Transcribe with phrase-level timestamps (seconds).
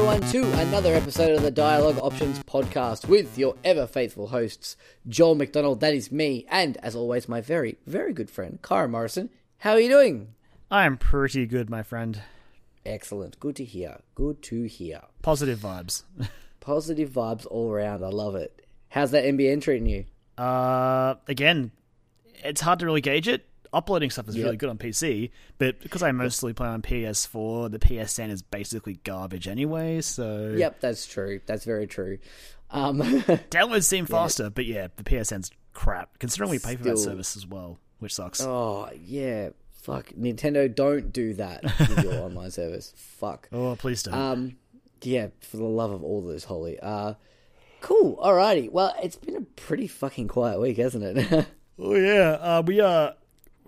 [0.00, 4.74] everyone, to another episode of the Dialogue Options podcast with your ever faithful hosts,
[5.06, 9.28] Joel McDonald, that is me, and as always, my very, very good friend, Kyra Morrison.
[9.58, 10.28] How are you doing?
[10.70, 12.22] I am pretty good, my friend.
[12.86, 13.38] Excellent.
[13.40, 13.98] Good to hear.
[14.14, 15.02] Good to hear.
[15.20, 16.04] Positive vibes.
[16.60, 18.02] Positive vibes all around.
[18.02, 18.64] I love it.
[18.88, 20.06] How's that NBN treating you?
[20.42, 21.72] Uh, again,
[22.42, 23.46] it's hard to really gauge it.
[23.72, 24.44] Uploading stuff is Yep.
[24.44, 28.94] really good on PC, but because I mostly play on PS4, the PSN is basically
[29.04, 30.00] garbage anyway.
[30.00, 31.40] So Yep, that's true.
[31.46, 32.18] That's very true.
[32.70, 32.98] Um,
[33.50, 36.18] downloads seem faster, but yeah, the PSN's crap.
[36.18, 38.40] Considering we pay for that service as well, which sucks.
[38.42, 39.50] oh, yeah.
[39.82, 40.10] Fuck.
[40.10, 42.92] Nintendo, don't do that with your online service.
[42.96, 43.48] Fuck.
[43.52, 44.14] Oh, please don't.
[44.14, 44.56] Um,
[45.02, 46.78] yeah, for the love of all that is holy.
[46.78, 47.14] Uh,
[47.80, 48.16] cool.
[48.22, 48.70] Alrighty.
[48.70, 51.46] Well, it's been a pretty fucking quiet week, hasn't it?
[51.82, 53.14] Oh yeah, uh, we are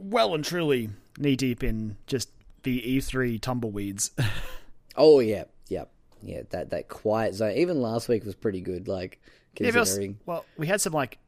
[0.02, 2.30] well and truly knee deep in just
[2.62, 4.10] the E3 tumbleweeds.
[4.96, 5.84] oh yeah, yeah,
[6.22, 6.42] yeah.
[6.50, 7.52] That that quiet zone.
[7.56, 8.88] Even last week was pretty good.
[8.88, 9.20] Like
[9.58, 10.18] Yeah, but also- considering.
[10.26, 11.18] well, we had some like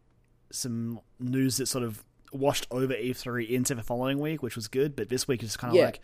[0.51, 4.95] some news that sort of washed over E3 into the following week, which was good.
[4.97, 5.85] But this week is kind of Yeah.
[5.87, 6.01] like,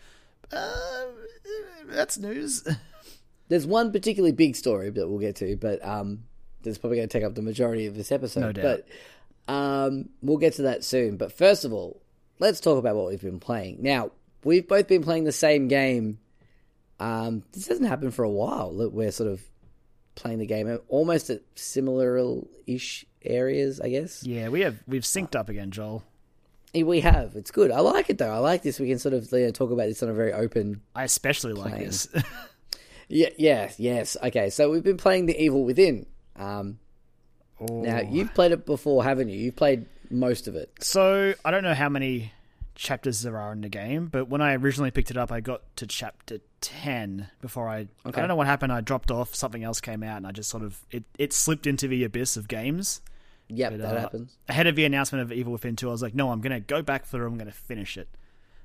[0.53, 1.05] uh,
[1.87, 2.67] that's news.
[3.49, 6.25] There's one particularly big story that we'll get to, but um,
[6.63, 8.41] that's probably going to take up the majority of this episode.
[8.41, 8.83] No doubt.
[9.47, 11.17] But um, we'll get to that soon.
[11.17, 12.01] But first of all,
[12.41, 13.79] let's talk about what we've been playing.
[13.83, 14.11] Now,
[14.43, 16.19] we've both been playing the same game.
[16.99, 18.73] Um, this hasn't happened for a while.
[18.79, 19.41] That we're sort of
[20.17, 24.25] playing the game almost at similar-ish areas, I guess.
[24.25, 26.03] yeah, we have we've synced up again, Joel.
[26.75, 27.35] We have.
[27.37, 27.71] It's good.
[27.73, 28.31] I like it though.
[28.33, 28.79] I like this.
[28.79, 31.53] We can sort of you know, talk about this on a very open I especially
[31.53, 32.09] like this.
[33.13, 34.17] Yeah, yes, yes.
[34.23, 36.07] Okay, so we've been playing The Evil Within.
[36.37, 36.79] Um,
[37.59, 38.09] Now, Oh.
[38.09, 39.37] you've played it before, haven't you?
[39.37, 40.73] You've played most of it.
[40.81, 42.33] So I don't know how many
[42.75, 45.63] chapters there are in the game, but when I originally picked it up, I got
[45.77, 47.81] to chapter ten before I.
[47.81, 47.89] Okay.
[48.07, 48.73] I don't know what happened.
[48.73, 49.35] I dropped off.
[49.35, 52.37] Something else came out, and I just sort of it, it slipped into the abyss
[52.37, 53.01] of games.
[53.53, 54.37] Yep, But, that uh, happens.
[54.49, 56.61] Ahead of the announcement of Evil Within 2, I was like, no, I'm going to
[56.61, 57.27] go back through.
[57.27, 58.09] I'm going to finish it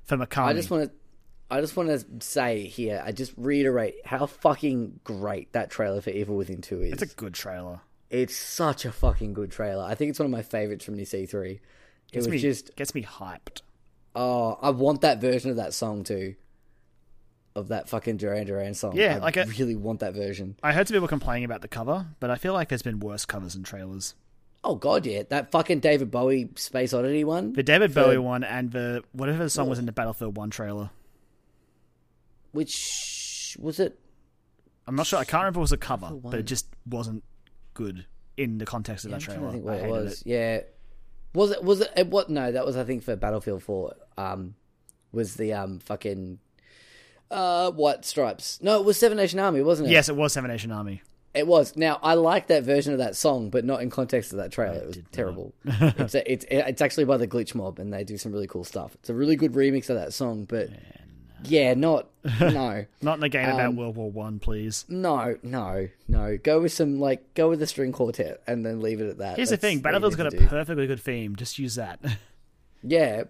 [0.04, 0.44] for Mikami.
[0.46, 0.90] I just want to,
[1.50, 6.10] I just want to say here, I just reiterate how fucking great that trailer for
[6.10, 6.92] Evil Within Two is.
[6.92, 7.80] It's a good trailer.
[8.10, 9.84] It's such a fucking good trailer.
[9.84, 11.52] I think it's one of my favorites from this E3.
[11.52, 11.60] It
[12.12, 13.62] Gets was me, just, gets me hyped.
[14.14, 16.36] oh, I want that version of that song too.
[17.56, 18.96] Of that fucking Duran Duran song.
[18.96, 20.56] Yeah, I like a- really want that version.
[20.62, 23.24] I heard some people complaining about the cover, but I feel like there's been worse
[23.24, 24.14] covers and trailers.
[24.62, 27.54] Oh god, yeah, that fucking David Bowie Space Oddity one.
[27.54, 30.50] The David For- Bowie one and the whatever the song was in the Battlefield 1
[30.50, 30.90] trailer.
[32.52, 33.98] Which was it?
[34.86, 35.18] I'm not sure.
[35.18, 37.24] I can't remember if it was a cover, but it just wasn't
[37.76, 38.06] good
[38.36, 39.46] in the context of I'm that trailer.
[39.46, 40.20] to think I what it was.
[40.22, 40.26] it.
[40.26, 40.60] Yeah,
[41.34, 41.62] was it?
[41.62, 41.92] Was it?
[41.96, 42.06] it?
[42.08, 42.28] What?
[42.28, 43.94] No, that was I think for Battlefield Four.
[44.18, 44.54] Um,
[45.12, 46.38] was the um fucking
[47.30, 48.58] uh what stripes?
[48.62, 49.92] No, it was Seven Nation Army, wasn't it?
[49.92, 51.02] Yes, it was Seven Nation Army.
[51.34, 51.76] it was.
[51.76, 54.78] Now I like that version of that song, but not in context of that trailer.
[54.78, 55.54] It was terrible.
[55.64, 58.64] it's a, it's it's actually by the Glitch Mob, and they do some really cool
[58.64, 58.94] stuff.
[58.96, 60.76] It's a really good remix of that song, but yeah,
[61.44, 62.08] not
[62.40, 62.84] no.
[63.02, 64.84] Not in a game about Um, World War One, please.
[64.88, 66.36] No, no, no.
[66.42, 69.36] Go with some like go with the string quartet and then leave it at that.
[69.36, 70.46] Here's the That's thing: what you Battlefield's got a do.
[70.46, 71.36] perfectly good theme.
[71.36, 72.00] Just use that.
[72.88, 73.24] Yeah.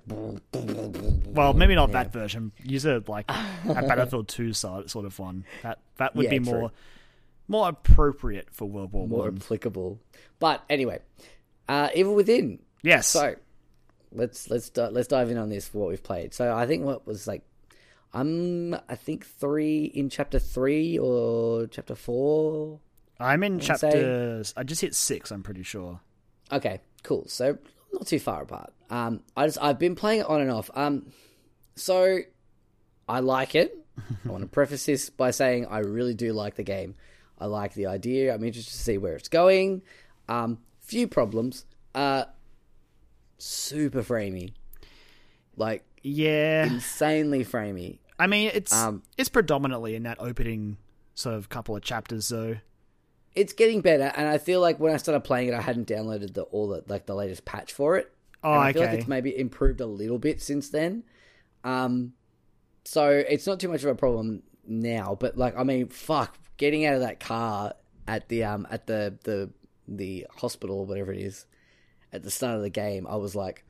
[1.33, 2.53] well, maybe not that version.
[2.63, 3.35] Use a like a
[3.65, 5.45] Battlefield Two sort sort of one.
[5.63, 6.45] That that would Yeah, be true.
[6.61, 6.73] more
[7.49, 9.37] more appropriate for World War More One.
[9.37, 9.99] applicable.
[10.41, 10.99] But anyway,
[11.69, 12.59] uh Evil Within.
[12.83, 13.07] Yes.
[13.09, 13.35] So
[14.13, 16.35] let's let's let's dive in on this for what we've played.
[16.35, 17.43] So I think what was like
[18.13, 22.81] I'm I think three in chapter three or chapter four.
[23.19, 24.53] I'm in chapters.
[24.57, 25.31] I just hit six.
[25.31, 26.01] I'm pretty sure.
[26.53, 27.25] Okay, cool.
[27.29, 27.59] So
[27.93, 28.73] not too far apart.
[28.91, 30.71] Um, I just I've been playing it on and off.
[30.75, 31.07] Um,
[31.75, 32.19] so
[33.09, 33.77] I like it.
[34.25, 36.95] I want to preface this by saying I really do like the game.
[37.39, 38.35] I like the idea.
[38.35, 39.83] I'm interested to see where it's going.
[40.29, 41.65] Um, few problems.
[41.95, 42.25] Uh,
[43.39, 44.53] super framey,
[45.57, 46.67] like Yeah.
[46.67, 47.99] insanely framey.
[48.19, 50.79] I mean, it's Um, it's predominantly in that opening
[51.15, 52.59] sort of couple of chapters, though.
[53.35, 56.33] It's getting better, and I feel like when I started playing it, I hadn't downloaded
[56.33, 58.11] the all the like the latest patch for it.
[58.43, 61.03] Oh, And I feel like it's maybe improved a little bit since then.
[61.65, 62.13] Um,
[62.85, 65.17] so it's not too much of a problem now.
[65.19, 67.75] But like, I mean, fuck, getting out of that car
[68.09, 69.51] at the um at the the
[69.89, 71.45] the hospital or whatever it is
[72.13, 73.65] at the start of the game, I was like,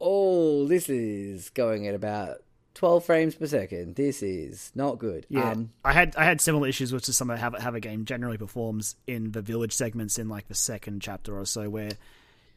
[0.00, 2.38] oh, this is going at about
[2.74, 3.94] twelve frames per second.
[3.96, 5.26] This is not good.
[5.28, 7.80] Yeah, Um, I had I had similar issues with just some of how how a
[7.80, 11.90] game generally performs in the village segments in like the second chapter or so, where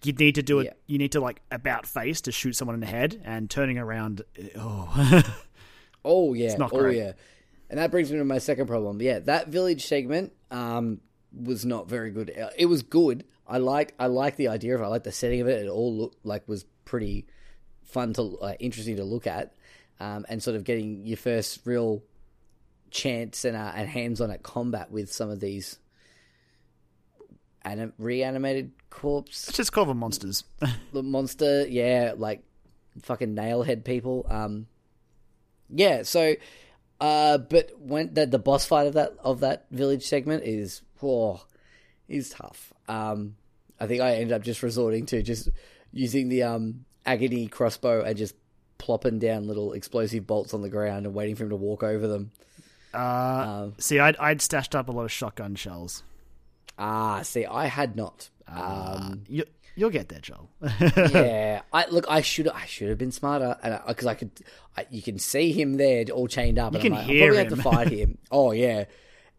[0.03, 0.65] you need to do it.
[0.65, 0.73] Yeah.
[0.87, 4.21] You need to like about face to shoot someone in the head, and turning around.
[4.57, 5.23] Oh,
[6.05, 6.97] Oh yeah, not oh great.
[6.97, 7.11] yeah.
[7.69, 9.01] And that brings me to my second problem.
[9.01, 11.01] Yeah, that village segment um,
[11.33, 12.31] was not very good.
[12.57, 13.25] It was good.
[13.45, 14.85] I like I like the idea of it.
[14.85, 15.65] I like the setting of it.
[15.65, 17.27] It all looked like was pretty
[17.83, 19.53] fun to uh, interesting to look at,
[19.99, 22.01] um, and sort of getting your first real
[22.89, 25.77] chance and uh, and hands on at combat with some of these
[27.63, 30.43] anim- reanimated corpse Let's just call them monsters.
[30.93, 32.43] the monster, yeah, like
[33.01, 34.25] fucking nailhead people.
[34.29, 34.67] Um,
[35.69, 36.35] yeah, so,
[37.01, 41.45] uh, but when the the boss fight of that of that village segment is, oh,
[42.07, 42.73] is tough.
[42.87, 43.35] Um,
[43.79, 45.49] I think I ended up just resorting to just
[45.91, 48.35] using the um agony crossbow and just
[48.77, 52.07] plopping down little explosive bolts on the ground and waiting for him to walk over
[52.07, 52.31] them.
[52.93, 56.03] Uh, Um, see, I'd, I'd stashed up a lot of shotgun shells.
[56.77, 58.29] ah, see, I had not.
[58.47, 59.43] Um, Uh, you,
[59.75, 60.49] you'll get there, Joel.
[60.81, 62.05] yeah, I look.
[62.09, 62.47] I should.
[62.47, 64.31] I should have been smarter, and because I, could,
[64.77, 66.73] I, you can see him there, all chained up.
[66.73, 68.17] You and can I'm like, hear I'm probably have to fight him.
[68.31, 68.85] oh yeah,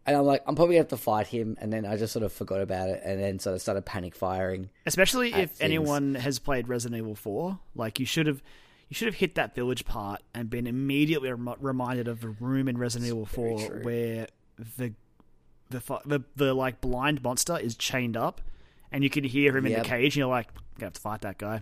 [0.09, 2.25] and I'm like, I'm probably gonna have to fight him, and then I just sort
[2.25, 4.71] of forgot about it, and then sort of started panic firing.
[4.87, 5.61] Especially if things.
[5.61, 8.41] anyone has played Resident Evil 4, like you should have
[8.89, 12.67] you should have hit that village part and been immediately rem- reminded of the room
[12.67, 13.83] in Resident Evil 4 true.
[13.83, 14.27] where
[14.57, 14.93] the
[15.69, 18.41] the, the the like blind monster is chained up
[18.91, 21.01] and you can hear him in the cage and you're like, I'm gonna have to
[21.01, 21.61] fight that guy.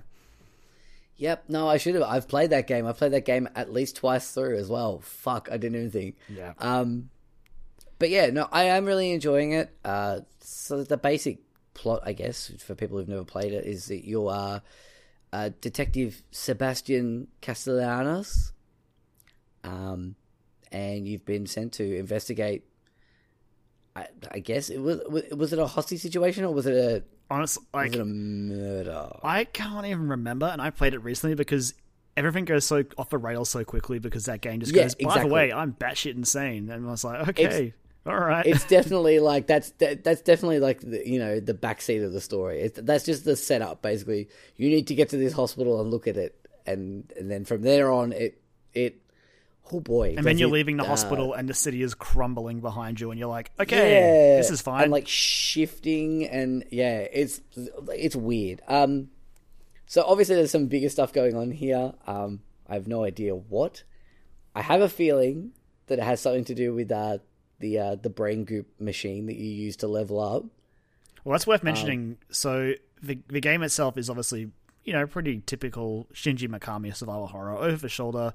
[1.17, 1.45] Yep.
[1.49, 2.03] No, I should have.
[2.03, 2.85] I've played that game.
[2.85, 4.99] I played that game at least twice through as well.
[4.99, 6.15] Fuck, I didn't even think.
[6.29, 6.53] Yeah.
[6.59, 7.09] Um,
[7.99, 9.75] but yeah, no, I am really enjoying it.
[9.83, 11.39] Uh, so the basic
[11.73, 14.61] plot, I guess, for people who've never played it, is that you are
[15.33, 18.53] uh, Detective Sebastian Castellanos,
[19.63, 20.15] um,
[20.71, 22.63] and you've been sent to investigate.
[23.95, 25.01] I, I guess it was
[25.31, 29.09] was it a hostage situation or was it a Honestly, like was it a murder?
[29.23, 31.73] I can't even remember, and I played it recently because
[32.15, 34.95] everything goes so off the rails so quickly because that game just Yeah, goes.
[34.95, 35.27] By exactly.
[35.29, 37.73] the way, I'm batshit insane, and I was like, okay,
[38.07, 38.45] all right.
[38.45, 42.21] it's definitely like that's that, that's definitely like the, you know the backseat of the
[42.21, 42.61] story.
[42.61, 43.81] It's, that's just the setup.
[43.81, 47.45] Basically, you need to get to this hospital and look at it, and and then
[47.45, 48.41] from there on, it
[48.73, 49.01] it
[49.71, 52.61] oh boy, and then you're it, leaving the uh, hospital, and the city is crumbling
[52.61, 54.83] behind you, and you're like, okay, yeah, this is fine.
[54.83, 57.41] and like shifting, and yeah, it's
[57.93, 58.61] it's weird.
[58.67, 59.09] Um,
[59.85, 61.93] so obviously there's some bigger stuff going on here.
[62.05, 63.83] Um, I have no idea what.
[64.53, 65.51] I have a feeling
[65.87, 67.19] that it has something to do with uh
[67.59, 70.43] the uh the brain goop machine that you use to level up.
[71.23, 72.17] Well, that's Um, worth mentioning.
[72.29, 74.51] so the the game itself is obviously
[74.83, 78.33] you know pretty typical Shinji Mikami survival horror, over the shoulder,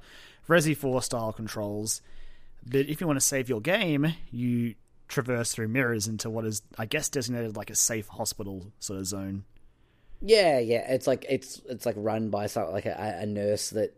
[0.49, 2.03] Resi Four style controls.
[2.65, 4.75] But if you want to save your game, you
[5.09, 9.07] traverse through mirrors into what is, I guess, designated like a safe hospital sort of
[9.07, 9.45] zone.
[10.21, 10.93] Yeah, yeah.
[10.93, 13.97] It's like it's it's like run by some like a, a nurse that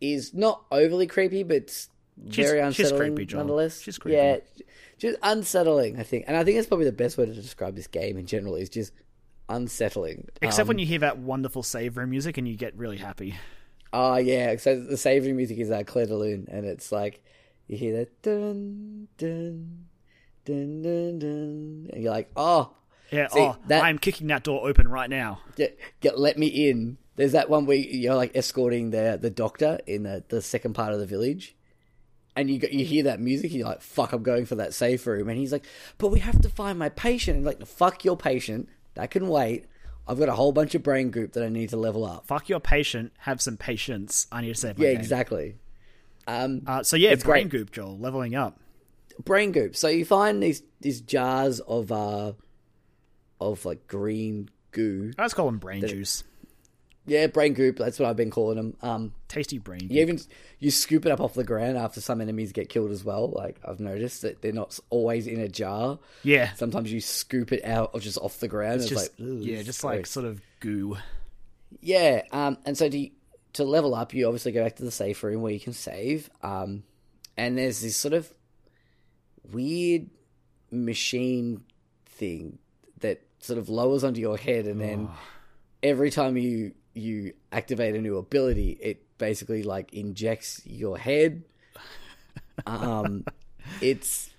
[0.00, 1.86] is not overly creepy, but
[2.30, 3.38] She's- very she's unsettling creepy, Joel.
[3.40, 3.80] nonetheless.
[3.80, 4.16] She's creepy.
[4.16, 4.38] Yeah,
[4.98, 5.98] just unsettling.
[5.98, 8.26] I think, and I think that's probably the best way to describe this game in
[8.26, 8.56] general.
[8.56, 8.92] Is just
[9.48, 10.28] unsettling.
[10.42, 13.34] Except Um, when you hear that wonderful save room music and you get really happy.
[13.92, 17.22] Oh yeah, so the saving music is uh, Clair de Lune, and it's like
[17.66, 19.86] you hear that dun dun
[20.44, 22.72] dun dun dun, and you're like, oh,
[23.10, 25.40] Yeah, See, oh, that- I'm kicking that door open right now.
[25.56, 26.98] get, get let me in.
[27.16, 30.92] There's that one where you're like escorting the the doctor in the, the second part
[30.92, 31.56] of the village,
[32.36, 35.28] and you you hear that music, you're like, "Fuck, I'm going for that safe room."
[35.28, 35.64] And he's like,
[35.98, 39.66] "But we have to find my patient." And like, "Fuck your patient, that can wait.
[40.08, 42.48] I've got a whole bunch of brain goop that I need to level up." Fuck
[42.48, 44.26] your patient, have some patience.
[44.32, 45.00] I need to save my Yeah, game.
[45.00, 45.56] exactly.
[46.26, 47.60] Um, Uh, so yeah, It's brain great.
[47.60, 48.60] goop, Joel, leveling up.
[49.24, 49.74] brain goop.
[49.76, 52.32] So you find these these jars of uh
[53.40, 55.12] of like green goo.
[55.18, 56.22] I just call them brain juice.
[57.06, 57.76] Yeah, brain goop.
[57.76, 58.76] That's what I've been calling them.
[58.82, 59.88] Um, Tasty brain.
[59.88, 60.20] You even
[60.58, 63.30] you scoop it up off the ground after some enemies get killed as well.
[63.30, 65.98] Like I've noticed that they're not always in a jar.
[66.22, 68.80] Yeah, Sometimes you scoop it out or just off the ground.
[68.80, 70.98] It's, just like yeah, just like sort of goo.
[71.80, 72.22] yeah.
[72.32, 73.08] Um, and so to
[73.54, 76.30] to level up, you obviously go back to the safe room where you can save.
[76.42, 76.84] Um,
[77.36, 78.32] and there's this sort of
[79.50, 80.08] weird
[80.70, 81.64] machine
[82.06, 82.58] thing
[83.00, 85.08] that sort of lowers onto your head, and then
[85.82, 91.42] every time you you activate a new ability, it basically like injects your head.
[92.66, 93.24] Um,
[93.80, 94.30] it's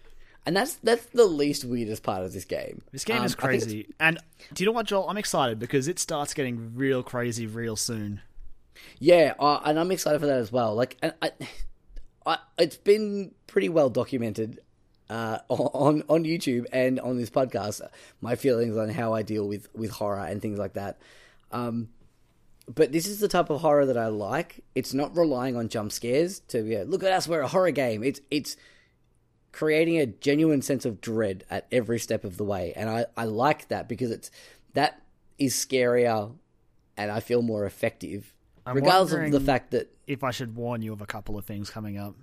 [0.46, 2.84] and that's that's the least weirdest part of this game.
[2.91, 3.88] This game Um, is I think it's- crazy.
[4.00, 4.20] And
[4.53, 5.10] do you know what, Joel?
[5.10, 8.22] I'm excited because it starts getting real crazy real soon.
[9.00, 10.75] Yeah, uh, and I'm excited for that as well.
[10.75, 11.31] Like, and I,
[12.25, 14.60] I, it's been pretty well documented
[15.10, 17.81] uh, on on YouTube and on this podcast.
[18.22, 21.00] My feelings on how I deal with with horror and things like that.
[21.51, 21.89] Um,
[22.68, 24.63] but this is the type of horror that I like.
[24.75, 28.03] It's not relying on jump scares to yeah, look at us, we're a horror game.
[28.03, 28.56] It's it's
[29.51, 33.25] creating a genuine sense of dread at every step of the way, and I I
[33.25, 34.32] like that because it's
[34.74, 35.01] that
[35.38, 36.34] is scarier,
[36.98, 38.34] and I feel more effective,
[38.65, 41.46] I'm regardless of the fact that if I should warn you of a couple of
[41.46, 42.15] things coming up.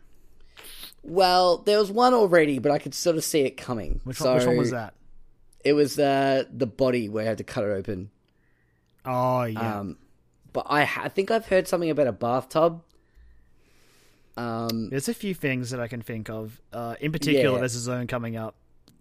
[1.03, 4.01] well, there was one already, but I could sort of see it coming.
[4.05, 4.95] Which so one, which one was that?
[5.65, 8.11] It was uh, the body where I had to cut it open.
[9.05, 9.79] Oh yeah.
[9.81, 9.97] Um,
[10.53, 12.83] but I, ha- I think I've heard something about a bathtub.
[14.37, 16.61] Um, There's a few things that I can think of.
[16.73, 17.59] Uh, in particular, Yeah.
[17.61, 18.55] there's a zone coming up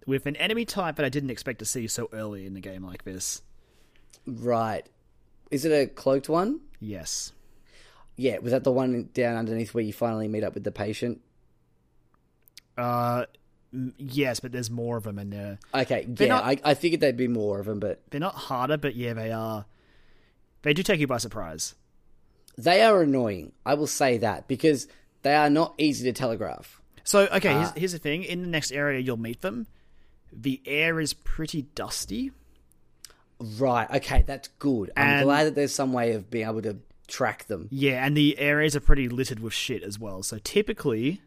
[0.06, 2.84] with an enemy type that I didn't expect to see so early in the game
[2.84, 3.42] like this.
[4.26, 4.84] right.
[5.50, 6.60] Is it a cloaked one?
[6.80, 7.32] Yes.
[8.16, 11.20] Yeah, was that the one down underneath where you finally meet up with the patient?
[12.76, 13.24] Uh,
[13.96, 17.16] yes, but there's more of them, and they're Okay, yeah, not- I, I figured there'd
[17.16, 19.64] be more of them, but they're not harder, but yeah, they are.
[20.62, 21.74] They do take you by surprise.
[22.56, 23.52] they are annoying.
[23.64, 24.88] I will say that because
[25.22, 26.80] they are not easy to telegraph.
[27.04, 27.58] So, okay, Ah.
[27.60, 28.24] here's, here's the thing.
[28.24, 29.66] In the next area you'll meet them,
[30.32, 32.32] the air is pretty dusty.
[33.40, 33.88] Right.
[33.90, 34.90] Okay, that's good.
[34.96, 37.68] I'm glad that there's some way of being able to track them.
[37.70, 40.24] Yeah, and the areas are pretty littered with shit as well.
[40.24, 41.22] So typically,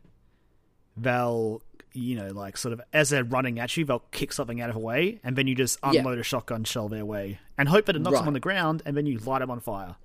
[0.98, 1.62] they'll,
[1.94, 4.76] you know, like sort of as they're running at you, they'll kick something out of
[4.76, 6.00] the way, and then you just Yeah.
[6.00, 8.82] unload a shotgun shell their way and hope that it knocks them on the ground,
[8.86, 9.96] and then you light them on fire.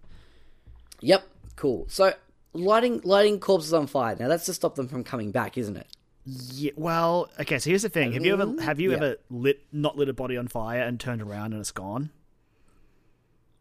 [1.00, 1.24] Yep.
[1.56, 1.86] Cool.
[1.88, 2.12] So
[2.52, 4.16] lighting lighting corpses on fire.
[4.18, 5.86] Now that's to stop them from coming back, isn't it?
[6.24, 6.72] Yeah.
[6.76, 7.58] Well, okay.
[7.58, 8.96] So here's the thing: have you ever have you Yeah.
[8.96, 12.10] ever lit not lit a body on fire and turned around and it's gone?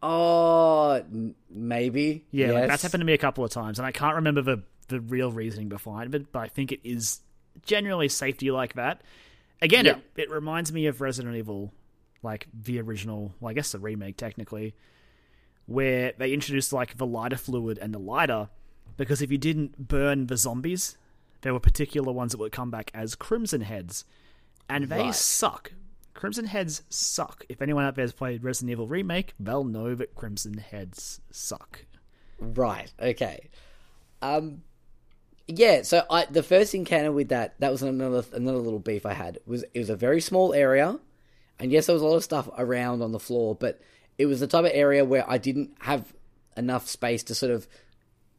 [0.01, 2.25] Oh, n- maybe.
[2.31, 4.63] Yeah, like that's happened to me a couple of times, and I can't remember the
[4.87, 7.21] the real reasoning behind it, but I think it is
[7.65, 9.01] generally safety like that.
[9.61, 9.97] Again, Yeah.
[10.15, 11.73] it, it reminds me of Resident Evil,
[12.23, 14.73] like the original, well, I guess the remake technically,
[15.65, 18.49] where they introduced like the lighter fluid and the lighter,
[18.97, 20.97] because if you didn't burn the zombies,
[21.41, 24.05] there were particular ones that would come back as Crimson Heads,
[24.69, 25.15] and they Right.
[25.15, 25.73] suck.
[26.13, 27.45] Crimson Heads suck.
[27.49, 31.85] If anyone out there has played Resident Evil Remake, they'll know that Crimson Heads suck.
[32.39, 32.91] Right.
[32.99, 33.49] Okay.
[34.21, 34.63] Um.
[35.47, 35.83] Yeah.
[35.83, 39.39] So I the first encounter with that that was another another little beef I had
[39.45, 40.99] was it was a very small area,
[41.59, 43.79] and yes, there was a lot of stuff around on the floor, but
[44.17, 46.13] it was the type of area where I didn't have
[46.57, 47.67] enough space to sort of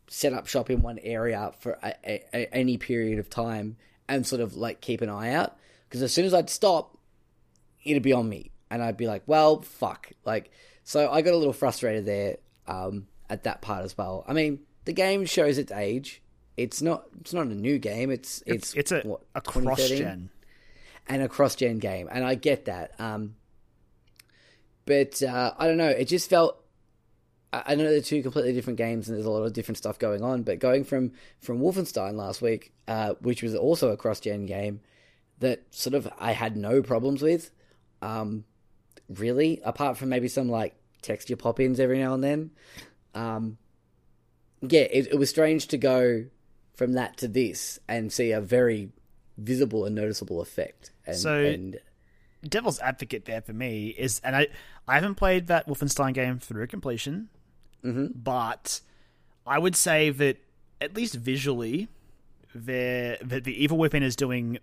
[0.08, 3.76] set up shop in one area for a, a, a, any period of time
[4.08, 5.56] and sort of like keep an eye out
[5.88, 6.96] because as soon as I'd stop,
[7.84, 10.50] it'd be on me, and I'd be like, "Well, fuck!" Like,
[10.84, 12.36] so I got a little frustrated there
[12.66, 14.24] um, at that part as well.
[14.26, 16.22] I mean, the game shows its age.
[16.56, 17.06] It's not.
[17.20, 18.10] It's not a new game.
[18.10, 20.30] It's it's It's a what, a cross gen
[21.06, 22.98] and a cross gen game, and I get that.
[22.98, 23.36] Um,
[24.84, 25.88] but uh, I don't know.
[25.88, 26.62] It just felt.
[27.52, 29.98] I I know they're two completely different games, and there's a lot of different stuff
[29.98, 30.42] going on.
[30.42, 34.80] But going from from Wolfenstein last week, uh, which was also a cross gen game,
[35.40, 37.50] that sort of I had no problems with.
[38.00, 38.44] Um,
[39.08, 42.50] really, apart from maybe some like texture pop ins every now and then.
[43.14, 43.58] Um,
[44.62, 46.26] yeah, it, it was strange to go
[46.76, 48.90] from that to this and see a very
[49.38, 50.90] visible and noticeable effect.
[51.06, 51.80] And, So- and
[52.46, 54.46] Devil's advocate there for me is, and I
[54.86, 57.28] I haven't played that Wolfenstein game through completion,
[57.82, 58.12] Mhm.
[58.14, 58.80] but
[59.46, 60.36] I would say that
[60.80, 61.88] at least visually,
[62.54, 64.58] the that the Evil Within is doing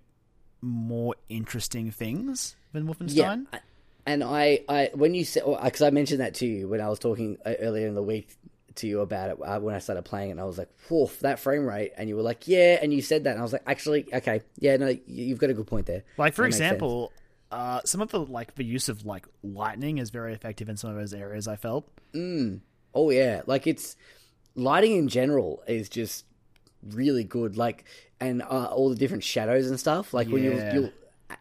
[0.62, 3.48] more interesting things than yeah, Wolfenstein.
[3.52, 3.60] I-
[4.06, 7.00] and I, I when you said because I mentioned that to you when I was
[7.00, 8.30] talking uh, earlier in the week
[8.78, 11.20] to you about it uh, when I started playing it, and I was like, "Woof,
[11.20, 13.54] that frame rate," and you were like, "Yeah," and you said that, and I was
[13.54, 16.48] like, "Actually, okay, yeah, no, you- you've got a good point there." Like for That
[16.56, 17.12] example,
[17.52, 20.90] uh, some of the like the use of like lightning is very effective in some
[20.90, 21.48] of those areas.
[21.48, 21.88] I felt.
[22.96, 23.96] Oh yeah, like it's
[24.56, 26.26] lighting in general is just
[26.84, 27.58] really good.
[27.58, 27.86] Like
[28.20, 30.14] and uh, all the different shadows and stuff.
[30.14, 30.92] Like when you'll, you'll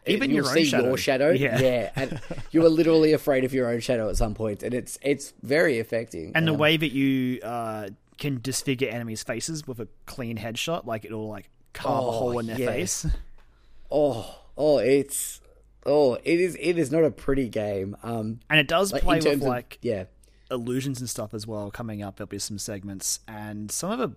[0.05, 0.85] Even your own see shadow.
[0.87, 1.59] your shadow, Yeah.
[1.59, 2.19] yeah, and
[2.51, 5.79] you are literally afraid of your own shadow at some point, and it's it's very
[5.79, 6.31] affecting.
[6.35, 10.85] And the Um, way that you uh, can disfigure enemies' faces with a clean headshot,
[10.85, 12.67] like it'll like carve a Oh, hole in their yeah.
[12.67, 13.05] face.
[13.91, 15.41] oh oh it's
[15.85, 17.95] oh it is it is not a pretty game.
[18.03, 20.05] Um, And it does like play with of like yeah,
[20.51, 21.71] illusions and stuff as well.
[21.71, 24.15] Coming up, there'll be some segments, and some of the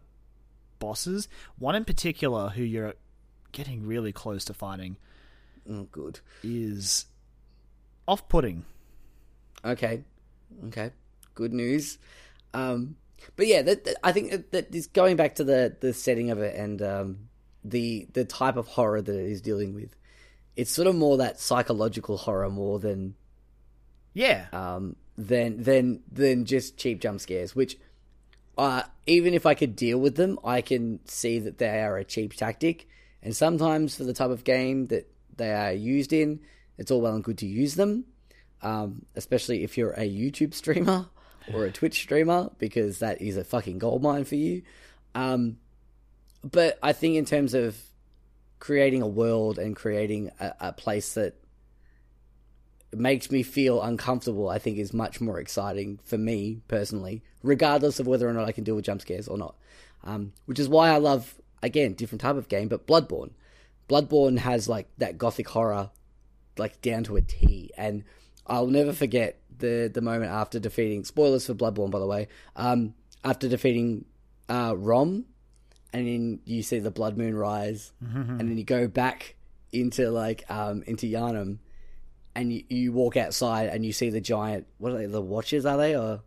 [0.79, 2.95] bosses, one in particular, who you're
[3.53, 4.97] getting really close to fighting,
[5.71, 6.21] oh, good.
[6.43, 7.07] is
[8.09, 8.65] off-putting.
[9.65, 10.03] Okay,
[10.69, 10.91] okay,
[11.35, 11.99] good news.
[12.55, 12.97] Um,
[13.35, 16.31] but yeah, that, that- I think that, that is going back to the the setting
[16.31, 17.29] of it and um,
[17.65, 19.95] the the type of horror that it is dealing with.
[20.55, 23.15] It's sort of more that psychological horror more than
[24.15, 27.55] Yeah, um, than than than just cheap jump scares.
[27.57, 27.77] Which,
[28.57, 32.05] uh, even if I could deal with them, I can see that they are a
[32.05, 32.89] cheap tactic,
[33.23, 36.41] And sometimes for the type of game that they are used in,
[36.79, 38.05] it's all well and good to use them,
[38.63, 41.07] um, especially if you're a YouTube streamer
[41.55, 44.63] or a Twitch streamer, because that is a fucking goldmine for you.
[45.15, 45.59] Um,
[46.43, 47.77] but I think in terms of
[48.59, 51.35] creating a world and creating a, a place that
[52.93, 58.07] makes me feel uncomfortable, I think is much more exciting for me personally, regardless of
[58.07, 59.57] whether or not I can deal with jump scares or not.
[60.05, 63.33] Um, which is why I love, again, different type of game, but Bloodborne.
[63.89, 65.91] Bloodborne has like that gothic horror,
[66.59, 68.05] like down to a T, and
[68.47, 71.05] I'll never forget the the moment after defeating.
[71.05, 72.29] Spoilers for Bloodborne, by the way.
[72.57, 74.05] Um, after defeating
[74.49, 75.25] uh, Rom,
[75.93, 79.37] and then you see the blood moon rise, and then you go back
[79.73, 81.59] into like um, into Yharnam,
[82.35, 84.67] and you, you walk outside and you see the giant.
[84.79, 85.07] What are they?
[85.07, 86.23] The Watchers are they or?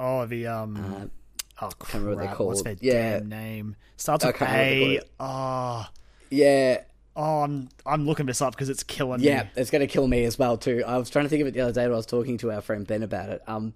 [0.00, 0.76] Oh, the um.
[0.76, 1.94] Uh, oh, crap.
[1.94, 2.76] remember what they're What's their.
[2.80, 3.18] Yeah.
[3.20, 3.76] damn name?
[3.96, 5.02] Starts with can't remember what they A.
[5.20, 5.86] Oh,
[6.30, 6.80] Yeah,
[7.16, 9.50] oh, I'm I'm looking this up because it's killing yeah, me.
[9.54, 10.82] Yeah, it's gonna kill me as well too.
[10.86, 12.52] I was trying to think of it the other day when I was talking to
[12.52, 13.42] our friend Ben about it.
[13.46, 13.74] Um,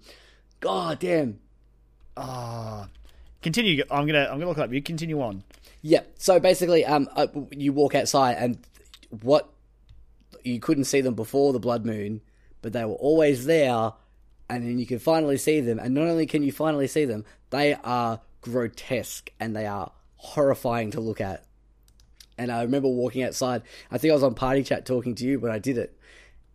[0.59, 1.39] god damn.
[2.15, 2.87] Oh,
[3.41, 3.83] continue.
[3.91, 4.73] I'm gonna I'm gonna look it up.
[4.73, 5.43] You continue on.
[5.81, 6.01] Yeah.
[6.17, 8.57] So basically, um, uh, you walk outside and
[9.21, 9.49] what
[10.43, 12.21] you couldn't see them before the blood moon,
[12.61, 13.93] but they were always there,
[14.49, 15.79] and then you can finally see them.
[15.79, 20.91] And not only can you finally see them, they are grotesque and they are horrifying
[20.91, 21.43] to look at.
[22.37, 23.63] And I remember walking outside.
[23.91, 25.97] I think I was on party chat talking to you when I did it,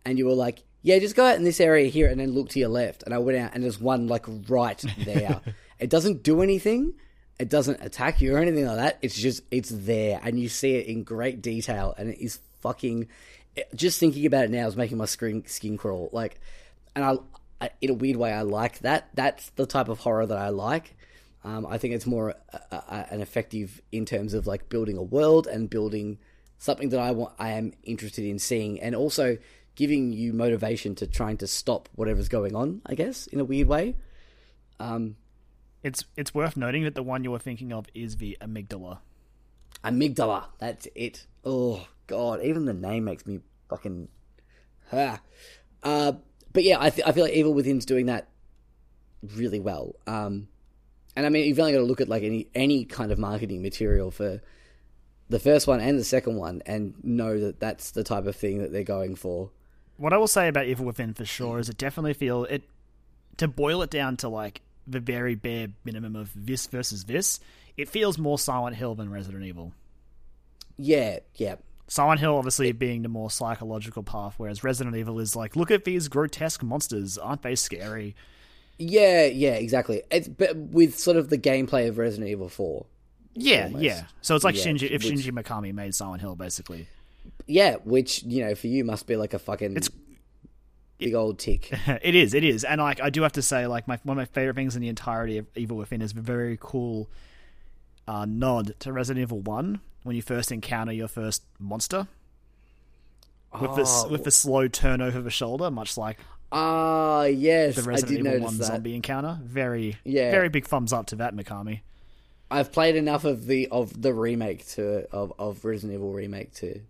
[0.05, 2.49] and you were like, "Yeah, just go out in this area here, and then look
[2.49, 5.41] to your left." And I went out, and there's one like right there.
[5.79, 6.93] it doesn't do anything.
[7.39, 8.99] It doesn't attack you or anything like that.
[9.01, 13.07] It's just it's there, and you see it in great detail, and it is fucking.
[13.75, 16.09] Just thinking about it now is making my skin skin crawl.
[16.11, 16.39] Like,
[16.95, 17.17] and I,
[17.61, 19.09] I in a weird way, I like that.
[19.13, 20.95] That's the type of horror that I like.
[21.43, 25.03] Um, I think it's more uh, uh, an effective in terms of like building a
[25.03, 26.19] world and building
[26.57, 27.33] something that I want.
[27.37, 29.37] I am interested in seeing, and also
[29.75, 32.81] giving you motivation to trying to stop whatever's going on.
[32.85, 33.95] I guess in a weird way.
[34.79, 35.15] Um,
[35.83, 38.99] It's it's worth noting that the one you were thinking of is the amygdala.
[39.83, 40.45] amygdala.
[40.59, 41.27] That's it.
[41.43, 44.07] Oh god, even the name makes me fucking.
[44.93, 45.19] Ah.
[45.83, 46.13] Uh,
[46.53, 48.29] but yeah, I, th- I feel like Evil Within's doing that
[49.35, 49.95] really well.
[50.07, 50.47] Um,
[51.15, 53.61] and I mean, you've only got to look at like any any kind of marketing
[53.61, 54.41] material for
[55.29, 58.59] the first one and the second one, and know that that's the type of thing
[58.59, 59.51] that they're going for.
[59.97, 62.63] What I will say about Evil Within for sure is it definitely feel it
[63.37, 67.39] to boil it down to like the very bare minimum of this versus this.
[67.77, 69.71] It feels more Silent Hill than Resident Evil.
[70.77, 71.55] Yeah, yeah,
[71.87, 75.85] Silent Hill obviously being the more psychological path, whereas Resident Evil is like, look at
[75.85, 78.15] these grotesque monsters, aren't they scary?
[78.77, 79.53] Yeah, yeah.
[79.53, 80.03] Exactly.
[80.11, 82.85] It's but with sort of the gameplay of Resident Evil Four.
[83.35, 83.83] Yeah, Almost.
[83.83, 84.03] yeah.
[84.21, 86.87] So it's like Yeah, Shinji if which- Shinji Mikami made Silent Hill, basically.
[87.47, 89.89] Yeah, which you know for you must be like a fucking It's-
[90.99, 91.71] big old tick.
[92.01, 94.21] it is, it is, and like I do have to say, like my one of
[94.21, 97.09] my favorite things in the entirety of Evil Within is a very cool
[98.07, 102.07] uh, nod to Resident Evil One when you first encounter your first monster
[103.59, 104.09] with this Oh.
[104.09, 106.19] with the slow turn over the shoulder, much like
[106.55, 108.65] Ah, yes, the I Resident did Evil notice One that.
[108.65, 109.39] zombie encounter.
[109.43, 110.29] Very, Yeah.
[110.31, 111.81] very big thumbs up to that, Mikami.
[112.51, 116.81] I've played enough of the of the remake to of of Resident Evil remake to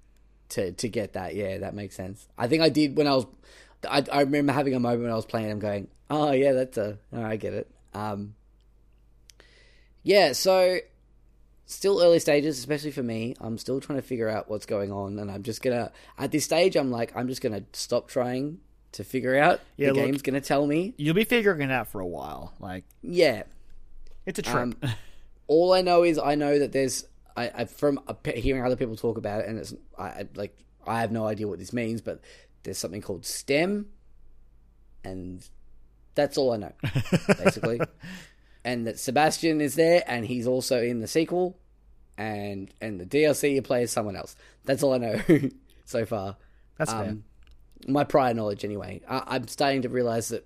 [0.49, 1.36] to to get that.
[1.36, 2.28] Yeah, that makes sense.
[2.38, 3.26] I think I did when I was.
[3.89, 5.49] I, I remember having a moment when I was playing.
[5.52, 6.97] I'm going, oh yeah, that's a.
[7.13, 7.69] Oh, I get it.
[7.93, 8.36] Um.
[10.04, 10.80] Yeah, so
[11.65, 13.36] still early stages, especially for me.
[13.39, 16.43] I'm still trying to figure out what's going on, and I'm just gonna at this
[16.43, 16.76] stage.
[16.76, 18.60] I'm like, I'm just gonna stop trying
[18.93, 19.60] to figure out.
[19.77, 20.93] Yeah, the look- game's gonna tell me.
[20.97, 22.53] You'll be figuring it out for a while.
[22.60, 23.43] Like Yeah,
[24.25, 24.56] it's a trip.
[24.56, 24.75] Um,
[25.47, 28.95] all I know is I know that there's I, I from uh, hearing other people
[28.95, 32.01] talk about it, and it's I I- like I have no idea what this means,
[32.01, 32.21] but
[32.63, 33.88] there's something called STEM,
[35.03, 35.45] and
[36.15, 36.71] that's all I know
[37.38, 37.79] basically.
[38.65, 41.58] and that Sebastian is there, and he's also in the sequel,
[42.17, 44.36] and and the DLC you play as someone else.
[44.65, 45.21] That's all I know
[45.86, 46.38] so far.
[46.77, 47.17] That's fair.
[47.88, 49.02] My prior knowledge, anyway.
[49.10, 50.46] I, I'm starting to realize that.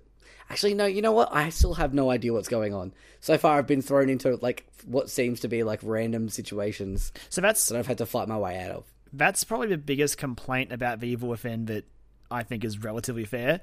[0.50, 0.86] Actually, no.
[0.86, 1.28] You know what?
[1.32, 2.92] I still have no idea what's going on.
[3.20, 7.40] So far, I've been thrown into like what seems to be like random situations So
[7.40, 8.84] that's that I've had to fight my way out of.
[9.12, 11.84] that's probably the biggest complaint about the Evil Within that
[12.30, 13.60] I think is relatively fair.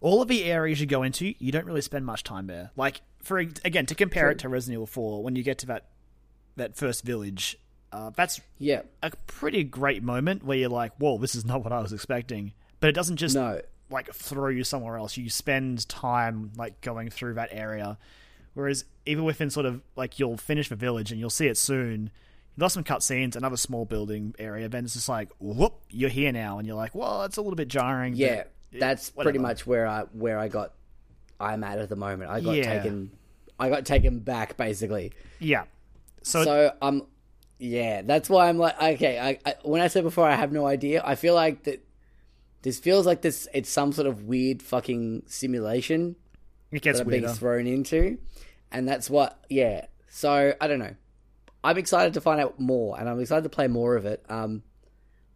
[0.00, 2.70] All of the areas you go into, you don't really spend much time there.
[2.76, 5.86] Like for again, to compare it to Resident Evil Four, when you get to that
[6.56, 7.58] that first village,
[7.92, 8.82] uh, that's Yeah.
[9.02, 12.52] a pretty great moment where you're like, "Whoa, this is not what I was expecting."
[12.84, 13.62] But it doesn't just No.
[13.88, 15.16] like throw you somewhere else.
[15.16, 17.96] You spend time like going through that area.
[18.52, 22.10] Whereas Evil Within sort of like you'll finish the village and you'll see it soon.
[22.58, 26.58] Lost some cutscenes, another small building area, then it's just like, whoop, you're here now,
[26.58, 28.16] and you're like, well, it's a little bit jarring.
[28.16, 30.74] Yeah, that's pretty much where I where I got
[31.40, 32.30] I'm at at the moment.
[32.30, 32.64] I got Yeah.
[32.82, 33.12] taken
[33.58, 35.12] I got taken back basically.
[35.38, 35.64] yeah.
[36.20, 37.00] So, So I'm.
[37.00, 37.06] um
[37.58, 40.66] yeah, that's why I'm like okay, I, I when I said before I have no
[40.66, 41.80] idea, I feel like that
[42.64, 46.16] this feels like this it's some sort of weird fucking simulation
[46.72, 48.18] it gets that I'm being thrown into.
[48.72, 49.86] And that's what yeah.
[50.08, 50.94] So I don't know.
[51.62, 54.24] I'm excited to find out more and I'm excited to play more of it.
[54.28, 54.62] Um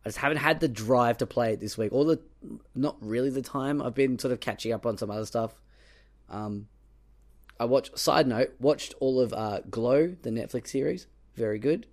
[0.04, 1.92] I just haven't had the drive to play it this week.
[1.92, 2.20] Or the
[2.74, 3.82] not really the time.
[3.82, 5.54] I've been sort of catching up on some other stuff.
[6.30, 6.68] Um
[7.60, 11.06] I watched side note, watched all of uh Glow, the Netflix series.
[11.36, 11.86] Very good.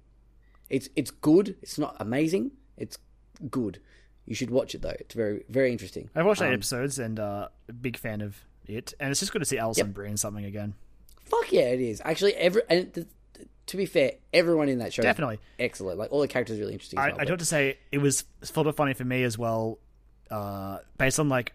[0.70, 1.58] It's it's good.
[1.62, 2.52] It's not amazing.
[2.78, 2.98] It's
[3.52, 3.80] good.
[4.26, 4.96] You should watch it though.
[5.00, 6.10] It's very very interesting.
[6.16, 8.36] I've watched eight Um, episodes and uh, a big fan of
[8.66, 9.94] it, and it's just good to see Alison Yep.
[9.96, 10.74] Brie in something again.
[11.26, 12.02] Fuck yeah, it is.
[12.04, 15.40] Actually, every and th- th- to be fair, everyone in that show is Definitely.
[15.60, 15.98] excellent.
[16.00, 16.98] Like all the characters are really interesting.
[17.00, 19.78] I, well, I have to say it was sort of funny for me as well,
[20.32, 21.54] uh, based on like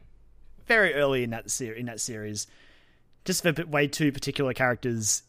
[0.67, 2.47] very early in that ser- in that series,
[3.25, 5.23] just the way two particular characters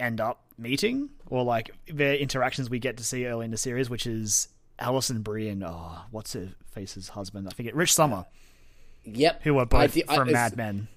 [0.00, 3.88] end up meeting or like their interactions we get to see early in the series,
[3.88, 4.48] which is
[4.82, 7.48] Alison Brie and oh, what's her face's husband?
[7.48, 7.74] I forget.
[7.74, 8.26] Rich Sommer,
[9.04, 9.42] Yep.
[9.44, 10.88] who I both I- from as- Mad Men.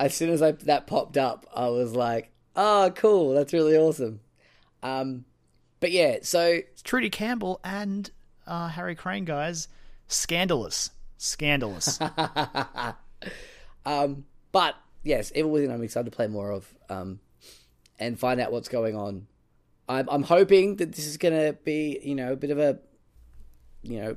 [0.00, 3.34] As soon as I, that popped up, I was like, "Oh, cool!
[3.34, 4.20] That's really awesome."
[4.82, 5.24] Um,
[5.80, 8.08] but yeah, so It's Trudy Campbell and
[8.46, 9.66] uh, Harry Crane, guys.
[10.06, 11.98] Scandalous, scandalous.
[13.86, 17.20] Um, but yes, Evil Within, I'm excited to play more of, um,
[17.98, 19.26] and find out what's going on.
[19.88, 22.78] I'm, I'm hoping that this is going to be, you know, a bit of a,
[23.88, 24.16] you know,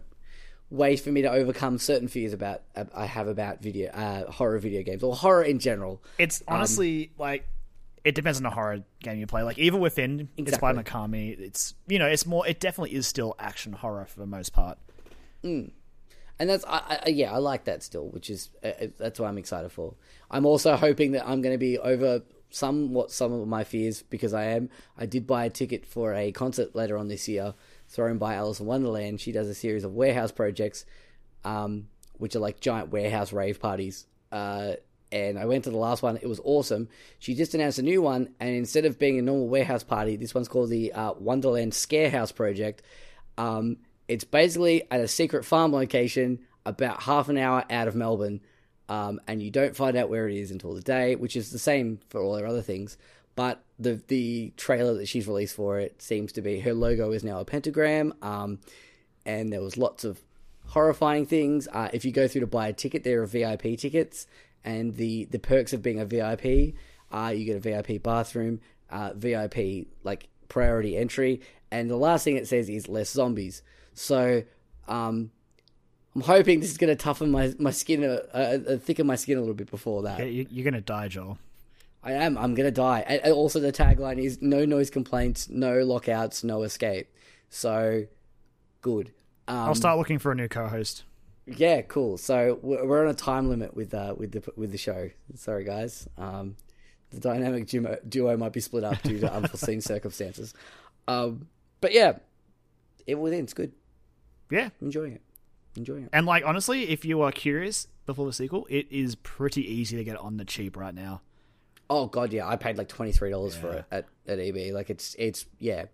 [0.69, 4.59] ways for me to overcome certain fears about uh, I have about video, uh, horror
[4.59, 6.01] video games or horror in general.
[6.17, 7.47] It's honestly like
[8.03, 9.43] it depends on the horror game you play.
[9.43, 10.83] Like Evil Within, it's by Exactly.
[10.83, 11.39] Mikami.
[11.39, 12.47] It's you know, it's more.
[12.47, 14.77] It definitely is still action horror for the most part.
[16.41, 19.27] and that's I, I, yeah, I like that still, which is uh, uh, that's what
[19.27, 19.93] I'm excited for.
[20.29, 24.33] I'm also hoping that I'm going to be over somewhat some of my fears because
[24.33, 24.69] I am.
[24.97, 27.53] I did buy a ticket for a concert later on this year,
[27.91, 29.21] thrown by Alison Wonderland.
[29.21, 30.85] She does a series of warehouse projects,
[31.43, 34.07] um, which are like giant warehouse rave parties.
[34.31, 34.73] Uh,
[35.11, 36.17] and I went to the last one.
[36.17, 36.87] It was awesome.
[37.19, 40.33] She just announced a new one, and instead of being a normal warehouse party, this
[40.33, 42.81] one's called the uh, Wonderland Scarehouse Project.
[43.37, 43.77] Um,
[44.07, 48.39] it's basically at a secret farm location about half an hour out of Melbourne,
[48.87, 51.59] um, and you don't find out where it is until the day, which is the
[51.59, 52.97] same for all their other things.
[53.35, 57.23] But the the trailer that she's released for it seems to be her logo is
[57.23, 58.59] now a pentagram, um,
[59.25, 60.19] and there was lots of
[60.67, 61.67] horrifying things.
[61.71, 64.27] Uh, if you go through to buy a ticket, there are VIP tickets,
[64.63, 66.75] and the the perks of being a VIP
[67.11, 71.41] are you get a VIP bathroom, uh, VIP like priority entry,
[71.71, 73.61] and the last thing it says is less zombies.
[73.93, 74.43] So,
[74.87, 75.31] um,
[76.15, 79.37] I'm hoping this is going to toughen my my skin, uh, uh, thicken my skin
[79.37, 80.19] a little bit before that.
[80.31, 81.37] You're gonna die, Joel.
[82.03, 82.37] I am.
[82.37, 83.01] I'm gonna die.
[83.07, 87.13] And also, the tagline is "No noise complaints, no lockouts, no escape."
[87.49, 88.05] So,
[88.81, 89.11] good.
[89.47, 91.03] Um, I'll start looking for a new co-host.
[91.45, 92.17] Yeah, cool.
[92.17, 95.09] So we're we're on a time limit with uh with the with the show.
[95.35, 96.07] Sorry, guys.
[96.17, 96.55] Um,
[97.09, 100.53] the dynamic duo, duo might be split up due to unforeseen circumstances.
[101.07, 101.47] Um,
[101.81, 102.13] but yeah,
[103.05, 103.43] it within.
[103.43, 103.73] It's good.
[104.49, 105.21] Yeah, enjoying it.
[105.75, 106.09] Enjoying it.
[106.13, 110.03] and like honestly, if you are curious before the sequel, it is pretty easy to
[110.03, 111.21] get on the cheap right now.
[111.93, 112.47] Oh god, yeah.
[112.47, 114.73] I paid like twenty three dollars for it at at EB.
[114.73, 115.85] Like it's it's yeah,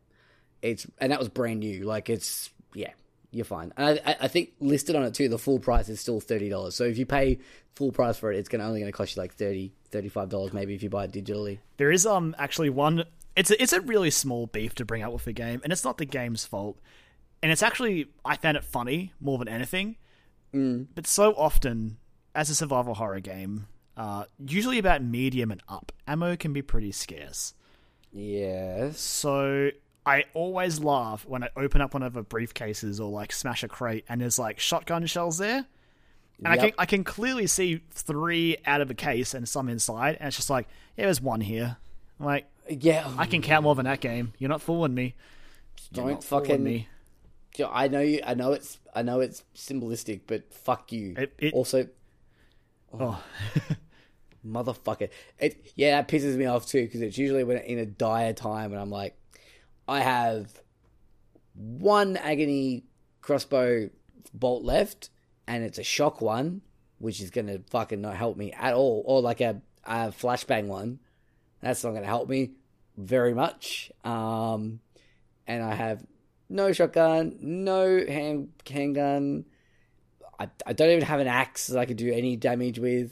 [0.61, 1.85] it's and that was brand new.
[1.85, 2.91] Like it's yeah,
[3.31, 3.73] you're fine.
[3.75, 5.27] And I I- I think listed on it too.
[5.27, 6.75] The full price is still thirty dollars.
[6.75, 7.39] So if you pay
[7.75, 10.75] full price for it, it's gonna only gonna cost you like 30 35 dollars maybe
[10.75, 11.59] if you buy it digitally.
[11.77, 13.03] There is um actually one.
[13.35, 15.83] It's a, it's a really small beef to bring up with the game, and it's
[15.83, 16.79] not the game's fault.
[17.41, 19.95] And it's actually I found it funny more than anything.
[20.53, 20.87] Mm.
[20.95, 21.97] But so often,
[22.35, 26.91] as a survival horror game, uh, usually about medium and up, ammo can be pretty
[26.93, 27.53] scarce.
[28.13, 28.99] Yes.
[29.01, 29.71] So
[30.05, 33.67] I always laugh when I open up one of the briefcases or like smash a
[33.67, 35.65] crate, and there's like shotgun shells there.
[36.39, 40.17] And I can I can clearly see three out of a case and some inside,
[40.19, 41.77] and it's just like, yeah, there's one here.
[42.19, 43.11] I'm like, Yeah.
[43.17, 44.33] I can count more than that game.
[44.37, 45.15] You're not fooling me.
[45.91, 46.63] You're don't fucking.
[46.63, 46.87] me.
[47.71, 48.21] I know you.
[48.23, 48.77] I know it's.
[48.93, 51.15] I know it's symbolistic, but fuck you.
[51.17, 51.87] It- it- also,
[52.93, 53.21] Oh,
[54.45, 55.09] motherfucker.
[55.39, 58.71] It yeah, that pisses me off too because it's usually when in a dire time
[58.71, 59.17] and I'm like,
[59.87, 60.61] I have
[61.53, 62.83] one agony
[63.21, 63.89] crossbow
[64.33, 65.09] bolt left,
[65.47, 66.61] and it's a shock one,
[66.99, 70.99] which is gonna fucking not help me at all, or like a, a flashbang one.
[71.61, 72.51] That's not gonna help me
[72.97, 73.91] very much.
[74.03, 74.79] Um,
[75.47, 76.05] and I have
[76.49, 79.45] no shotgun, no hand handgun.
[80.39, 83.11] I, I don't even have an axe that I could do any damage with,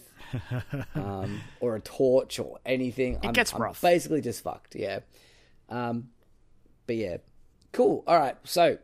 [0.95, 3.15] um, or a torch or anything.
[3.15, 3.81] It I'm, gets I'm rough.
[3.81, 4.75] basically just fucked.
[4.75, 4.99] Yeah.
[5.69, 6.09] Um,
[6.87, 7.17] but yeah,
[7.71, 8.03] cool.
[8.05, 8.35] All right.
[8.43, 8.77] So,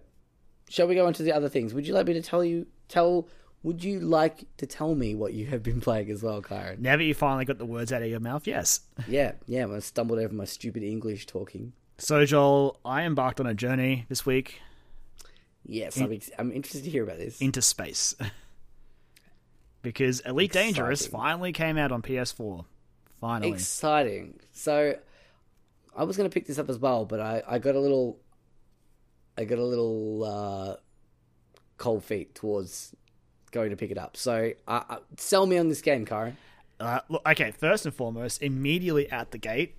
[0.69, 1.73] shall we go on to the other things?
[1.73, 3.27] Would you like me to tell you tell?
[3.63, 6.80] Would you like to tell me what you have been playing as well, Kyron?
[6.80, 8.80] Now that you finally got the words out of your mouth, yes.
[9.08, 9.67] Yeah, yeah.
[9.67, 11.73] I stumbled over my stupid English talking.
[11.99, 14.60] So, Joel, I embarked on a journey this week
[15.65, 17.39] Yes, I'm, ex- I'm interested to hear about this.
[17.41, 18.15] into space.
[19.82, 22.65] because Elite Dangerous finally came out on PS4.
[23.19, 23.54] Finally.
[23.54, 24.39] Exciting.
[24.52, 24.95] So,
[25.95, 28.17] I was going to pick this up as well, but I, I got a little,
[29.38, 30.76] I got a little uh,
[31.78, 32.95] cold feet towards
[33.52, 34.17] going to pick it up.
[34.17, 36.38] So, uh, uh, sell me on this game, Karen.
[36.80, 39.76] Uh, look, okay, first and foremost, immediately at the gate,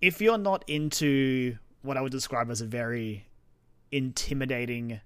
[0.00, 3.26] if you're not into what I would describe as a very
[3.92, 5.00] intimidating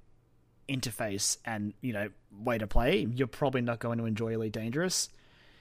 [0.69, 2.09] interface and you know
[2.41, 5.09] way to play, you're probably not going to enjoy Elite Dangerous.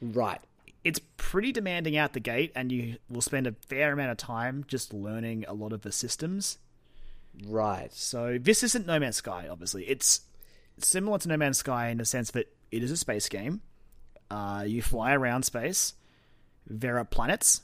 [0.02, 0.40] Right.
[0.84, 4.66] It's pretty demanding out the gate, and you will spend a fair amount of time
[4.68, 6.58] just learning a lot of the systems.
[7.48, 7.92] Right.
[7.94, 9.84] So this isn't No Man's Sky, obviously.
[9.86, 10.22] It's
[10.80, 13.62] similar to No Man's Sky in the sense that it is a space game.
[14.30, 15.94] Uh, you fly around space.
[16.68, 17.62] There are planets.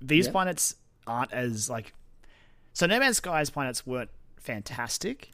[0.00, 0.32] These Yep.
[0.32, 0.74] planets
[1.06, 1.94] aren't as like.
[2.74, 5.30] So No Man's Sky's planets weren't fantastic,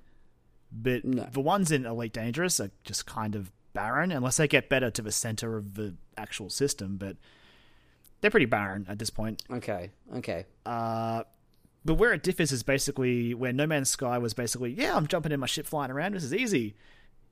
[0.73, 1.29] but No.
[1.33, 5.03] the ones in Elite Dangerous are just kind of barren unless they get better to
[5.03, 6.97] the center of the actual system.
[6.97, 7.17] But
[8.21, 9.43] they're pretty barren at this point.
[9.51, 9.91] Okay.
[10.17, 10.47] Okay.
[10.65, 11.25] Uh,
[11.85, 15.33] but where it differs is basically where No Man's Sky was basically, yeah, I'm jumping
[15.33, 16.15] in my ship flying around.
[16.15, 16.75] This is easy.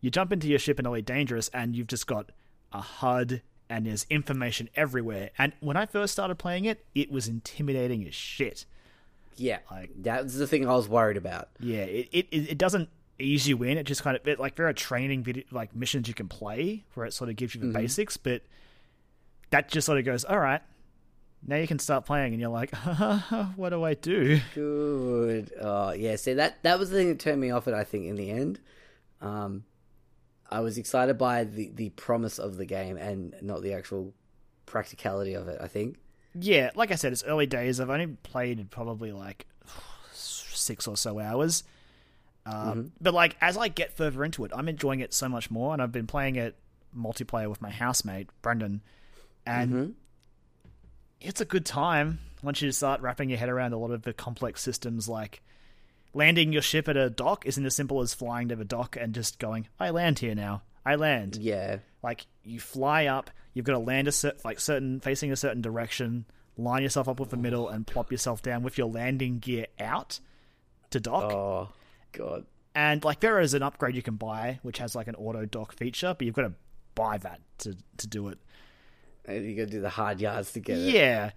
[0.01, 2.31] You jump into your ship in Elite Dangerous, and you've just got
[2.73, 5.31] a HUD, and there's information everywhere.
[5.39, 8.67] And when I first started playing it, it was intimidating as shit.
[9.37, 9.59] Yeah.
[9.71, 11.49] Like- That's the thing I was worried about.
[11.61, 13.79] Yeah, it it, it doesn't ease you in.
[13.79, 16.85] It just kind of it, like there are training video, like missions you can play
[16.95, 18.42] where it sort of gives you the basics, but
[19.51, 20.62] that just sort of goes, all right.
[21.45, 22.73] Now you can start playing, and you're like,
[23.57, 24.40] what do I do?
[24.55, 25.51] Good.
[25.61, 26.14] Oh, yeah.
[26.16, 27.66] See that that was the thing that turned me off.
[27.66, 28.61] It I think in the end,
[29.21, 29.64] um,
[30.51, 34.14] I was excited by the the promise of the game and not the actual
[34.66, 35.59] practicality of it.
[35.61, 35.97] I think.
[36.35, 37.81] Yeah, like I said, it's early days.
[37.81, 39.47] I've only played probably like
[40.12, 41.64] six or so hours.
[42.45, 45.73] Um, But like as I get further into it, I'm enjoying it so much more,
[45.73, 46.57] and I've been playing it
[46.97, 48.83] multiplayer with my housemate Brendan,
[49.47, 49.73] and
[51.21, 54.12] it's a good time once you start wrapping your head around a lot of the
[54.12, 55.09] complex systems.
[55.09, 55.42] Like
[56.14, 59.14] landing your ship at a dock isn't as simple as flying to the dock and
[59.14, 60.62] just going, "I land here now.
[60.85, 61.79] I land." Yeah.
[62.03, 65.62] like you fly up you've got to land a cer- like certain facing a certain
[65.62, 66.25] direction
[66.57, 70.18] line yourself up with the middle and plop yourself down with your landing gear out
[70.90, 71.68] to dock Oh,
[72.12, 72.45] God.
[72.75, 75.73] and like there is an upgrade you can buy which has like an auto dock
[75.75, 76.55] feature but you've got to
[76.95, 78.38] buy that to to do it
[79.25, 80.92] And You got to do the hard yards to get it.
[80.92, 81.31] yeah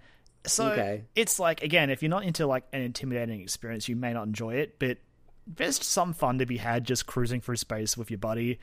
[0.46, 1.04] so Okay.
[1.14, 4.54] it's like again if you're not into like an intimidating experience you may not enjoy
[4.54, 4.98] it but
[5.46, 8.58] there's some fun to be had just cruising through space with your buddy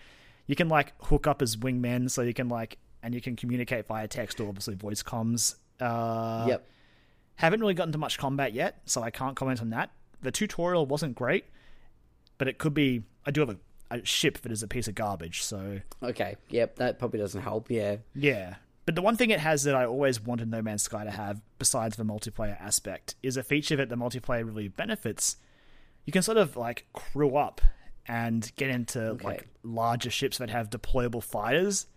[0.47, 3.87] you can like hook up as wingmen so you can like and you can communicate
[3.87, 6.67] via text or obviously voice comms uh Yep.
[7.35, 10.85] haven't really gotten to much combat yet so i can't comment on that the tutorial
[10.85, 11.45] wasn't great
[12.37, 13.57] but it could be i do have a,
[13.91, 16.35] a ship that is a piece of garbage so Okay.
[16.49, 16.75] Yep.
[16.77, 17.69] That probably doesn't help.
[17.71, 17.97] Yeah.
[18.13, 18.55] yeah.
[18.85, 21.41] But the one thing it has that I always wanted No Man's Sky to have,
[21.59, 25.37] besides the multiplayer aspect, is a feature that the multiplayer really benefits.
[26.03, 27.61] You can sort of like crew up
[28.07, 31.87] and get into like larger ships that have deployable fighters.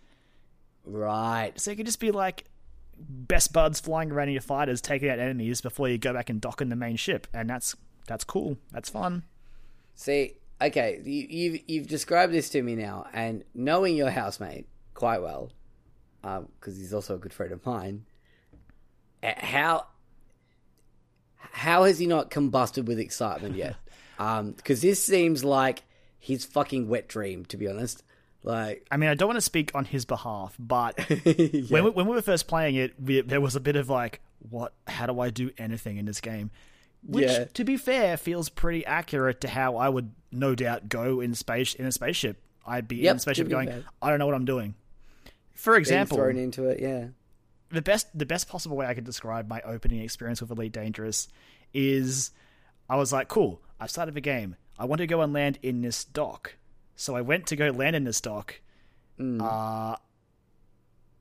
[0.85, 1.51] Right.
[1.55, 2.45] So you could just be like
[2.99, 6.39] best buds flying around in your fighters, taking out enemies before you go back and
[6.41, 7.75] dock in the main ship, and that's
[8.07, 8.57] that's cool.
[8.71, 9.23] That's fun.
[9.95, 15.21] See, okay, you, you've you've described this to me now, and knowing your housemate quite
[15.21, 15.51] well,
[16.21, 18.05] because he's also a good friend of mine.
[19.21, 19.87] uh, How
[21.35, 23.75] how has he not combusted with excitement yet?
[24.17, 25.83] Because this seems like
[26.19, 28.03] his fucking wet dream, to be honest.
[28.43, 30.97] Like, I mean, I don't want to speak on his behalf, but
[31.69, 34.21] when, we, when we were first playing it, we, there was a bit of like,
[34.49, 34.73] what?
[34.87, 36.51] How do I do anything in this game?
[37.03, 37.45] Which, Yeah.
[37.45, 41.73] to be fair, feels pretty accurate to how I would no doubt go in space
[41.73, 42.41] in a spaceship.
[42.65, 43.83] I'd be Yep, in a spaceship going.
[44.01, 44.75] I don't know what I'm doing.
[45.53, 47.07] For example, being thrown into it, yeah.
[47.71, 51.27] the best the best possible way I could describe my opening experience with Elite Dangerous
[51.73, 52.31] is
[52.89, 54.55] I was like, cool, I've started the game.
[54.79, 56.55] I want to go and land in this dock.
[56.95, 58.61] So I went to go land in this dock.
[59.19, 59.95] Uh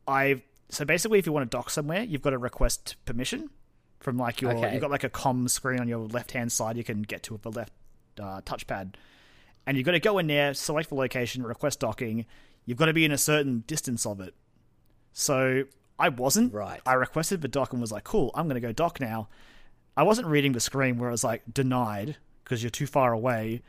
[0.09, 3.51] I so basically if you want to dock somewhere, you've got to request permission.
[4.01, 4.73] from like your Okay.
[4.73, 7.33] you've got like a com screen on your left hand side you can get to
[7.33, 7.73] with the left
[8.21, 8.95] uh, touchpad,
[9.66, 12.25] and you've got to go in there, select the location, request docking.
[12.64, 14.35] You've got to be in a certain distance of it.
[15.12, 15.64] So
[15.99, 16.53] I wasn't.
[16.53, 16.81] Right.
[16.87, 19.29] I requested the dock and was like, "Cool, I'm going to go dock now."
[19.97, 23.61] I wasn't reading the screen where it was like denied because you're too far away.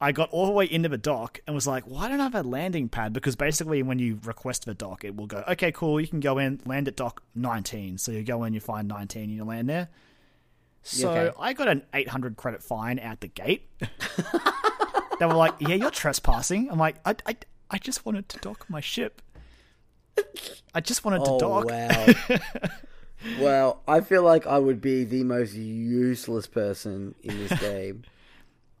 [0.00, 2.36] I got all the way into the dock and was like, why don't I have
[2.36, 3.12] a landing pad?
[3.12, 6.38] Because basically, when you request the dock, it will go, okay, cool, you can go
[6.38, 7.98] in, land at dock 19.
[7.98, 9.88] So you go in, you find 19, and you land there.
[10.84, 11.32] So Okay.
[11.36, 13.68] I got an 800 credit fine out the gate.
[15.18, 16.70] they were like, yeah, you're trespassing.
[16.70, 17.36] I'm like, I, I,
[17.72, 19.20] I just wanted to dock my ship.
[20.72, 21.64] I just wanted to Oh dock.
[21.66, 22.06] wow.
[23.40, 28.02] well, I feel like I would be the most useless person in this game.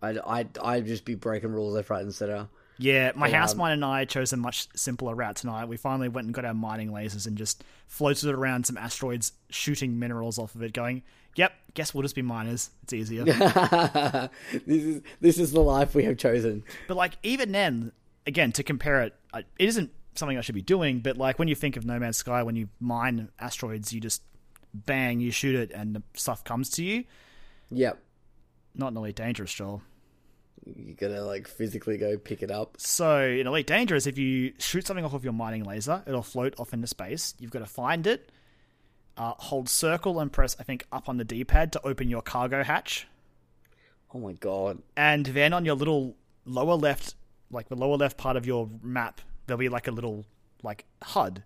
[0.00, 2.48] I'd I'd, I'd just be breaking rules left, right, and center.
[2.78, 5.66] Yeah, my Um, house mine and I chose a much simpler route tonight.
[5.66, 9.98] We finally went and got our mining lasers and just floated around some asteroids, shooting
[9.98, 11.02] minerals off of it, going,
[11.36, 12.70] Yep, guess we'll just be miners.
[12.82, 13.24] It's easier.
[13.24, 14.30] this
[14.66, 16.64] is this is the life we have chosen.
[16.88, 17.92] but like even then,
[18.26, 21.54] again, to compare it, it isn't something I should be doing, but like when you
[21.54, 24.22] think of No Man's Sky, when you mine asteroids, you just
[24.74, 27.04] bang, you shoot it and the stuff comes to you.
[27.70, 27.98] Yep.
[28.74, 29.82] Not in Elite Dangerous, Joel.
[30.64, 32.76] You gotta like physically go pick it up.
[32.78, 36.54] So in Elite Dangerous, if you shoot something off of your mining laser, it'll float
[36.58, 37.34] off into space.
[37.38, 38.30] You've got to find it,
[39.16, 42.62] uh, hold circle and press, I think, up on the D-pad to open your cargo
[42.62, 43.06] hatch,
[44.14, 44.78] Oh my god.
[44.96, 47.14] and then on your little lower left,
[47.50, 50.24] like the lower left part of your map, there'll be like a little
[50.62, 51.42] like HUD,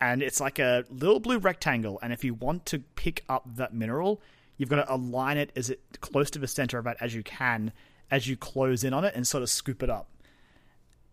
[0.00, 1.98] and it's like a little blue rectangle.
[2.02, 4.20] And if you want to pick up that mineral,
[4.56, 7.22] you've got to align it as it close to the center of it as you
[7.22, 7.72] can,
[8.10, 10.08] as you close in on it and sort of scoop it up.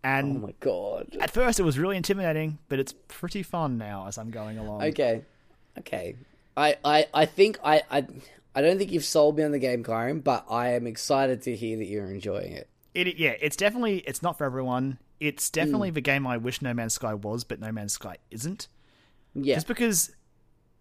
[0.03, 1.17] And Oh my god.
[1.19, 4.83] at first, it was really intimidating, but it's pretty fun now as I'm going along.
[4.83, 5.23] Okay.
[5.79, 6.15] Okay.
[6.55, 8.05] I, I, I think I, I
[8.57, 11.55] I don't think you've sold me on the game, Kyron, but I am excited to
[11.55, 12.69] hear that you're enjoying it.
[12.93, 14.99] It, yeah, it's definitely it's not for everyone.
[15.19, 15.95] It's definitely Hmm.
[15.95, 18.67] the game I wish No Man's Sky was, but No Man's Sky isn't.
[19.35, 19.55] Yeah.
[19.55, 20.11] Just because,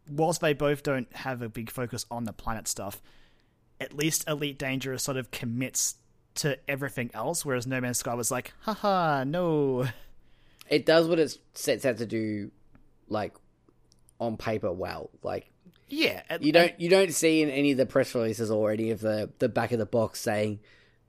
[0.08, 3.02] whilst they both don't have a big focus on the planet stuff,
[3.80, 5.96] at least Elite Dangerous sort of commits
[6.36, 9.86] to everything else, whereas No Man's Sky was like, haha, no.
[10.68, 12.50] it does what it sets out to do,
[13.08, 13.34] like
[14.20, 14.72] on paper.
[14.72, 15.50] Well, like
[15.88, 18.90] Yeah, at- you don't you don't see in any of the press releases or any
[18.90, 20.60] of the the back of the box saying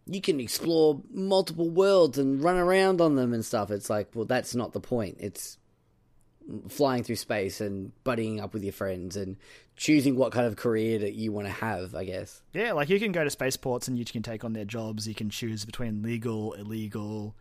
[0.08, 3.72] you can explore multiple worlds and run around on them and stuff.
[3.72, 5.18] It's like, well, that's not the point.
[5.20, 5.58] It's
[6.70, 9.38] flying through space and buddying up with your friends and
[9.76, 11.96] choosing what kind of career that you want to have.
[11.96, 12.42] I guess.
[12.54, 15.08] Yeah, like you can go to spaceports and you can take on their jobs.
[15.08, 17.36] You can choose between legal, illegal,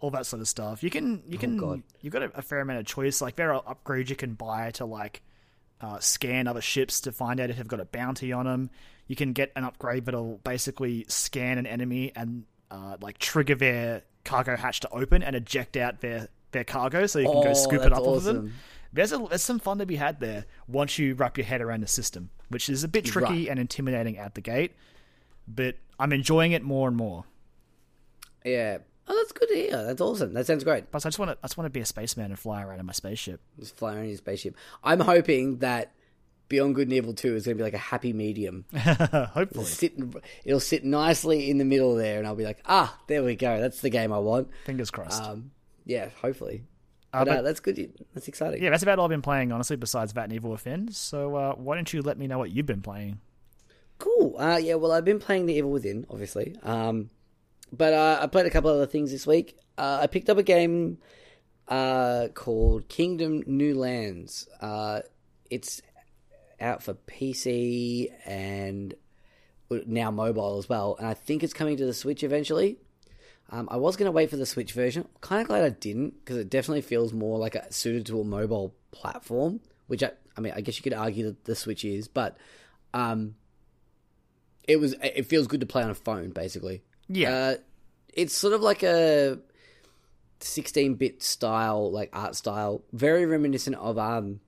[0.00, 0.82] all that sort of stuff.
[0.82, 1.82] You can, you can, God.
[2.00, 3.20] you've got a, a fair amount of choice.
[3.20, 5.22] Like there are upgrades you can buy to like
[5.80, 8.70] uh, scan other ships to find out if they've got a bounty on them.
[9.06, 14.02] You can get an upgrade that'll basically scan an enemy and uh, like trigger their
[14.24, 17.54] cargo hatch to open and eject out their their cargo, so you can go Oh,
[17.54, 18.36] scoop it up off of them.
[18.36, 18.52] awesome.
[18.92, 21.82] There's a, there's some fun to be had there once you wrap your head around
[21.82, 23.48] the system, which is a bit tricky Right.
[23.48, 24.72] and intimidating at the gate.
[25.46, 27.24] But I'm enjoying it more and more.
[28.44, 28.78] Yeah.
[29.06, 29.84] Oh, that's good to hear.
[29.84, 30.34] That's awesome.
[30.34, 30.90] That sounds great.
[30.90, 32.80] Plus, I just want to I just want to be a spaceman and fly around
[32.80, 33.40] in my spaceship.
[33.58, 34.54] Just fly around in your spaceship.
[34.84, 35.92] I'm hoping that
[36.48, 38.64] Beyond Good and Evil 2 is going to be like a happy medium.
[38.74, 39.94] Hopefully, sit,
[40.44, 43.60] it'll sit nicely in the middle there, and I'll be like, ah, there we go.
[43.60, 44.48] That's the game I want.
[44.64, 45.22] fingers crossed.
[45.22, 45.50] Um,
[45.88, 46.62] yeah, hopefully.
[47.12, 47.92] Uh, But, uh, that's good.
[48.14, 48.62] That's exciting.
[48.62, 49.76] yeah, that's about all I've been playing, honestly.
[49.76, 50.92] Besides Vat and Evil Within.
[50.92, 53.18] So uh, why don't you let me know what you've been playing?
[53.98, 54.36] Cool.
[54.38, 56.54] Uh, yeah, well, I've been playing The Evil Within, obviously.
[56.62, 57.10] Um,
[57.72, 59.58] but uh, I played a couple other things this week.
[59.76, 60.98] Uh, I picked up a game
[61.66, 64.46] uh, called Kingdom New Lands.
[64.60, 65.00] Uh,
[65.50, 65.82] it's
[66.60, 68.94] out for PC and
[69.86, 70.96] now mobile as well.
[70.98, 72.78] And I think it's coming to the Switch eventually.
[73.50, 75.08] Um, I was going to wait for the Switch version.
[75.20, 78.24] Kind of glad I didn't because it definitely feels more like a suited to a
[78.24, 79.60] mobile platform.
[79.86, 82.36] Which I, I mean, I guess you could argue that the Switch is, but
[82.92, 83.36] um,
[84.64, 84.94] it was.
[85.02, 86.82] It feels good to play on a phone, basically.
[87.08, 87.54] Yeah, Uh,
[88.12, 89.38] it's sort of like a
[90.40, 94.40] 16-bit style, like art style, very reminiscent of um,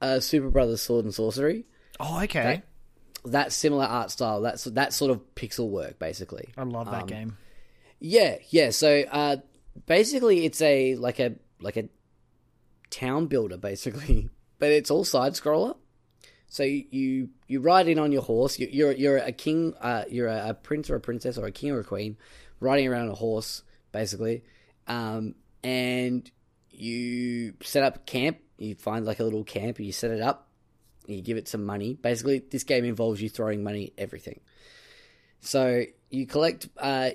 [0.00, 1.66] uh, Super Brothers Sword and Sorcery.
[1.98, 2.62] oh okay,
[3.26, 6.48] That similar art style, that's that sort of pixel work, basically.
[6.56, 7.36] I love um, that game.
[8.00, 8.70] Yeah, yeah.
[8.70, 9.36] So uh,
[9.86, 11.88] basically, it's a like a like a
[12.90, 14.28] town builder, basically,
[14.58, 15.76] but it's all side scroller.
[16.48, 18.58] So you, you ride in on your horse.
[18.58, 19.74] You, you're you're a king.
[19.80, 22.16] Uh, you're a, a prince or a princess or a king or a queen,
[22.58, 24.42] riding around a horse, basically.
[24.88, 26.28] Um, and
[26.70, 28.38] you set up camp.
[28.58, 29.76] You find like a little camp.
[29.76, 30.48] and You set it up,
[31.06, 31.94] You give it some money.
[31.94, 34.40] Basically, this game involves you throwing money at everything.
[35.40, 37.10] So you collect uh,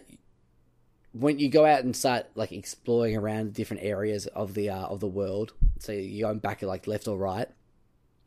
[1.17, 4.99] when you go out and start like exploring around different areas of the uh, of
[4.99, 5.53] the world.
[5.79, 7.47] So you're going back like left or right,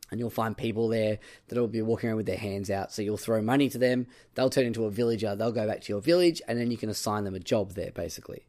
[0.09, 2.91] and you'll find people there that'll be walking around with their hands out.
[2.91, 4.07] So you'll throw money to them.
[4.33, 5.35] They'll turn into a villager.
[5.35, 7.91] They'll go back to your village, and then you can assign them a job there,
[7.91, 8.47] basically.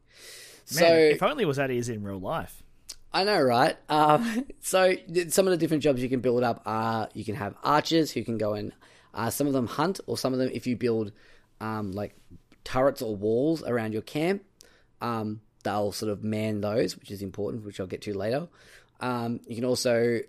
[0.73, 2.63] Man, so if only it was that easy in real life.
[3.13, 3.77] I know, right?
[3.89, 4.95] Um, so
[5.27, 8.23] some of the different jobs you can build up are you can have archers who
[8.23, 8.71] can go and
[9.13, 11.11] uh, some of them hunt, or some of them if you build
[11.59, 12.15] um, like
[12.63, 14.43] turrets or walls around your camp,
[15.01, 18.47] um, they'll sort of man those, which is important, which I'll get to later.
[18.99, 20.19] Um, you can also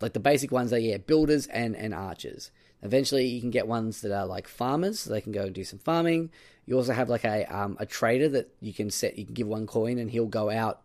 [0.00, 2.50] like the basic ones are yeah builders and and archers.
[2.82, 5.64] Eventually, you can get ones that are like farmers, so they can go and do
[5.64, 6.30] some farming.
[6.66, 9.18] You also have like a um, a trader that you can set.
[9.18, 10.82] You can give one coin, and he'll go out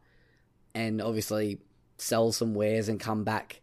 [0.73, 1.59] and obviously
[1.97, 3.61] sell some wares and come back.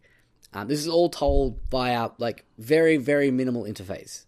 [0.53, 4.25] Um, this is all told via like very very minimal interface.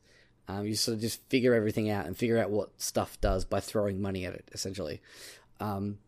[0.48, 3.60] Um, you sort of just figure everything out and figure out what stuff does by
[3.60, 4.50] throwing money at it.
[4.54, 5.02] Essentially,
[5.60, 6.00] um,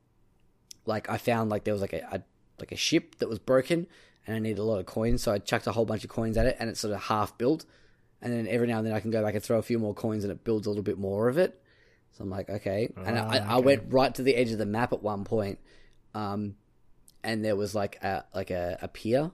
[0.85, 2.23] like I found like there was like a, a
[2.59, 3.87] like a ship that was broken
[4.25, 6.37] and I needed a lot of coins, so I chucked a whole bunch of coins
[6.37, 7.65] at it and it's sort of half built.
[8.21, 9.93] And then every now and then I can go back and throw a few more
[9.93, 11.61] coins and it builds a little bit more of it.
[12.13, 12.89] So I'm like, okay.
[12.95, 13.39] And I, okay.
[13.39, 15.59] I, went right to the edge of the map at one point,
[16.13, 16.55] um,
[17.23, 19.31] and there was like a like a, a pier,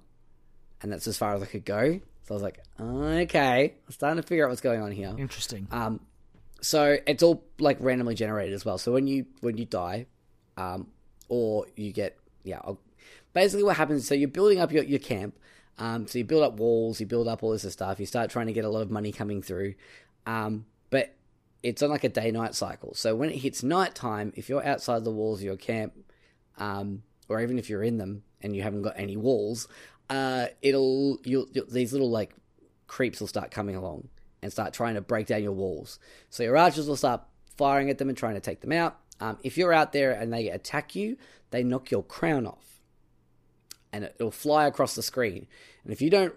[0.81, 1.99] and that's as far as I could go.
[2.29, 5.15] So I was like, okay, I'm starting to figure out what's going on here.
[5.17, 5.67] Interesting.
[5.71, 5.99] Um,
[6.61, 8.77] so it's all like randomly generated as well.
[8.77, 10.05] So when you when you die,
[10.55, 10.89] um,
[11.27, 12.79] or you get yeah, I'll,
[13.33, 14.07] basically what happens.
[14.07, 15.39] So you're building up your your camp.
[15.79, 17.99] Um, so you build up walls, you build up all this stuff.
[17.99, 19.73] You start trying to get a lot of money coming through.
[20.27, 21.15] Um, but
[21.63, 22.93] it's on like a day night cycle.
[22.93, 25.93] So when it hits night time, if you're outside the walls of your camp,
[26.59, 29.67] um, or even if you're in them and you haven't got any walls,
[30.09, 32.33] uh, it'll you'll, you'll, these little like
[32.87, 34.07] creeps will start coming along
[34.41, 35.99] and start trying to break down your walls.
[36.29, 37.21] So your archers will start
[37.57, 38.97] firing at them and trying to take them out.
[39.19, 41.17] Um, if you're out there and they attack you,
[41.51, 42.79] they knock your crown off,
[43.91, 45.45] and it'll fly across the screen.
[45.83, 46.33] And if you don't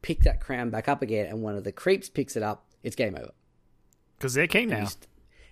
[0.00, 2.96] pick that crown back up again, and one of the creeps picks it up, it's
[2.96, 3.32] game over.
[4.16, 4.88] Because they're king now.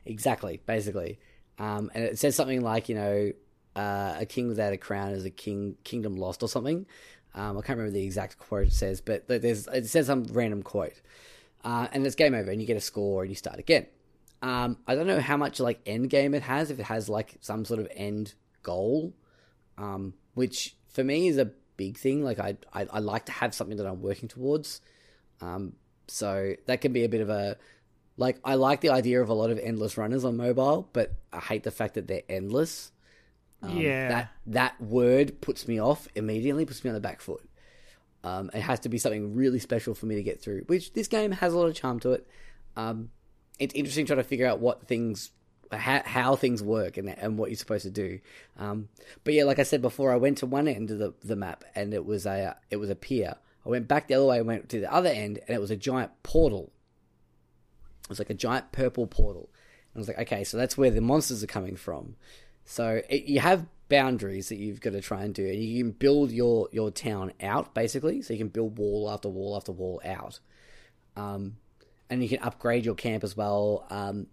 [0.05, 1.19] Exactly, basically.
[1.59, 3.33] Um, and it says something like, you know,
[3.77, 6.87] uh, a king without a crown is a king kingdom lost or something.
[7.35, 10.63] Um, I can't remember the exact quote it says, but there's it says some random
[10.63, 11.01] quote,
[11.65, 13.87] uh, and it's game over, and you get a score, and you start again.
[14.43, 17.37] Um, I don't know how much like end game it has, if it has like
[17.41, 19.15] some sort of end goal,
[19.79, 22.23] um, which for me is a big thing.
[22.23, 24.81] Like I, I, I like to have something that I'm working towards.
[25.41, 25.75] Um,
[26.09, 27.57] so that can be a bit of a
[28.17, 31.41] like I like the idea of a lot of endless runners on mobile, but I
[31.41, 32.92] hate the fact that they're endless.
[33.63, 36.65] Um, yeah, that that word puts me off immediately.
[36.65, 37.45] Puts me on the back foot.
[38.25, 40.63] Um, it has to be something really special for me to get through.
[40.67, 42.27] Which this game has a lot of charm to it.
[42.77, 43.11] Um,
[43.59, 45.31] it's interesting trying to figure out what things,
[45.71, 48.21] how, how things work, and and what you're supposed to do.
[48.59, 48.89] Um,
[49.25, 51.65] but yeah, like I said before, I went to one end of the, the map,
[51.75, 53.37] and it was a it was a pier.
[53.65, 55.71] I went back the other way, and went to the other end, and it was
[55.71, 56.73] a giant portal.
[58.05, 59.49] It was like a giant purple portal.
[59.95, 62.17] And I was like, okay, so that's where the monsters are coming from.
[62.65, 65.93] So it, you have boundaries that you've got to try and do, and you can
[65.93, 68.23] build your your town out basically.
[68.23, 70.41] So you can build wall after wall after wall out,
[71.17, 71.57] um,
[72.09, 73.87] and you can upgrade your camp as well.
[73.91, 74.27] Um,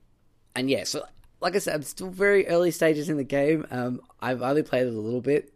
[0.55, 1.03] and yeah, so
[1.41, 3.65] like I said, I'm still very early stages in the game.
[3.71, 5.53] Um, I've only played it a little bit.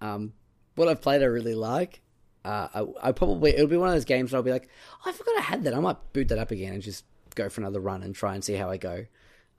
[0.00, 0.32] Um,
[0.74, 2.00] what I've played, I really like.
[2.44, 4.68] Uh, I, I, probably it'll be one of those games where I'll be like,
[5.04, 5.74] oh, I forgot I had that.
[5.74, 7.04] I might boot that up again and just
[7.34, 9.06] go for another run and try and see how I go.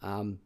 [0.01, 0.39] Um,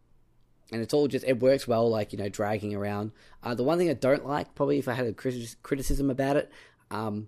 [0.72, 3.12] and it's all just it works well, like you know, dragging around.
[3.44, 6.52] Uh, the one thing I don't like, probably if I had a criticism about it,
[6.90, 7.28] um,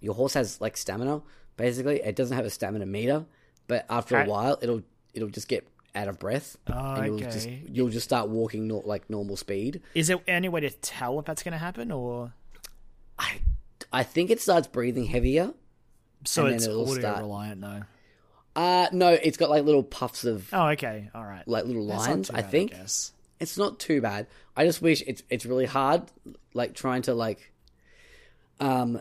[0.00, 1.22] your horse has like stamina.
[1.56, 3.26] Basically, it doesn't have a stamina meter,
[3.66, 4.82] but after a while, it'll
[5.14, 7.30] it'll just get out of breath, oh, and you'll okay.
[7.30, 9.80] just you'll just start walking no, like normal speed.
[9.94, 12.32] Is there any way to tell if that's going to happen, or
[13.18, 13.40] I
[13.92, 15.54] I think it starts breathing heavier.
[16.24, 17.18] So it's audio start...
[17.20, 17.82] reliant, no.
[18.58, 21.10] Uh no, it's got like little puffs of Oh, okay.
[21.14, 21.46] All right.
[21.46, 22.74] Like little lines, bad, I think.
[22.74, 22.84] I
[23.38, 24.26] it's not too bad.
[24.56, 26.10] I just wish it's it's really hard
[26.54, 27.52] like trying to like
[28.58, 29.00] um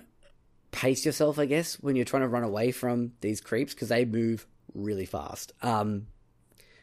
[0.70, 4.06] pace yourself, I guess, when you're trying to run away from these creeps because they
[4.06, 4.46] move
[4.76, 5.54] really fast.
[5.64, 6.06] Um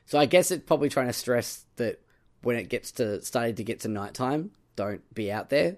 [0.05, 2.01] so I guess it's probably trying to stress that
[2.43, 5.77] when it gets to starting to get to nighttime, don't be out there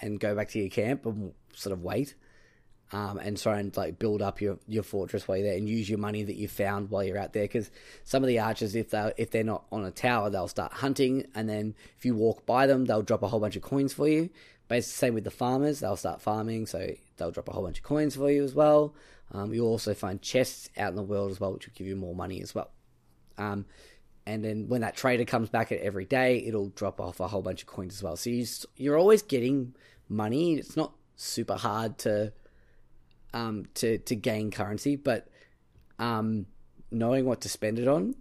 [0.00, 2.14] and go back to your camp and sort of wait
[2.92, 5.88] um, and try and like build up your, your fortress while you're there and use
[5.88, 7.44] your money that you found while you're out there.
[7.44, 7.70] Because
[8.04, 11.26] some of the archers, if they if they're not on a tower, they'll start hunting,
[11.34, 14.08] and then if you walk by them, they'll drop a whole bunch of coins for
[14.08, 14.30] you.
[14.68, 15.80] basically same with the farmers.
[15.80, 18.94] They'll start farming, so they'll drop a whole bunch of coins for you as well.
[19.32, 21.96] Um, you'll also find chests out in the world as well, which will give you
[21.96, 22.70] more money as well.
[23.38, 23.66] Um,
[24.24, 27.42] and then when that trader comes back at every day, it'll drop off a whole
[27.42, 28.16] bunch of coins as well.
[28.16, 29.74] So you, you're always getting
[30.08, 30.54] money.
[30.54, 32.32] It's not super hard to
[33.36, 35.28] um, to to gain currency, but
[35.98, 36.46] um,
[36.90, 38.14] knowing what to spend it on,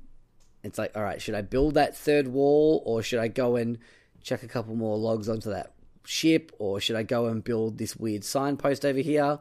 [0.64, 3.78] it's like, all right, should I build that third wall, or should I go and
[4.22, 7.96] chuck a couple more logs onto that ship, or should I go and build this
[7.96, 9.40] weird signpost over here?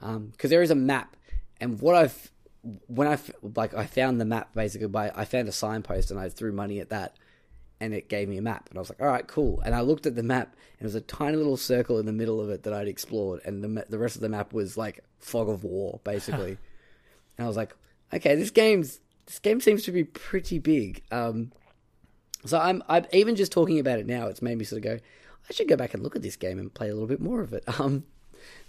[0.00, 1.16] Because um, there is a map,
[1.60, 2.30] and what I've
[2.86, 3.18] when I
[3.56, 6.80] like I found the map basically by I found a signpost and I threw money
[6.80, 7.16] at that
[7.82, 9.80] and it gave me a map and I was like all right cool and I
[9.80, 12.48] looked at the map and it was a tiny little circle in the middle of
[12.48, 15.64] it that I'd explored and the the rest of the map was like fog of
[15.64, 16.56] war basically
[17.36, 17.74] and I was like
[18.14, 21.50] okay this game's this game seems to be pretty big um
[22.46, 24.98] so I'm I'm even just talking about it now it's made me sort of go
[25.50, 27.40] I should go back and look at this game and play a little bit more
[27.40, 28.04] of it um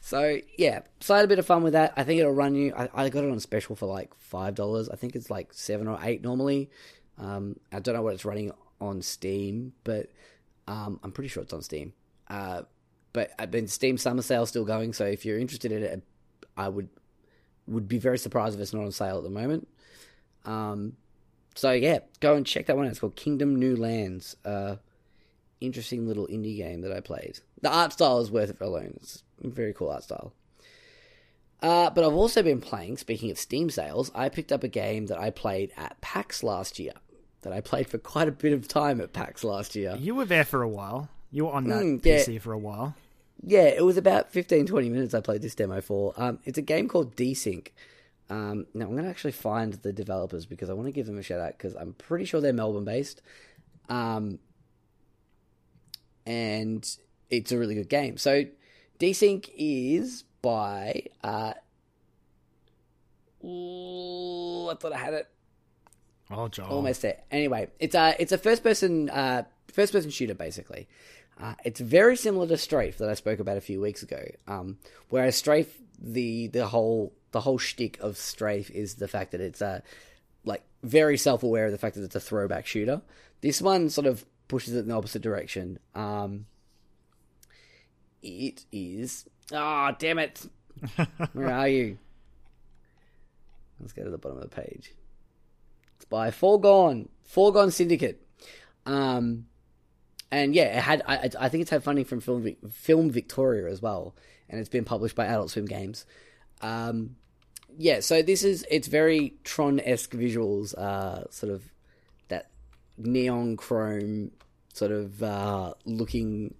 [0.02, 1.94] so yeah, so I had a bit of fun with that.
[1.98, 2.76] I think it'll run you.
[2.78, 4.88] I, I got it on special for like five dollars.
[4.88, 6.70] I think it's like seven or eight normally.
[7.18, 8.52] Um, I don't know what it's running
[8.84, 10.10] on Steam, but
[10.68, 11.94] um, I'm pretty sure it's on Steam.
[12.28, 12.64] Uh,
[13.14, 14.94] but I've been Steam summer sale still going.
[14.94, 16.04] So if you're interested in it,
[16.58, 16.90] I would
[17.66, 19.68] would be very surprised if it's not on sale at the moment.
[20.46, 20.98] Um,
[21.56, 22.92] so yeah, go and check that one out.
[22.92, 24.36] It's called Kingdom New Lands.
[24.44, 24.78] Uh,
[25.62, 27.40] interesting little indie game that I played.
[27.62, 28.96] The art style is worth it alone.
[28.98, 30.34] It's very cool art style.
[31.62, 35.06] Uh, but I've also been playing, speaking of Steam sales, I picked up a game
[35.06, 36.92] that I played at PAX last year.
[37.44, 39.96] That I played for quite a bit of time at PAX last year.
[40.00, 41.10] You were there for a while.
[41.32, 42.18] You were on that mm, yeah.
[42.18, 42.96] PC for a while.
[43.46, 46.14] Yeah, it was about 15, 20 minutes I played this demo for.
[46.16, 47.70] Um, it's a game called Desync.
[48.30, 51.18] Um, now, I'm going to actually find the developers because I want to give them
[51.18, 53.22] a shout out because I'm pretty sure they're Melbourne based.
[53.90, 54.40] Um,
[56.26, 56.88] and
[57.30, 58.18] it's a really good game.
[58.18, 58.46] So,
[59.00, 61.08] Desync is by.
[61.22, 61.54] Uh,
[63.44, 65.28] ooh, I thought I had it.
[66.36, 66.68] Oh, John.
[66.68, 67.22] Almost there.
[67.32, 70.88] Anyway, it's a it's a first person uh, first person shooter basically.
[71.40, 74.24] Uh, it's very similar to Strafe that I spoke about a few weeks ago.
[74.48, 74.78] Um,
[75.10, 79.62] whereas Strafe, the the whole the whole shtick of Strafe is the fact that it's
[79.62, 79.84] a
[80.44, 83.02] like very self aware of the fact that it's a throwback shooter.
[83.42, 85.80] This one sort of pushes it in the opposite direction.
[85.94, 86.46] Um,
[88.22, 89.26] it is.
[89.52, 90.48] Ah, oh, damn it!
[91.34, 91.98] Where are you?
[93.80, 94.94] Let's go to the bottom of the page.
[96.04, 98.22] It's by Foregone Foregone Syndicate.
[98.86, 99.46] Um,
[100.30, 101.02] and yeah, it had.
[101.08, 104.14] I, I think it's had funding from Film Film Victoria as well,
[104.50, 106.06] and it's been published by Adult Swim Games.
[106.62, 107.16] Um,
[107.78, 111.64] yeah, so this is it's very Tron esque visuals, uh, sort of
[112.28, 112.50] that
[112.98, 114.32] neon chrome
[114.74, 116.54] sort of uh, looking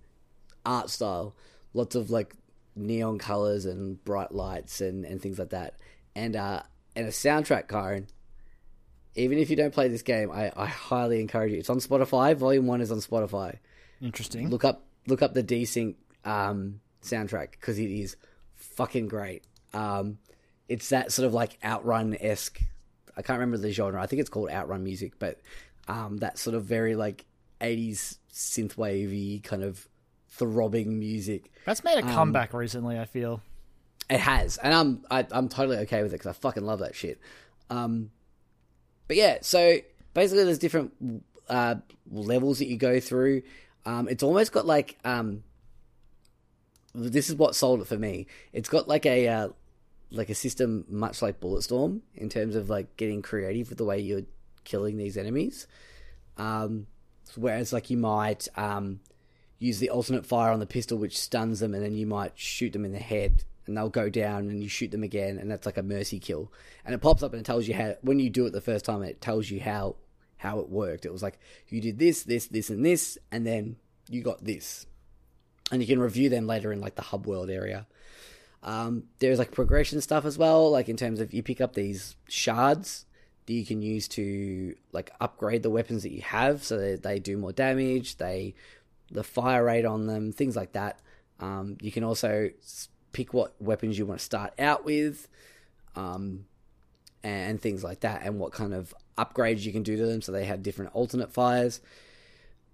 [0.66, 1.36] art style
[1.74, 2.34] lots of like
[2.78, 5.74] neon colors and bright lights and, and things like that.
[6.16, 6.62] And uh,
[6.96, 8.08] and a soundtrack, Karen.
[9.16, 11.60] Even if you don't play this game, I, I highly encourage you.
[11.60, 12.36] It's on Spotify.
[12.36, 13.58] Volume one is on Spotify.
[14.02, 14.50] Interesting.
[14.50, 15.96] Look up look up the Desync
[16.26, 18.16] um, soundtrack because it is
[18.56, 19.44] fucking great.
[19.74, 20.18] Um,
[20.68, 22.60] it's that sort of like outrun esque.
[23.16, 24.02] I can't remember the genre.
[24.02, 25.40] I think it's called outrun music, but
[25.88, 27.26] um, that sort of very like
[27.62, 29.88] 80s synthwavey kind of
[30.30, 31.52] throbbing music.
[31.66, 33.00] That's made a um, comeback recently.
[33.00, 33.42] I feel
[34.10, 36.64] it has, and I'm I, am i am totally okay with it because I fucking
[36.64, 37.20] love that shit.
[37.70, 38.12] Um,
[39.08, 39.78] but yeah, so
[40.14, 40.94] basically, there's different
[41.50, 41.76] uh,
[42.12, 43.44] levels that you go through.
[43.86, 45.44] Um, it's almost got like um,
[46.94, 48.28] this is what sold it for me.
[48.52, 49.50] It's got like a uh,
[50.12, 54.00] like a system much like Bulletstorm in terms of like getting creative with the way
[54.00, 54.24] you're
[54.64, 55.68] killing these enemies.
[56.38, 56.88] Um,
[57.36, 59.00] whereas like you might um,
[59.60, 62.74] use the alternate fire on the pistol, which stuns them, and then you might shoot
[62.74, 65.66] them in the head, and they'll go down, and you shoot them again, and that's
[65.66, 66.52] like a mercy kill.
[66.86, 68.86] And it pops up and it tells you how when you do it the first
[68.86, 69.96] time, it tells you how
[70.38, 71.06] how it worked.
[71.06, 71.40] It was like
[71.70, 73.78] you did this, this, this, and this, and then
[74.10, 74.86] you got this,
[75.72, 77.88] and you can review them later in like the hub world area.
[78.62, 82.16] Um, there's like progression stuff as well, like in terms of you pick up these
[82.30, 83.06] shards
[83.46, 87.20] that you can use to like upgrade the weapons that you have so that they
[87.20, 88.56] do more damage they
[89.14, 91.00] the fire rate on them, things like that.
[91.40, 92.50] Um, you can also
[93.14, 95.28] pick what weapons you want to start out with,
[95.96, 96.46] um,
[97.24, 100.32] and things like that, and what kind of upgrades you can do to them so
[100.32, 101.80] they have different alternate fires.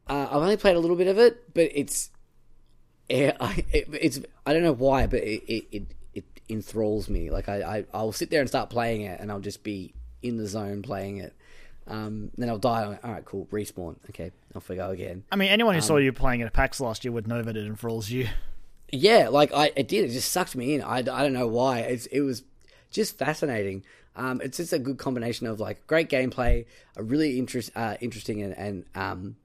[0.07, 2.09] Uh, I've only played a little bit of it, but it's
[3.09, 3.35] it,
[3.73, 5.83] it's I don't know why, but it it, it,
[6.15, 7.29] it enthralls me.
[7.29, 10.37] Like I, I I'll sit there and start playing it, and I'll just be in
[10.37, 11.33] the zone playing it.
[11.87, 12.97] Um, then I'll die.
[13.03, 13.47] All right, cool.
[13.51, 13.95] Respawn.
[14.09, 15.23] Okay, off we go again.
[15.31, 17.41] I mean, anyone who Um, saw you playing it at PAX last year would know
[17.41, 18.27] that it enthralls you.
[18.91, 20.05] Yeah, like I, it did.
[20.05, 20.81] It just sucked me in.
[20.81, 21.79] I, I don't know why.
[21.79, 22.43] It's, it was
[22.91, 23.83] just fascinating.
[24.15, 26.65] Um, it's just a good combination of like great gameplay,
[26.95, 29.35] a really interest, uh, interesting and, and um,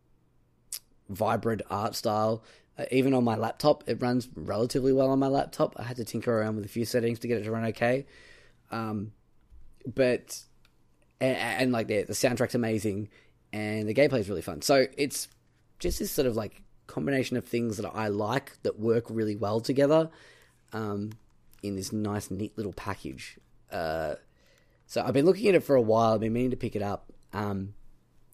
[1.09, 2.43] vibrant art style.
[2.77, 5.75] Uh, even on my laptop, it runs relatively well on my laptop.
[5.79, 8.07] I had to tinker around with a few settings to get it to run okay.
[8.73, 9.13] Um,
[9.95, 10.41] but
[11.21, 13.11] and, and like the the soundtrack's amazing,
[13.53, 14.63] and the gameplay is really fun.
[14.63, 15.29] So it's
[15.79, 19.61] just this sort of like combination of things that I like that work really well
[19.61, 20.11] together
[20.73, 21.13] um,
[21.63, 23.39] in this nice, neat little package.
[23.71, 24.15] Uh,
[24.87, 26.15] so I've been looking at it for a while.
[26.15, 27.13] I've been meaning to pick it up.
[27.33, 27.75] Um,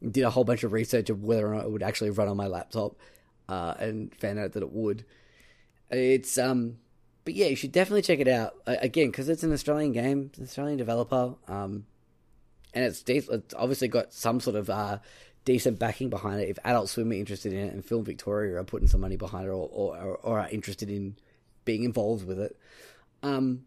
[0.02, 2.36] did a whole bunch of research of whether or not it would actually run on
[2.36, 2.96] my laptop,
[3.48, 5.04] uh, and found out that it would.
[5.90, 6.78] It's um,
[7.24, 10.44] but yeah, you should definitely check it out again because it's an Australian game, an
[10.44, 11.34] Australian developer.
[11.48, 11.86] Um,
[12.72, 14.98] and it's, it's obviously got some sort of uh,
[15.44, 16.48] decent backing behind it.
[16.48, 19.46] If Adult Swim are interested in it and Film Victoria are putting some money behind
[19.46, 21.16] it or, or, or are interested in
[21.64, 22.56] being involved with it.
[23.22, 23.64] Um,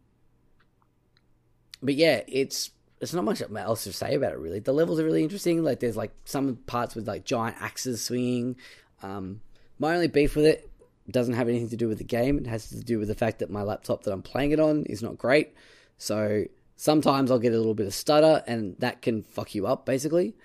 [1.81, 4.59] but yeah, it's there's not much else to say about it really.
[4.59, 5.63] The levels are really interesting.
[5.63, 8.55] Like there's like some parts with like giant axes swinging.
[9.01, 9.41] Um,
[9.79, 10.69] my only beef with it
[11.09, 12.37] doesn't have anything to do with the game.
[12.37, 14.85] It has to do with the fact that my laptop that I'm playing it on
[14.85, 15.53] is not great.
[15.97, 16.45] So
[16.77, 20.35] sometimes I'll get a little bit of stutter, and that can fuck you up basically.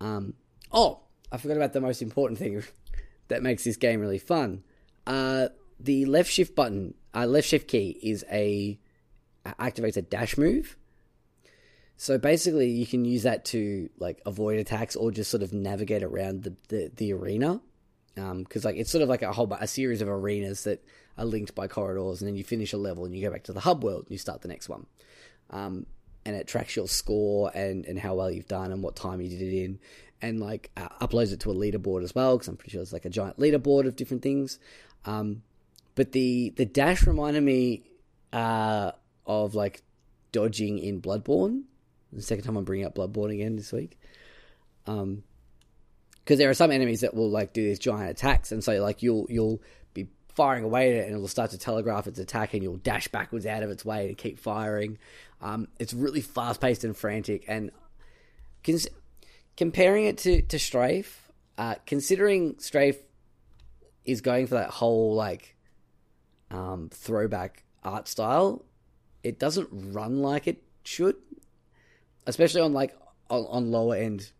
[0.00, 0.34] Um,
[0.72, 1.00] oh,
[1.32, 2.62] I forgot about the most important thing
[3.28, 4.62] that makes this game really fun.
[5.06, 5.48] Uh,
[5.78, 8.78] the left shift button, uh, left shift key, is a
[9.46, 10.76] activates a dash move.
[11.96, 16.02] So basically, you can use that to like avoid attacks or just sort of navigate
[16.02, 17.60] around the the, the arena.
[18.14, 20.84] Because like it's sort of like a whole a series of arenas that
[21.16, 23.52] are linked by corridors, and then you finish a level and you go back to
[23.52, 24.86] the hub world and you start the next one.
[25.50, 25.86] Um,
[26.24, 29.28] and it tracks your score and, and how well you've done and what time you
[29.28, 29.78] did it in,
[30.22, 32.92] and like uh, uploads it to a leaderboard as well because I'm pretty sure it's
[32.92, 34.58] like a giant leaderboard of different things.
[35.04, 35.42] Um,
[35.94, 37.82] but the the dash reminded me
[38.32, 38.92] uh,
[39.26, 39.82] of like
[40.32, 41.62] dodging in Bloodborne.
[42.12, 43.98] The second time I'm bringing up Bloodborne again this week.
[44.86, 45.22] Um,
[46.24, 49.02] because there are some enemies that will like do these giant attacks, and so like
[49.02, 49.60] you'll you'll
[49.94, 53.08] be firing away at it, and it'll start to telegraph its attack, and you'll dash
[53.08, 54.98] backwards out of its way to keep firing.
[55.40, 57.72] Um, it's really fast paced and frantic, and
[59.60, 62.96] comparing it to to Strafe, uh, considering Strafe
[64.06, 65.54] is going for that whole like
[66.50, 68.64] um, throwback art style,
[69.22, 71.16] it doesn't run like it should,
[72.26, 72.96] especially on like
[73.28, 74.32] on, on lower end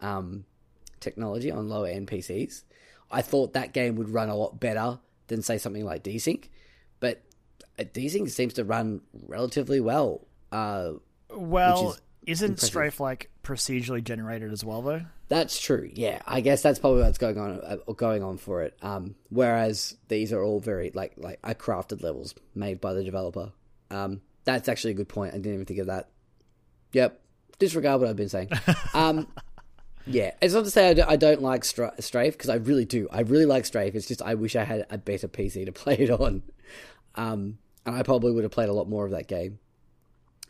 [0.00, 0.44] um,
[0.98, 2.64] technology on lower end PCs.
[3.12, 4.98] I thought that game would run a lot better
[5.28, 6.48] than say something like Desync,
[6.98, 7.22] but
[7.78, 10.26] uh, Desync seems to run relatively well.
[10.50, 10.94] Uh,
[11.30, 11.96] Well,
[12.28, 12.68] is is not impressive.
[12.68, 15.02] Strafe like procedurally generated as well, though?
[15.28, 15.90] That's true.
[15.92, 18.76] Yeah, I guess that's probably what's going on uh, going on for it.
[18.82, 23.52] Um, whereas these are all very like like are crafted levels made by the developer.
[23.90, 25.34] Um, that's actually a good point.
[25.34, 26.08] I didn't even think of that.
[26.92, 27.20] Yep.
[27.58, 28.50] Disregard what I've been saying.
[28.94, 29.26] Um,
[30.06, 32.84] yeah, it's not to say I don't, I don't like Stra- Strafe because I really
[32.84, 33.08] do.
[33.10, 33.94] I really like Strafe.
[33.94, 36.42] It's just I wish I had a better PC to play it on,
[37.14, 39.58] um, and I probably would have played a lot more of that game.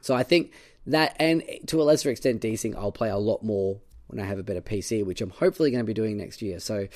[0.01, 0.53] So I think
[0.89, 4.39] that, and to a lesser extent, Desync, I'll play a lot more when I have
[4.39, 6.61] a better PC, which I'm hopefully going to be doing next year.
[6.61, 6.89] So,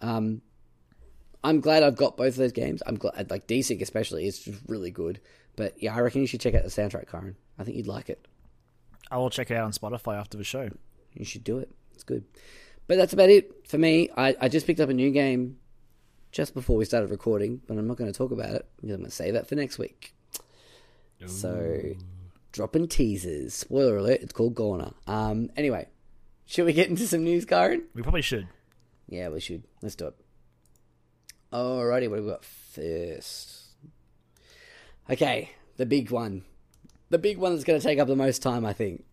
[0.00, 0.42] um,
[1.42, 2.82] I'm glad I've got both of those games.
[2.86, 5.20] I'm glad, like Desync especially, is just really good.
[5.56, 7.36] But yeah, I reckon you should check out the soundtrack, Karen.
[7.58, 8.26] I think you'd like it.
[9.10, 10.70] I will check it out on Spotify after the show.
[11.14, 11.70] You should do it.
[11.92, 12.24] It's good.
[12.86, 14.08] But that's about it for me.
[14.16, 15.58] I, I just picked up a new game
[16.32, 19.00] just before we started recording, but I'm not going to talk about it because I'm
[19.00, 20.14] going to save that for next week.
[21.26, 21.50] So,
[22.52, 23.54] dropping teasers.
[23.54, 24.94] Spoiler alert, it's called Gorner.
[25.06, 25.86] Um, anyway,
[26.46, 27.84] should we get into some news, Karen?
[27.94, 28.48] We probably should.
[29.08, 29.64] Yeah, we should.
[29.82, 30.14] Let's do it.
[31.52, 33.60] Alrighty, what have we got first?
[35.08, 36.44] Okay, the big one.
[37.10, 39.04] The big one that's going to take up the most time, I think.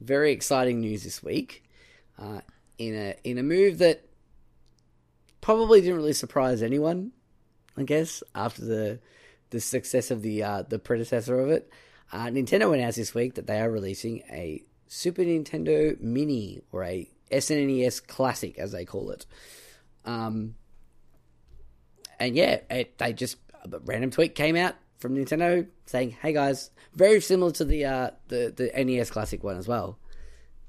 [0.00, 1.64] Very exciting news this week.
[2.18, 2.40] Uh,
[2.78, 4.06] in a in a move that
[5.40, 7.12] probably didn't really surprise anyone,
[7.76, 9.00] I guess, after the
[9.50, 11.70] the success of the uh, the predecessor of it.
[12.12, 17.08] Uh, Nintendo announced this week that they are releasing a Super Nintendo Mini or a
[17.30, 19.26] SNES Classic, as they call it.
[20.04, 20.54] Um,
[22.20, 26.70] and yeah, it, they just a random tweet came out from Nintendo saying, "Hey guys,"
[26.94, 29.98] very similar to the uh, the the NES Classic one as well.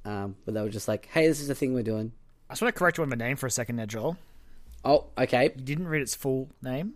[0.06, 2.12] Um, but they were just like, "Hey, this is the thing we're doing."
[2.50, 4.18] I just want to correct you on the name for a second there, Joel.
[4.86, 5.52] Oh, okay.
[5.56, 6.94] You didn't read its full name.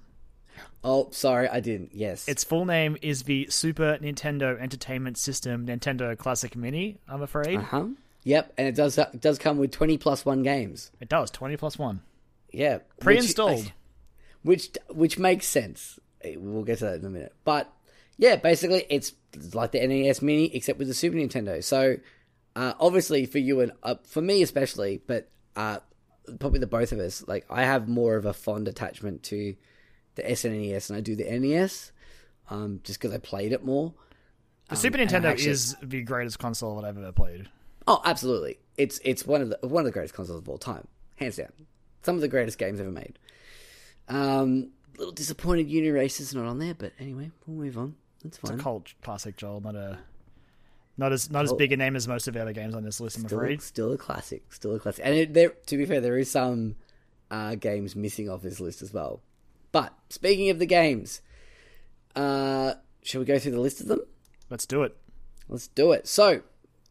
[0.83, 1.91] Oh, sorry, I didn't.
[1.93, 7.57] Yes, Its full name is the Super Nintendo Entertainment System Nintendo Classic Mini, I'm afraid.
[7.57, 7.85] uh huh.
[8.23, 10.91] Yep, and it does it does come with twenty plus one games.
[10.99, 12.01] It does twenty plus one
[12.51, 13.71] Yeah, pre-installed.
[14.43, 15.99] which which makes sense.
[16.23, 17.33] We'll get to that in a minute.
[17.43, 17.71] But
[18.17, 19.13] yeah, basically it's
[19.53, 21.63] like the NES Mini except with the Super Nintendo.
[21.63, 21.97] So
[22.55, 25.79] uh, obviously for you and uh, for me especially, but uh,
[26.39, 29.55] probably the both of us, like I have more of a fond attachment to
[30.15, 31.91] the SNES and I do the NES,
[32.49, 33.93] um, just because I played it more.
[34.69, 37.49] the Super Nintendo actually- is the greatest console that I've ever played.
[37.87, 38.59] Oh, absolutely!
[38.77, 41.51] It's it's one of the one of the greatest consoles of all time, hands down.
[42.03, 43.17] Some of the greatest games ever made.
[44.07, 47.95] Um, little disappointed Uniracers not on there, but anyway, we'll move on.
[48.23, 48.53] That's fine.
[48.53, 49.61] It's a cult classic, Joel.
[49.61, 49.99] Not a
[50.97, 52.99] not as not as big a name as most of the other games on this
[52.99, 53.17] list.
[53.17, 53.61] I'm Still, afraid.
[53.61, 54.51] still a classic.
[54.53, 55.03] Still a classic.
[55.05, 56.75] And it, there, to be fair, there is some
[57.31, 59.21] uh, games missing off this list as well.
[59.71, 61.21] But speaking of the games,
[62.15, 64.01] uh, shall we go through the list of them?
[64.49, 64.95] Let's do it.
[65.47, 66.07] Let's do it.
[66.07, 66.41] So,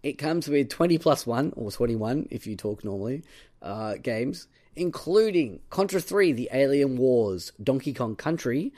[0.02, 3.22] it comes with 20 plus 1, or 21 if you talk normally,
[3.62, 8.72] uh, games, including Contra 3, The Alien Wars, Donkey Kong Country,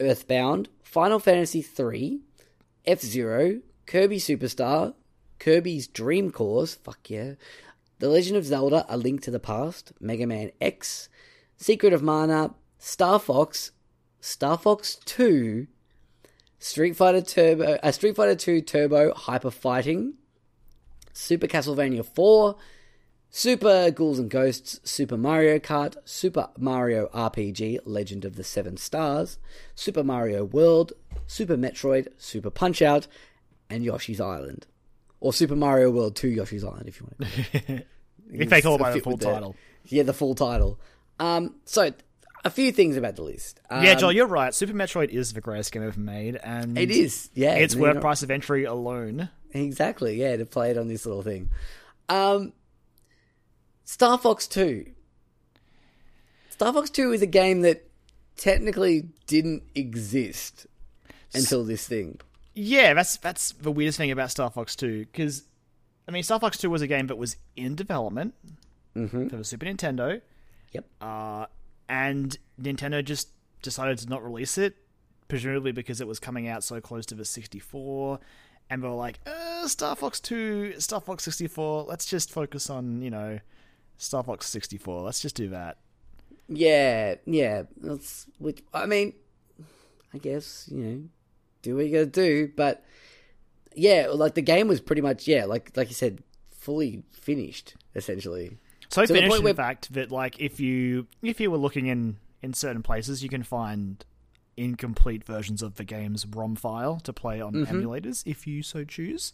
[0.00, 2.20] Earthbound, Final Fantasy 3,
[2.86, 4.94] F Zero, Kirby Superstar,
[5.38, 7.34] Kirby's Dream Course, fuck yeah,
[7.98, 11.08] The Legend of Zelda A Link to the Past, Mega Man X,
[11.56, 12.54] Secret of Mana,
[12.86, 13.72] Star Fox,
[14.20, 15.66] Star Fox 2,
[16.60, 20.14] Street Fighter Turbo, uh, Street Fighter 2 Turbo Hyper Fighting,
[21.12, 22.54] Super Castlevania 4,
[23.28, 29.40] Super Ghouls and Ghosts, Super Mario Kart, Super Mario RPG Legend of the Seven Stars,
[29.74, 30.92] Super Mario World,
[31.26, 33.08] Super Metroid, Super Punch Out,
[33.68, 34.68] and Yoshi's Island.
[35.18, 37.84] Or Super Mario World 2 Yoshi's Island, if you want to.
[38.28, 39.54] If they call it by the full title.
[39.84, 40.80] Yeah, the full title.
[41.20, 41.92] Um, so,
[42.46, 43.60] a few things about the list.
[43.70, 44.54] Um, yeah, Joel, you're right.
[44.54, 47.54] Super Metroid is the greatest game ever made, and It is, yeah.
[47.54, 49.28] It's worth not- price of entry alone.
[49.52, 51.50] Exactly, yeah, to play it on this little thing.
[52.08, 52.52] Um,
[53.84, 54.86] Star Fox 2.
[56.50, 57.88] Star Fox 2 is a game that
[58.36, 60.66] technically didn't exist
[61.34, 62.20] until this thing.
[62.54, 65.44] Yeah, that's that's the weirdest thing about Star Fox 2 because
[66.08, 68.34] I mean Star Fox 2 was a game that was in development
[68.94, 70.22] for the Super Nintendo,
[70.72, 70.84] Yep.
[71.02, 71.46] uh,
[71.88, 73.28] and Nintendo just
[73.62, 74.76] decided to not release it,
[75.28, 78.18] presumably because it was coming out so close to the 64,
[78.70, 83.02] and they were like, uh, Star Fox 2, Star Fox 64, let's just focus on
[83.02, 83.38] you know
[83.98, 85.02] Star Fox 64.
[85.02, 85.78] Let's just do that.
[86.48, 87.62] Yeah, yeah.
[87.76, 89.14] That's which I mean,
[90.14, 91.02] I guess you know,
[91.62, 92.52] do what you gotta do.
[92.54, 92.84] But
[93.74, 98.58] yeah, like the game was pretty much yeah, like like you said, fully finished essentially.
[98.88, 102.16] So the finished point in fact that like if you if you were looking in
[102.42, 104.04] in certain places, you can find
[104.56, 107.76] incomplete versions of the game's ROM file to play on Mm-hmm.
[107.80, 109.32] emulators if you so choose.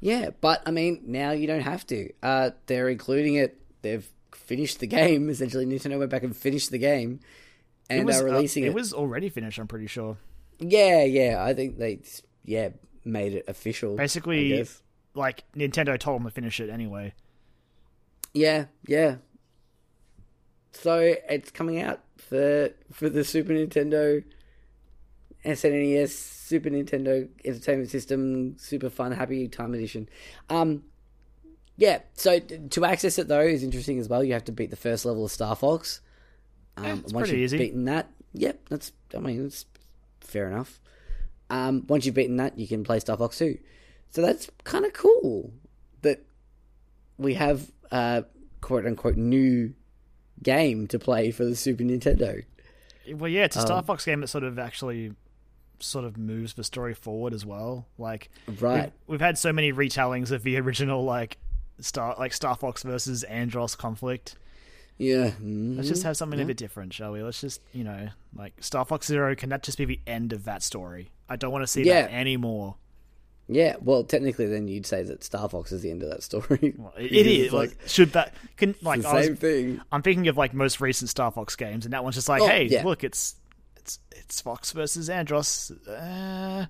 [0.00, 2.10] Yeah, but I mean, now you don't have to.
[2.22, 3.60] Uh, they're including it.
[3.82, 5.28] They've finished the game.
[5.30, 7.20] Essentially, Nintendo went back and finished the game,
[7.90, 8.68] and it was, are uh, releasing it.
[8.68, 10.16] it was already finished, I'm pretty sure.
[10.60, 11.42] Yeah, yeah.
[11.44, 12.00] I think they
[12.44, 12.68] yeah
[13.04, 13.96] made it official.
[13.96, 14.64] Basically,
[15.14, 17.12] like Nintendo told them to finish it anyway.
[18.34, 19.16] Yeah, yeah.
[20.72, 24.24] So it's coming out for for the Super Nintendo,
[25.44, 30.08] SNES, Super Nintendo Entertainment System, Super Fun Happy Time Edition.
[30.50, 30.82] Um,
[31.76, 32.00] yeah.
[32.14, 34.24] So t- to access it though is interesting as well.
[34.24, 36.00] You have to beat the first level of Star Fox.
[36.76, 37.58] Um, Yeah, it's once pretty you've easy.
[37.58, 38.92] beaten that, yep, that's.
[39.14, 39.64] I mean, it's
[40.20, 40.80] fair enough.
[41.50, 43.58] Um, once you've beaten that, you can play Star Fox 2.
[44.10, 45.52] So that's kind of cool
[46.02, 46.24] that
[47.16, 48.24] we have a
[48.60, 49.74] quote unquote new
[50.42, 52.44] game to play for the Super Nintendo.
[53.12, 55.12] Well, yeah, it's a Star Um, Fox game that sort of actually
[55.80, 57.86] sort of moves the story forward as well.
[57.98, 58.30] Like
[58.60, 58.84] Right.
[59.06, 61.38] we've, we've had so many retellings of the original like
[61.80, 64.36] Star like Star Fox versus Andross conflict.
[64.96, 65.32] Yeah.
[65.42, 67.20] mm, Let's just have something a bit different, shall we?
[67.22, 70.44] Let's just, you know, like Star Fox Zero, can that just be the end of
[70.44, 71.10] that story?
[71.28, 72.02] I don't want to see Yeah.
[72.02, 72.76] that anymore.
[73.48, 73.76] Yeah.
[73.80, 76.74] Well, technically, then you'd say that Star Fox is the end of that story.
[76.78, 77.52] Well, it, it is.
[77.52, 79.80] Like, should that can like the I was, same thing.
[79.92, 82.46] I'm thinking of like most recent Star Fox games, and that one's just like, Oh,
[82.46, 82.84] hey, yeah.
[82.84, 83.36] look, it's
[83.76, 85.70] it's it's Fox versus Andross.
[85.86, 86.66] Uh,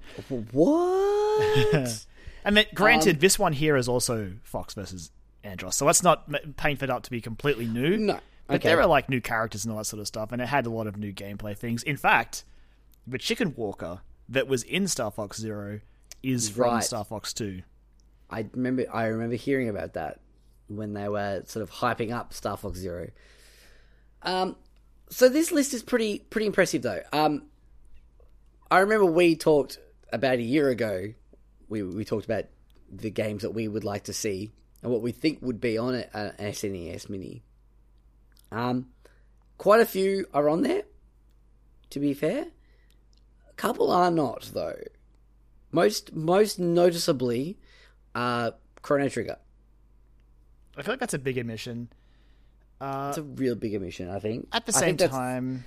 [0.53, 1.75] What?
[2.45, 5.11] and then, Um, granted, this one here is also Fox versus
[5.45, 7.97] Andross, so let's not paint that up to be completely new.
[7.99, 8.21] no.
[8.47, 8.69] But Okay.
[8.69, 10.71] there are like new characters and all that sort of stuff, and it had a
[10.71, 11.83] lot of new gameplay things.
[11.83, 12.45] In fact,
[13.07, 15.81] the Chicken Walker that was in Star Fox Zero
[16.25, 16.85] is from Right.
[16.85, 17.63] Star Fox Two.
[18.31, 18.85] I remember.
[18.93, 20.21] I remember hearing about that
[20.69, 23.11] when they were sort of hyping up Star Fox Zero.
[24.23, 24.57] Um,
[25.11, 27.03] so this list is pretty pretty impressive though.
[27.13, 27.45] Um,
[28.71, 29.79] I remember we talked
[30.13, 31.13] about a year ago.
[31.69, 32.45] We we talked about
[32.91, 34.51] the games that we would like to see
[34.83, 37.43] and what we think would be on it, an SNES Mini.
[38.53, 38.89] Um,
[39.59, 40.83] quite a few are on there.
[41.91, 42.47] To be fair,
[43.49, 44.79] a couple are not though.
[45.75, 47.59] Most most noticeably,
[48.15, 48.53] uh,
[48.83, 49.37] Chrono Trigger.
[50.77, 51.89] I feel like that's a big omission.
[52.81, 54.49] Uh, It's a real big omission, I think.
[54.53, 55.65] at the same time,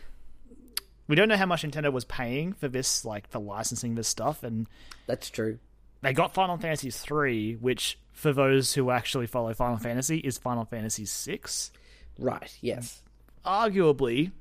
[1.08, 4.44] we don't know how much Nintendo was paying for this, like for licensing this stuff,
[4.44, 4.68] and
[5.08, 5.60] that's true.
[6.02, 10.66] they got Final Fantasy three, which for those who actually follow Final Fantasy is Final
[10.66, 11.72] Fantasy six.
[12.20, 12.56] Right?
[12.62, 13.02] Yes.
[13.46, 14.32] Arguably,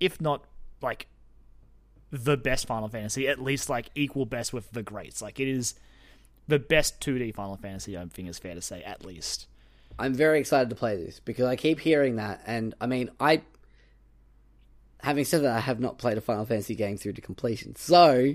[0.00, 0.44] if not
[0.80, 1.06] like
[2.12, 5.22] the best Final Fantasy, at least like equal best with the greats.
[5.22, 5.74] Like it is
[6.46, 7.96] the best two D Final Fantasy.
[7.96, 9.46] I think is fair to say, at least.
[9.98, 13.42] I'm very excited to play this because I keep hearing that, and I mean, I.
[15.00, 17.74] Having said that, I have not played a Final Fantasy game through to completion.
[17.74, 18.34] So,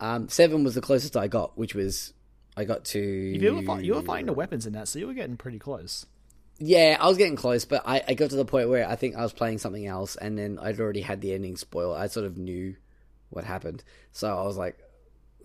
[0.00, 2.12] um, seven was the closest I got, which was
[2.56, 2.98] I got to.
[2.98, 6.06] You were, you were fighting the weapons in that, so you were getting pretty close.
[6.58, 9.14] Yeah, I was getting close, but I, I got to the point where I think
[9.14, 11.98] I was playing something else, and then I'd already had the ending spoiled.
[11.98, 12.74] I sort of knew
[13.30, 14.78] what happened, so I was like,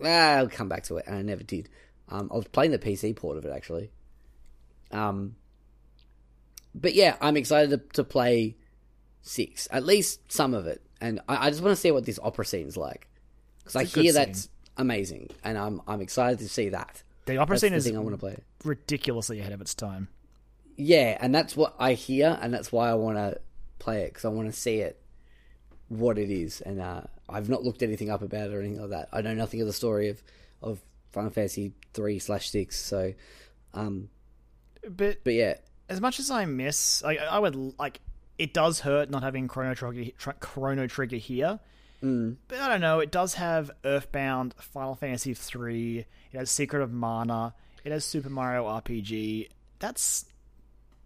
[0.04, 1.70] ah, I'll come back to it, and I never did.
[2.10, 3.92] Um, I was playing the PC port of it actually.
[4.92, 5.36] Um,
[6.76, 8.56] but yeah, I'm excited to, to play
[9.22, 12.20] six, at least some of it, and I, I just want to see what this
[12.22, 13.08] opera scene's like
[13.60, 17.04] because I hear that's amazing, and I'm I'm excited to see that.
[17.26, 18.38] The opera That's scene the is thing I want to play.
[18.64, 20.08] ridiculously ahead of its time.
[20.76, 23.40] Yeah, and that's what I hear, and that's why I want to
[23.80, 25.00] play it because I want to see it,
[25.88, 26.62] what it is.
[26.62, 27.02] And uh,
[27.32, 29.10] I've not looked anything up about it or anything like that.
[29.14, 30.22] I know nothing of the story of
[30.62, 30.80] of
[31.12, 32.78] Final Fantasy three slash six.
[32.78, 33.14] So,
[33.74, 34.10] um,
[34.88, 35.56] But but yeah,
[35.90, 38.00] as much as I miss, like I would like,
[38.38, 41.60] it does hurt not having Chrono Trigger, Tr- Chrono Trigger here.
[42.04, 42.38] Mm.
[42.48, 43.00] But I don't know.
[43.00, 46.00] It does have Earthbound, Final Fantasy three.
[46.32, 47.54] It has Secret of Mana.
[47.84, 49.50] It has Super Mario RPG.
[49.80, 50.26] That's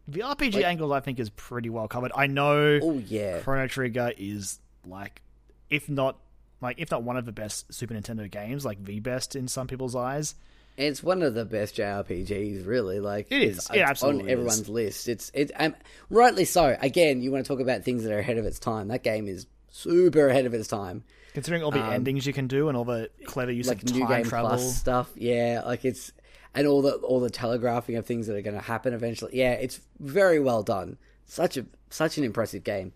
[0.08, 0.94] the RPG Like- angle.
[0.94, 2.12] I think is pretty well covered.
[2.16, 5.22] I know oh yeah, Chrono Trigger is like,
[5.70, 6.18] if not
[6.62, 9.68] like if not one of the best Super Nintendo games, like the best in some
[9.68, 10.36] people's eyes.
[10.78, 12.66] it's one of the best JRPGs.
[12.66, 13.58] Really, like It is.
[13.58, 14.28] it's- It it's on is.
[14.28, 15.08] everyone's list.
[15.08, 15.76] It's it, um,
[16.10, 16.78] rightly so.
[16.82, 18.88] Again, you want to talk about things that are ahead of its time.
[18.90, 21.04] That game is super ahead of its time.
[21.34, 23.94] Considering all the endings you can do and all the clever use Um, like of
[23.94, 24.50] new time game travel.
[24.52, 25.12] plus stuff.
[25.16, 26.12] Yeah, like it's
[26.54, 29.32] and all the all the telegraphing of things that are going to happen eventually.
[29.38, 30.98] Yeah, it's very well done.
[31.26, 32.94] Such a such an impressive game.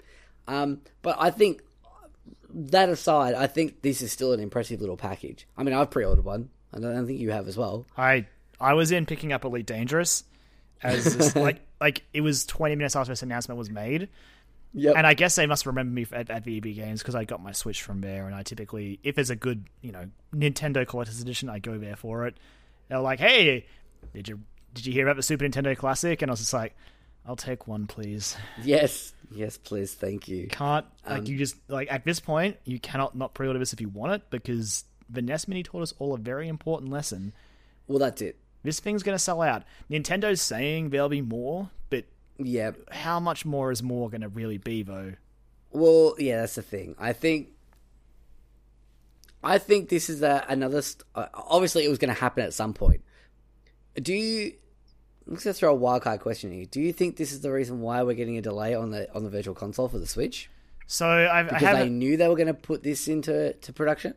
[0.47, 1.61] Um, but I think
[2.53, 5.47] that aside, I think this is still an impressive little package.
[5.57, 6.49] I mean, I've pre-ordered one.
[6.73, 7.85] I don't, I don't think you have as well.
[7.97, 8.25] I
[8.59, 10.23] I was in picking up Elite Dangerous
[10.83, 14.09] as this, like like it was 20 minutes after this announcement was made,
[14.73, 14.95] Yep.
[14.97, 17.51] and I guess they must remember me at, at EB Games because I got my
[17.53, 21.49] Switch from there, and I typically if there's a good you know Nintendo Collector's Edition,
[21.49, 22.37] I go there for it.
[22.87, 23.65] They're like, hey,
[24.13, 24.39] did you
[24.73, 26.21] did you hear about the Super Nintendo Classic?
[26.21, 26.75] And I was just like,
[27.29, 28.35] I'll take one, please.
[28.63, 30.47] yes, yes, please, thank you.
[30.47, 33.79] Can't like Um, you just like at this point you cannot not pre-order this if
[33.79, 37.33] you want it because the NES Mini taught us all a very important lesson.
[37.87, 38.37] Well, that's it.
[38.63, 39.61] This thing's going to sell out.
[39.91, 42.05] Nintendo's saying there'll be more, but
[42.39, 42.71] Yeah.
[42.91, 45.13] how much more is more going to really be, though?
[45.71, 46.95] Well, yeah, that's the thing.
[46.97, 47.49] I think,
[49.43, 50.81] I think this is a, another.
[50.81, 53.01] St- uh, obviously, it was going to happen at some point.
[53.95, 54.53] Do you?
[55.29, 56.65] Let's just throw a wildcard question here.
[56.65, 59.23] Do you think this is the reason why we're getting a delay on the on
[59.23, 60.49] the Virtual Console for the Switch?
[60.87, 61.83] So I've, I Because haven't.
[61.83, 64.15] they knew they were going to put this into to production.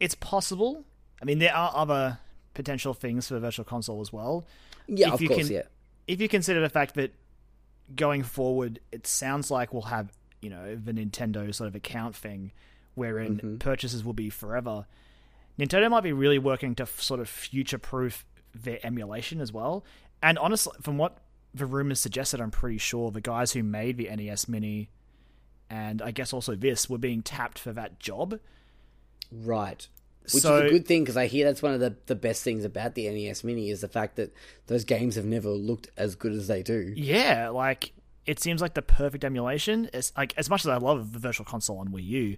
[0.00, 0.84] It's possible.
[1.20, 2.18] I mean, there are other
[2.54, 4.46] potential things for the Virtual Console as well.
[4.86, 5.46] Yeah, If of you course.
[5.48, 5.62] can- yeah,
[6.08, 7.12] If you consider the fact that
[7.94, 12.52] going forward, it sounds like we'll have you know the Nintendo sort of account thing,
[12.94, 13.56] wherein Mm-hmm.
[13.58, 14.86] purchases will be forever.
[15.58, 18.24] Nintendo might be really working to f- sort of future proof
[18.54, 19.84] their emulation as well.
[20.22, 21.18] And honestly, from what
[21.54, 24.90] the rumors suggested, I'm pretty sure the guys who made the NES Mini
[25.68, 28.38] and I guess also this were being tapped for that job.
[29.32, 29.86] right.
[30.34, 32.44] Which So- is a good thing because I hear that's one of the, the best
[32.44, 34.32] things about the NES Mini is the fact that
[34.66, 36.92] those games have never looked as good as they do.
[36.94, 37.92] Yeah, like
[38.26, 39.88] it seems like the perfect emulation.
[39.94, 42.36] It's like as much as I love the Virtual Console on Wii U,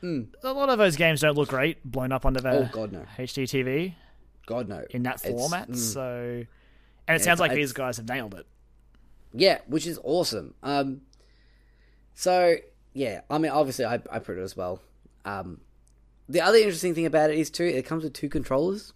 [0.00, 0.22] hmm.
[0.42, 2.50] a lot of those games don't look great blown up onto the.
[2.50, 3.04] Oh God, no.
[3.18, 3.94] HD TV
[4.46, 4.84] God no.
[4.90, 5.70] in that format.
[5.70, 5.76] mm.
[5.76, 6.44] So,
[7.08, 8.46] and it sounds like these guys have nailed it.
[9.32, 10.54] Yeah, which is awesome.
[10.62, 11.02] Um,
[12.14, 12.56] so
[12.92, 14.80] yeah, I mean, obviously, I I put it as well.
[15.24, 15.60] Um,
[16.28, 18.92] the other interesting thing about it is too, it comes with two controllers.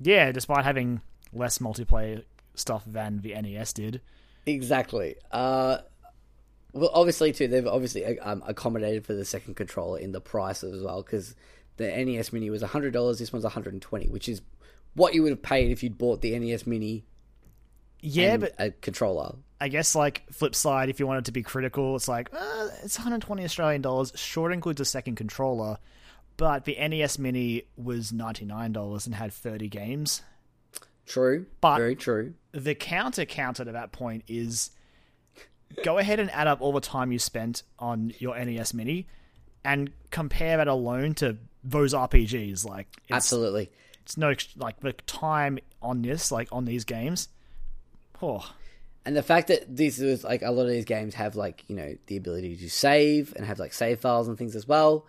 [0.00, 1.00] Yeah, despite having
[1.32, 2.24] less multiplayer
[2.54, 4.00] stuff than the NES did.
[4.46, 5.16] Exactly.
[5.30, 5.78] Uh,
[6.72, 10.82] well, obviously, too, they've obviously um, accommodated for the second controller in the price as
[10.82, 11.34] well because
[11.76, 13.18] the NES Mini was hundred dollars.
[13.18, 14.42] This one's one hundred and twenty, which is
[14.94, 17.04] what you would have paid if you'd bought the NES Mini
[18.00, 19.36] Yeah, but a controller.
[19.60, 22.98] I guess like flip side, if you wanted to be critical, it's like uh, it's
[22.98, 24.12] 120 Australian dollars.
[24.16, 25.78] Sure, it includes a second controller,
[26.36, 30.22] but the NES Mini was 99 dollars and had 30 games.
[31.06, 32.34] True, But- very true.
[32.52, 34.70] The counter counter to that point is
[35.84, 39.06] go ahead and add up all the time you spent on your NES Mini
[39.64, 42.64] and compare that alone to those RPGs.
[42.64, 43.70] Like it's, Absolutely.
[44.02, 47.28] it's no like the time on this, like on these games.
[48.22, 48.48] Oh,
[49.04, 51.74] And the fact that these is like a lot of these games have like you
[51.74, 55.06] know the ability to save and have like save files and things as well.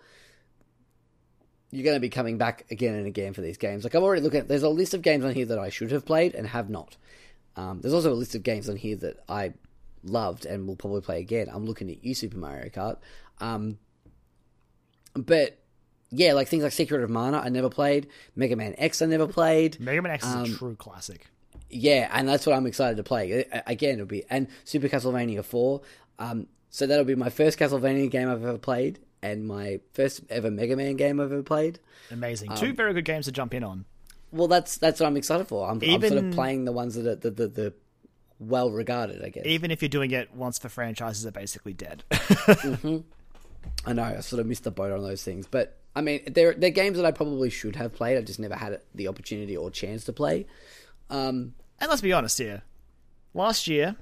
[1.70, 3.82] You're going to be coming back again and again for these games.
[3.82, 4.48] Like I'm already looking at.
[4.48, 6.96] There's a list of games on here that I should have played and have not.
[7.56, 9.54] Um, there's also a list of games on here that I
[10.04, 11.48] loved and will probably play again.
[11.52, 12.98] I'm looking at you, Super Mario Kart.
[13.40, 13.78] Um,
[15.14, 15.58] but
[16.14, 18.08] yeah, like things like Secret of Mana, I never played.
[18.36, 19.78] Mega Man X, I never played.
[19.80, 21.26] Mega Man X is Um, a true classic.
[21.70, 23.44] Yeah, and that's what I'm excited to play.
[23.66, 25.80] Again, it'll be and Super Castlevania Four.
[26.18, 30.50] Um, so that'll be my first Castlevania game I've ever played, and my first ever
[30.50, 31.80] Mega Man game I've ever played.
[32.10, 32.50] Amazing.
[32.52, 33.84] um, Two very good games to jump in on.
[34.30, 35.68] Well, that's that's what I'm excited for.
[35.68, 37.74] I'm, I'm sort of playing the ones that are the the, the
[38.38, 39.46] well regarded, I guess.
[39.46, 42.04] Even if you're doing it once the franchises are basically dead.
[43.86, 46.54] I know I sort of missed the boat on those things, but I mean, they're
[46.54, 48.18] they're games that I probably should have played.
[48.18, 50.46] I just never had the opportunity or chance to play.
[51.10, 52.62] Um, and let's be honest here.
[53.32, 53.96] Last year,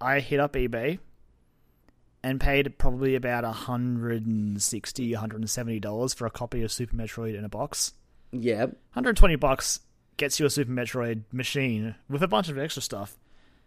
[0.00, 0.98] I hit up eBay
[2.22, 7.92] and paid probably about 160 $170 for a copy of Super Metroid in a box.
[8.32, 9.80] yeah, 120 bucks
[10.16, 13.16] gets you a Super Metroid machine with a bunch of extra stuff.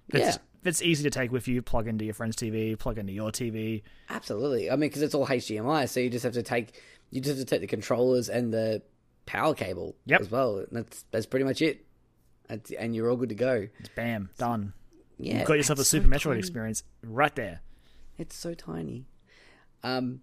[0.10, 0.38] It's, Yeah.
[0.64, 3.82] It's easy to take with you, plug into your friend's TV, plug into your TV.
[4.10, 4.70] Absolutely.
[4.70, 6.82] I mean, because it's all HDMI, so you just have to take
[7.12, 8.82] you just have to take the controllers and the
[9.26, 10.22] power cable Yep.
[10.22, 10.58] as well.
[10.60, 11.86] And that's that's pretty much it.
[12.48, 13.68] That's, and you're all good to go.
[13.80, 14.74] It's bam, done.
[15.18, 16.40] Yeah, You've got yourself a Super so Metroid tiny.
[16.40, 17.60] experience right there.
[18.18, 19.06] It's so tiny.
[19.84, 20.22] Um,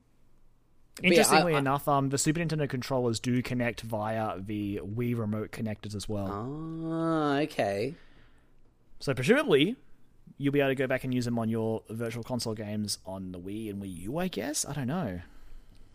[0.97, 4.81] but yeah, Interestingly I- I- enough, um, the Super Nintendo controllers do connect via the
[4.83, 6.29] Wii remote connectors as well.
[6.85, 7.95] ah, okay.
[9.01, 9.77] So presumably,
[10.39, 13.33] you'll be able to go back and use them on your Virtual Console games on
[13.33, 14.19] the Wii and Wii U.
[14.19, 15.21] I guess I don't know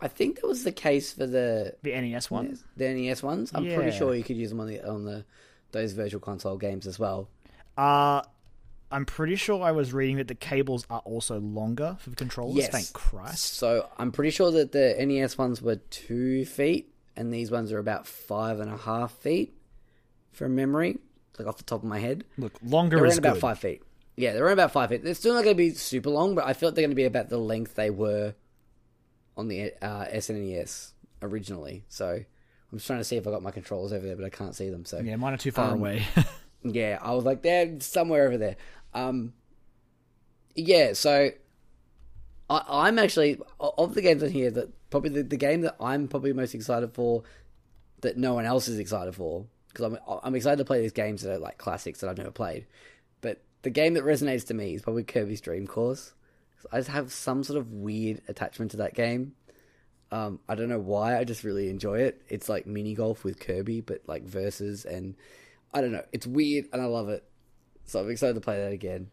[0.02, 2.64] I think that was the case for the the NES ones.
[2.76, 3.52] the NES ones.
[3.54, 5.24] I'm pretty sure you could use them on the on the
[5.70, 7.28] those virtual console games as well.
[7.78, 8.22] Uh
[8.90, 12.56] I'm pretty sure I was reading that the cables are also longer for the controllers.
[12.56, 12.70] Yes.
[12.70, 13.54] Thank Christ.
[13.54, 17.78] So I'm pretty sure that the NES ones were two feet, and these ones are
[17.78, 19.54] about five and a half feet,
[20.32, 20.98] from memory,
[21.38, 22.24] like off the top of my head.
[22.36, 23.40] Look, longer They're is about good.
[23.40, 23.82] five feet.
[24.16, 25.02] Yeah, they're around about five feet.
[25.02, 26.96] They're still not going to be super long, but I feel like they're going to
[26.96, 28.34] be about the length they were
[29.36, 30.92] on the uh, SNES
[31.22, 31.84] originally.
[31.88, 34.30] So I'm just trying to see if I got my controllers over there, but I
[34.30, 34.84] can't see them.
[34.84, 36.04] So Yeah, mine are too far Um, away.
[36.62, 38.56] yeah, I was like, they're somewhere over there.
[38.92, 39.32] Um,
[40.54, 41.30] yeah, so
[42.50, 46.08] I, I'm actually of the games in here that probably the, the game that I'm
[46.08, 47.22] probably most excited for
[48.02, 51.22] that no one else is excited for because I'm I'm excited to play these games
[51.22, 52.66] that are like classics that I've never played.
[53.62, 56.12] The game that resonates to me is probably Kirby's Dream Course.
[56.70, 59.34] I just have some sort of weird attachment to that game.
[60.10, 61.18] Um, I don't know why.
[61.18, 62.22] I just really enjoy it.
[62.28, 65.14] It's like mini golf with Kirby, but like versus, and
[65.72, 66.04] I don't know.
[66.12, 67.24] It's weird, and I love it.
[67.86, 69.10] So I'm excited to play that again.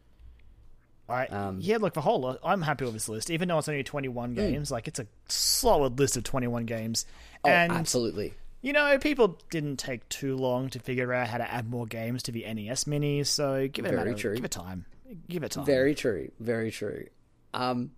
[1.07, 3.67] I, Um, yeah, look, the whole lot, I'm happy with this list, even though it's
[3.67, 4.69] only 21 games.
[4.69, 7.05] Like, it's a solid list of 21 games.
[7.43, 8.35] Oh, and, absolutely.
[8.61, 12.23] You know, people didn't take too long to figure out how to add more games
[12.23, 14.35] to the NES Mini, so give it a Very matter, true.
[14.35, 14.85] give it time.
[15.29, 15.65] Give it time.
[15.65, 16.31] Very true.
[16.39, 17.07] Very true.
[17.53, 17.91] Um,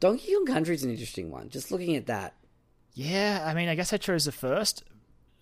[0.00, 1.48] Donkey Kong Country is an interesting one.
[1.50, 2.34] Just looking at that,
[2.94, 4.84] Yeah, I mean, I guess I chose the first.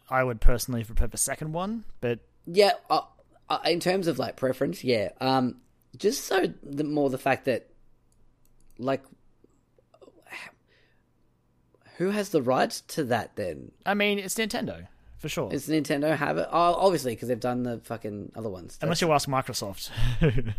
[0.09, 2.73] I would personally prefer the second one, but yeah.
[2.89, 3.03] Uh,
[3.49, 5.11] uh, in terms of like preference, yeah.
[5.21, 5.57] Um,
[5.97, 7.69] just so the more the fact that,
[8.79, 9.03] like,
[11.97, 13.37] who has the rights to that?
[13.37, 14.87] Then I mean, it's Nintendo
[15.19, 15.51] for sure.
[15.51, 16.49] Does Nintendo have it?
[16.51, 18.79] Oh, obviously, because they've done the fucking other ones.
[18.81, 19.91] Unless you ask Microsoft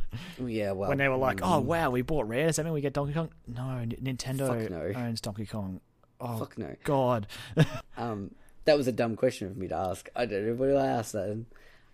[0.45, 2.47] yeah, well, when they were like, mm, "Oh wow, we bought Rare.
[2.47, 4.99] Does that mean we get Donkey Kong?" No, N- Nintendo no.
[4.99, 5.79] owns Donkey Kong.
[6.19, 6.75] Oh fuck no.
[6.83, 7.27] God.
[7.97, 8.35] Um,
[8.65, 10.07] that was a dumb question for me to ask.
[10.15, 11.43] I don't know what did I ask that.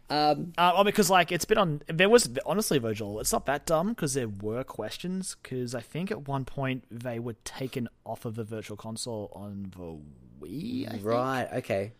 [0.09, 1.81] Um, Uh, well, because like it's been on.
[1.87, 3.19] There was honestly, Virgil.
[3.19, 5.35] It's not that dumb because there were questions.
[5.41, 9.71] Because I think at one point they were taken off of the Virtual Console on
[9.75, 9.99] the
[10.45, 10.87] Wii.
[10.87, 11.05] I think.
[11.05, 11.93] right, okay.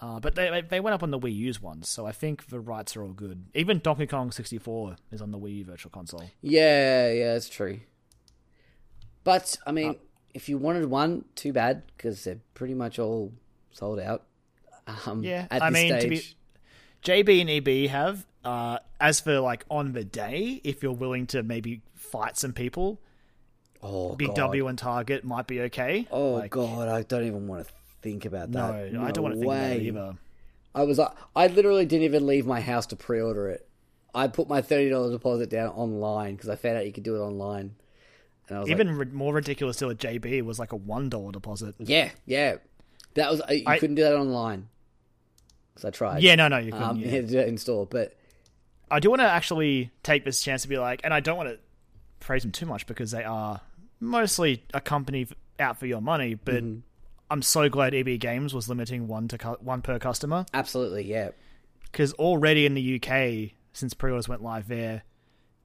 [0.00, 2.60] Uh, but they they went up on the Wii U's ones, so I think the
[2.60, 3.46] rights are all good.
[3.54, 6.22] Even Donkey Kong 64 is on the Wii U Virtual Console.
[6.42, 7.80] Yeah, yeah, that's true.
[9.24, 9.96] But I Uh, mean,
[10.34, 13.32] if you wanted one, too bad because they're pretty much all
[13.72, 14.24] sold out.
[15.06, 16.22] Um, Yeah, at I mean, to be
[17.02, 18.26] JB and EB have.
[18.44, 23.00] Uh, as for like on the day, if you're willing to maybe fight some people,
[23.82, 24.36] Oh, Big God.
[24.36, 26.06] W and Target might be okay.
[26.10, 27.72] Oh Like, god, I don't even want to
[28.02, 28.58] think about that.
[28.58, 29.00] No, that.
[29.00, 30.14] I don't want to think about it either.
[30.74, 33.66] I was like, I literally didn't even leave my house to pre-order it.
[34.14, 37.16] I put my thirty dollars deposit down online because I found out you could do
[37.16, 37.74] it online.
[38.48, 41.32] And I was Even like, more ridiculous still at JB was like a one dollar
[41.32, 41.74] deposit.
[41.78, 42.56] yeah, yeah,
[43.14, 44.68] that was you I- couldn't do that online
[45.76, 46.22] because I tried.
[46.22, 46.88] Yeah, no, no, you couldn't.
[46.88, 47.10] um, yeah.
[47.20, 48.16] to do it in store, but
[48.90, 51.50] I do want to actually take this chance to be like, and I don't want
[51.50, 51.58] to
[52.20, 53.60] praise them too much because they are
[54.00, 55.26] mostly a company
[55.60, 56.34] out for your money.
[56.34, 56.78] But Mm-hmm.
[57.28, 61.30] I'm so glad EB Games was limiting one to cu- one per customer absolutely, yeah,
[61.82, 65.02] because already in the UK, since pre-orders went live there,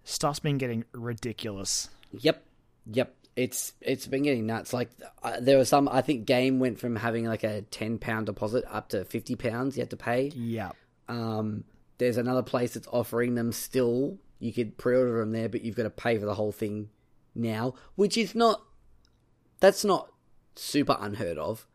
[0.03, 1.89] stuff's been getting ridiculous.
[2.19, 2.43] Yep,
[2.91, 3.15] yep.
[3.35, 4.73] It's it's been getting nuts.
[4.73, 4.89] Like
[5.23, 5.87] uh, there were some.
[5.87, 9.77] I think Game went from having like a ten pound deposit up to fifty pounds
[9.77, 10.31] you had to pay.
[10.35, 10.71] Yeah,
[11.07, 11.63] Um,
[11.97, 14.17] there's another place that's offering them still.
[14.39, 16.89] You could pre-order them there, but you've got to pay for the whole thing
[17.33, 18.63] now, which is not.
[19.61, 20.11] That's not
[20.55, 21.67] super unheard of.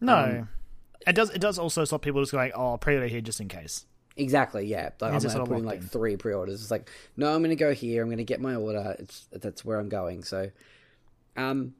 [0.00, 0.48] no, Um,
[1.06, 1.30] it does.
[1.30, 3.84] It does also stop people just going, "Oh, I'll pre-order here just in case."
[4.16, 4.90] Exactly, yeah.
[5.00, 5.88] Like, I'm It's just gonna sort of put like in.
[5.88, 6.62] three pre-orders.
[6.62, 8.00] It's like, no, I'm going to go here.
[8.00, 8.94] I'm going to get my order.
[9.00, 10.22] It's that's where I'm going.
[10.22, 10.50] So,
[11.36, 11.74] um,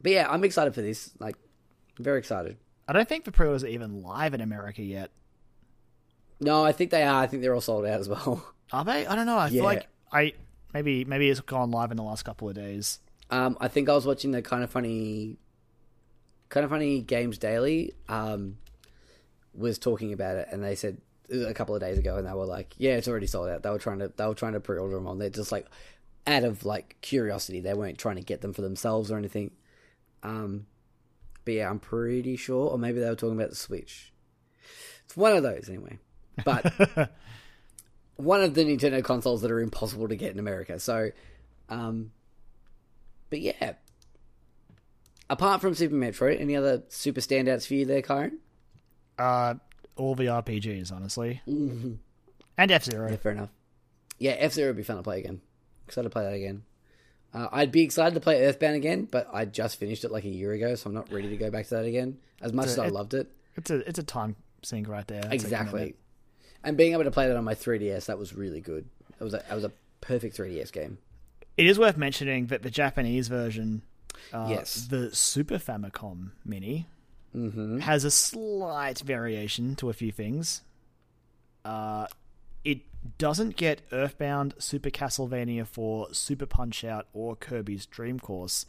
[0.00, 1.10] but yeah, I'm excited for this.
[1.18, 1.36] Like,
[1.98, 2.56] very excited.
[2.88, 5.10] I don't think the pre-orders are even live in America yet.
[6.40, 7.22] No, I think they are.
[7.22, 8.44] I think they're all sold out as well.
[8.72, 9.06] Are they?
[9.06, 9.36] I don't know.
[9.38, 9.50] I Yeah.
[9.50, 10.32] feel like I
[10.74, 12.98] maybe maybe it's gone live in the last couple of days.
[13.30, 15.36] Um, I think I was watching the kind of funny,
[16.48, 17.94] kind of funny games daily.
[18.08, 18.58] Um,
[19.54, 20.98] was talking about it, and they said
[21.30, 23.70] a couple of days ago, and they were like, "Yeah, it's already sold out." They
[23.70, 25.18] were trying to they were trying to pre-order them on.
[25.18, 25.66] They're just like
[26.26, 27.60] out of like curiosity.
[27.60, 29.52] They weren't trying to get them for themselves or anything.
[30.22, 30.66] Um,
[31.44, 34.12] but yeah, I'm pretty sure, or maybe they were talking about the Switch.
[35.04, 35.98] It's one of those anyway.
[36.44, 36.72] But
[38.16, 40.78] one of the Nintendo consoles that are impossible to get in America.
[40.78, 41.10] So,
[41.68, 42.12] um,
[43.30, 43.74] but yeah.
[45.28, 48.32] Apart from Super Metroid, any other super standouts for you there, Kyron?
[49.18, 49.54] Uh,
[49.96, 51.98] all the RPGs, honestly, and
[52.58, 53.10] F Zero.
[53.10, 53.50] Yeah, fair enough.
[54.18, 55.40] Yeah, F Zero would be fun to play again.
[55.92, 56.62] Excited to play that again.
[57.34, 60.28] Uh, I'd be excited to play Earthbound again, but I just finished it like a
[60.30, 62.16] year ago, so I'm not ready to go back to that again.
[62.40, 65.20] As much as I it- loved it, It's a it's a time sink right there.
[65.26, 65.94] A exactly.
[66.64, 68.86] And being able to play that on my 3DS, that was really good.
[69.18, 70.96] That was a, that was a perfect 3DS game.
[71.58, 73.82] It is worth mentioning that the Japanese version,
[74.32, 74.86] uh, Yes.
[74.86, 76.86] the Super Famicom Mini,
[77.36, 77.80] Mm-hmm.
[77.80, 80.62] has a slight variation to a few things.
[81.64, 82.06] Uh,
[82.64, 82.82] it
[83.18, 88.66] doesn't get Earthbound, Super Castlevania 4, Super Punch Out, or Kirby's Dream Course,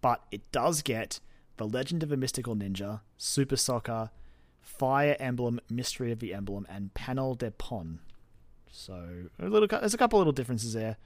[0.00, 1.20] but it does get
[1.56, 4.10] The Legend of a Mystical Ninja, Super Soccer,
[4.60, 7.98] Fire Emblem, Mystery of the Emblem, and Panel de Pon.
[8.70, 10.96] So a little, there's a couple little differences there,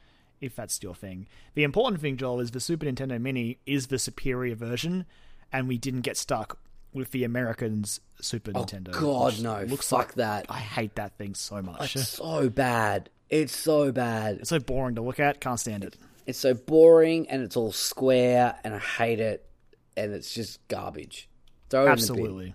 [0.41, 1.27] if that's your thing.
[1.55, 5.07] The important thing, Joel, is the Super Nintendo Mini is the superior version,
[5.53, 6.59] and we didn't get stuck
[6.97, 8.89] with the Americans Super oh, Nintendo.
[8.95, 9.63] Oh, God, no.
[9.63, 10.47] Looks Fuck like that.
[10.49, 11.95] I hate that thing so much.
[11.95, 13.11] It's so bad.
[13.31, 14.39] It's so bad.
[14.39, 15.41] It's so boring to look at.
[15.41, 15.97] Can't stand it.
[16.27, 19.49] It's so boring and it's all square and I hate it
[19.97, 21.29] and it's just garbage.
[21.71, 21.93] Throw it in the bin.
[21.93, 22.55] Absolutely.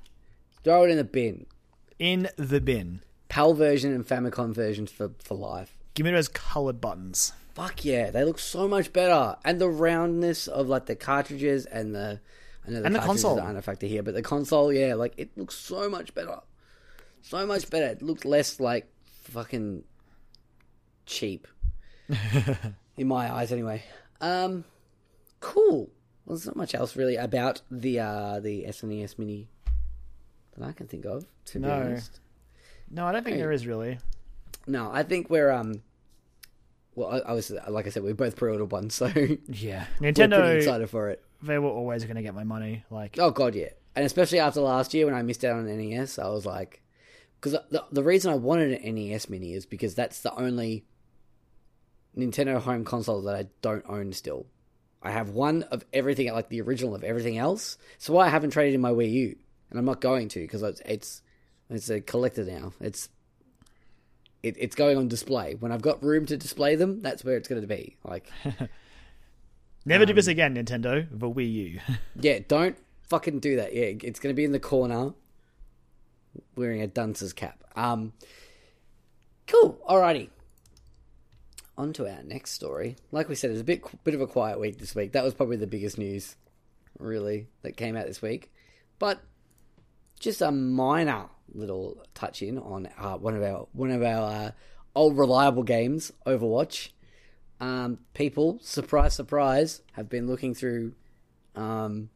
[0.63, 1.45] Throw it in the bin.
[1.99, 3.01] In the bin.
[3.29, 5.77] PAL version and Famicom version for, for life.
[5.93, 7.33] Give me those colored buttons.
[7.53, 9.35] Fuck yeah, they look so much better.
[9.43, 12.21] And the roundness of like the cartridges and the
[12.71, 13.39] I know the And the console.
[13.39, 16.39] aren't a factor here, but the console, yeah, like it looks so much better.
[17.21, 17.87] So much better.
[17.87, 18.91] It looks less like
[19.23, 19.83] fucking
[21.05, 21.47] cheap.
[22.97, 23.83] In my eyes anyway.
[24.19, 24.63] Um
[25.39, 25.89] cool.
[26.25, 29.47] Well, there's not much else really about the uh the SNES mini
[30.57, 32.19] that I can think of, to be honest.
[32.89, 33.41] No, I don't think Hey.
[33.41, 33.99] there is really.
[34.67, 35.81] No, I think we're um.
[36.93, 39.07] Well, I, I was like I said, we both pre-ordered one, so
[39.47, 39.85] Yeah.
[40.01, 41.23] Nintendo, excited for it.
[41.43, 42.83] They were always going to get my money.
[42.89, 46.19] Like, Oh god, yeah, and especially after last year when I missed out on NES,
[46.19, 46.81] I was like,
[47.39, 50.85] because the the reason I wanted an NES Mini is because that's the only
[52.17, 54.45] Nintendo home console that I don't own still.
[55.01, 57.77] I have one of everything, like the original of everything else.
[57.97, 59.35] So why I haven't traded in my Wii U,
[59.69, 61.21] and I'm not going to because it's it's
[61.69, 62.73] it's a collector now.
[62.79, 63.09] It's
[64.43, 65.55] it, it's going on display.
[65.55, 67.97] When I've got room to display them, that's where it's going to be.
[68.03, 68.29] Like,
[69.85, 71.07] never do this Um, again, Nintendo.
[71.11, 71.79] The Wii U.
[72.15, 72.77] yeah, don't
[73.09, 73.73] fucking do that.
[73.73, 75.13] Yeah, it's going to be in the corner
[76.55, 77.63] wearing a dunce's cap.
[77.75, 78.13] Um,
[79.47, 79.79] cool.
[79.87, 80.29] Alrighty.
[81.77, 82.95] On to our next story.
[83.11, 85.13] Like we said, it was a bit bit of a quiet week this week.
[85.13, 86.35] That was probably the biggest news,
[86.99, 88.51] really, that came out this week.
[88.99, 89.19] But
[90.19, 94.51] just a minor little touch in on uh, one of our one of our uh,
[94.95, 96.89] old reliable games, Overwatch.
[97.61, 100.93] Um, people, surprise, surprise, have been looking through
[101.55, 102.09] um,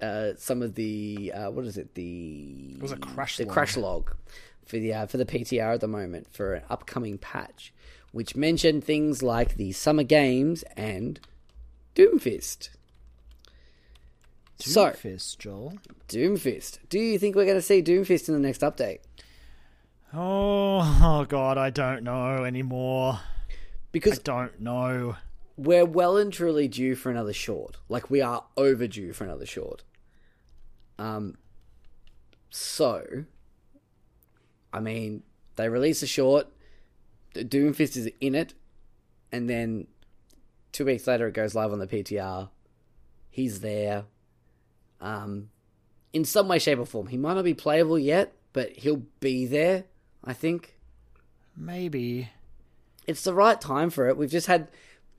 [0.00, 3.52] uh, some of the uh, what is it the it was a crash the log.
[3.54, 4.14] crash log
[4.66, 7.72] for the uh, for the PTR at the moment for an upcoming patch,
[8.12, 11.18] which mentioned things like the summer games and
[11.94, 12.68] Doomfist.
[14.58, 15.78] So Doomfist, Joel.
[16.08, 16.78] Doomfist.
[16.90, 18.98] Do you think we're going to see Doomfist in the next update?
[20.12, 23.20] Oh, oh God, I don't know anymore.
[23.92, 25.16] Because I don't know.
[25.56, 27.78] we're well and truly due for another short.
[27.88, 29.82] Like we are overdue for another short.
[30.98, 31.36] Um.
[32.50, 33.24] So,
[34.72, 35.22] I mean,
[35.56, 36.46] they release a short.
[37.34, 38.54] the Doomfist is in it,
[39.30, 39.86] and then
[40.72, 42.48] two weeks later it goes live on the PTR.
[43.30, 44.04] He's there.
[45.00, 45.50] Um,
[46.12, 47.08] in some way, shape, or form.
[47.08, 49.84] He might not be playable yet, but he'll be there.
[50.24, 50.76] I think
[51.56, 52.30] Maybe.
[53.06, 54.16] It's the right time for it.
[54.16, 54.68] We've just had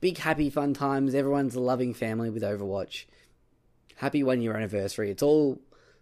[0.00, 1.14] big, happy, fun times.
[1.14, 3.04] Everyone's a loving family with Overwatch.
[3.96, 5.10] Happy one year anniversary.
[5.10, 5.58] It's all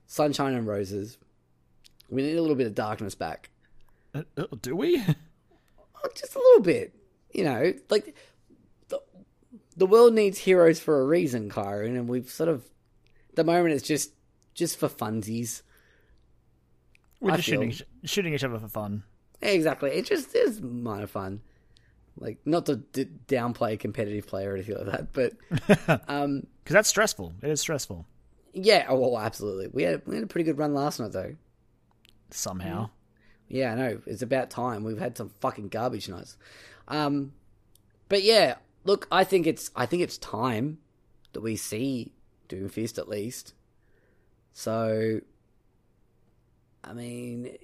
[0.06, 1.18] sunshine and roses.
[2.10, 3.50] We need a little bit of darkness back.
[4.14, 5.02] Uh, uh, do we?
[6.04, 6.94] Oh, Just a little bit.
[7.32, 8.14] You know, like
[8.88, 9.00] the,
[9.78, 12.64] the world needs heroes for a reason, Kyron, and we've sort of
[13.30, 14.12] at the moment it's just
[14.54, 15.62] just for funsies.
[17.18, 19.04] We're I just feel- shooting, shooting each other for fun.
[19.40, 19.90] Exactly.
[19.92, 21.40] It just is minor fun.
[22.18, 26.74] Like not to d- downplay a competitive player or anything like that, but um, Because
[26.74, 27.34] that's stressful.
[27.43, 28.06] It is stressful.
[28.55, 29.68] Yeah, oh, well, absolutely.
[29.68, 31.36] We had we had a pretty good run last night, though.
[32.30, 32.90] Somehow.
[33.48, 34.01] Yeah, I know.
[34.06, 34.82] It's about time.
[34.82, 36.36] We've had some fucking garbage nights.
[36.88, 37.32] Um,
[38.09, 40.78] but yeah, look, I think it's I think it's time
[41.32, 42.12] that we see
[42.48, 43.52] Doomfist at least.
[44.52, 45.20] So,
[46.82, 47.59] I mean,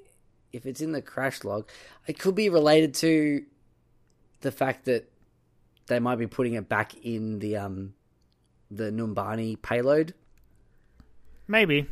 [0.53, 1.71] if it's in the crash log,
[2.07, 3.45] it could be related to
[4.43, 5.09] the fact that
[5.87, 7.95] they might be putting it back in the um
[8.71, 10.15] the Numbani payload.
[11.49, 11.87] Maybe.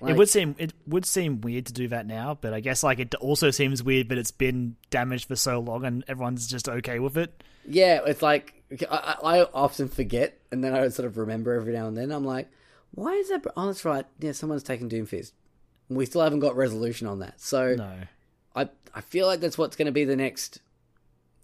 [0.00, 2.82] Like- it would seem it would seem weird to do that now, but I guess
[2.82, 6.68] like it also seems weird, but it's been damaged for so long and everyone's just
[6.68, 7.42] okay with it.
[7.66, 11.86] Yeah, it's like I, I often forget, and then I sort of remember every now
[11.86, 12.10] and then.
[12.10, 12.48] I'm like,
[12.90, 13.46] why is that?
[13.56, 14.04] Oh, that's right.
[14.18, 15.32] Yeah, someone's taken Doomfist.
[15.88, 17.92] We still haven't got resolution on that, so No.
[18.54, 20.60] I I feel like that's what's going to be the next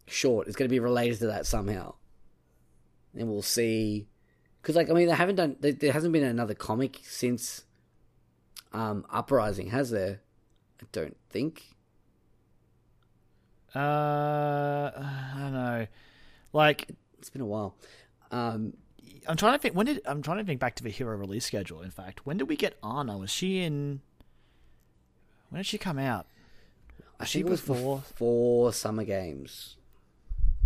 [0.07, 0.47] short.
[0.47, 1.95] It's going to be related to that somehow,
[3.17, 4.09] and we'll see.
[4.61, 5.57] Because like I mean, they haven't done.
[5.61, 7.65] There, there hasn't been another comic since
[8.73, 10.21] um Uprising, has there?
[10.81, 11.65] I don't think.
[13.75, 15.87] Uh, I don't know.
[16.53, 17.77] Like, It's been a while.
[18.33, 18.73] Um,
[19.29, 19.75] I'm trying to think.
[19.75, 21.83] When did I'm trying to think back to the hero release schedule?
[21.83, 23.19] In fact, when did we get Ana?
[23.19, 24.01] Was she in?
[25.51, 26.27] When did she come out?
[27.19, 27.99] I she think it was before?
[27.99, 29.77] before Summer Games.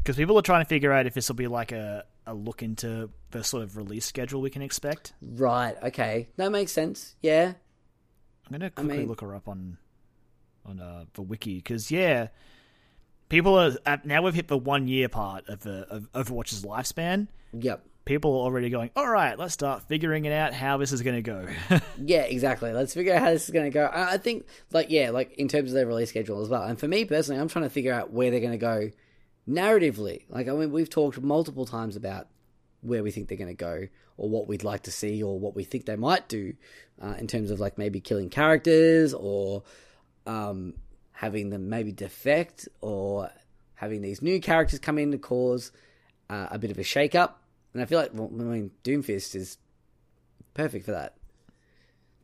[0.05, 2.63] Because people are trying to figure out if this will be like a, a look
[2.63, 5.15] into the sort of release schedule we can expect.
[5.23, 5.75] Right.
[5.83, 6.29] Okay.
[6.37, 7.17] That makes sense.
[7.23, 7.55] Yeah.
[8.47, 9.79] I'm gonna quickly mean- look her up on
[10.67, 12.29] on uh, the wiki because yeah,
[13.31, 17.29] people are at, now we've hit the one year part of the of Overwatch's lifespan.
[17.55, 17.87] Yep.
[18.05, 18.91] People are already going.
[18.97, 21.47] All right, let's start figuring it out how this is going to go.
[22.05, 22.25] Yeah.
[22.25, 22.73] Exactly.
[22.73, 23.87] Let's figure out how this is going to go.
[23.87, 26.63] I I think, like, yeah, like in terms of their release schedule as well.
[26.65, 28.91] And for me personally, I'm trying to figure out where they're going to go
[29.49, 30.25] narratively.
[30.29, 32.29] Like, I mean, we've talked multiple times about
[32.81, 35.55] where we think they're going to go, or what we'd like to see, or what
[35.55, 36.55] we think they might do,
[37.03, 39.63] uh, in terms of like maybe killing characters, or
[40.27, 40.75] um,
[41.13, 43.31] having them maybe defect, or
[43.75, 45.73] having these new characters come in to cause
[46.31, 47.43] uh, a bit of a shake up.
[47.73, 49.59] And I feel like, well, I mean, Doomfist is
[50.55, 51.17] perfect for that.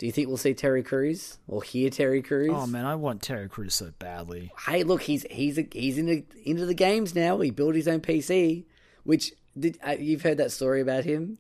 [0.01, 2.53] Do you think we'll see Terry Crews or hear Terry Crews?
[2.55, 4.51] oh man, I want Terry Crews so badly.
[4.67, 7.39] Hey, look, he's he's a, he's into into the games now.
[7.41, 8.65] He built his own PC,
[9.05, 11.37] which did uh, you've heard that story about him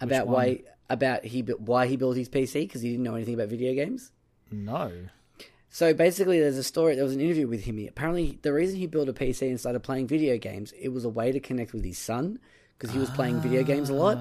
[0.00, 3.46] about why about he why he built his PC because he didn't know anything about
[3.46, 4.10] video games.
[4.50, 4.90] No,
[5.68, 6.96] So basically, there's a story.
[6.96, 7.78] There was an interview with him.
[7.88, 11.08] Apparently, the reason he built a PC and started playing video games, it was a
[11.08, 12.40] way to connect with his son
[12.76, 14.18] because he was playing video games a lot,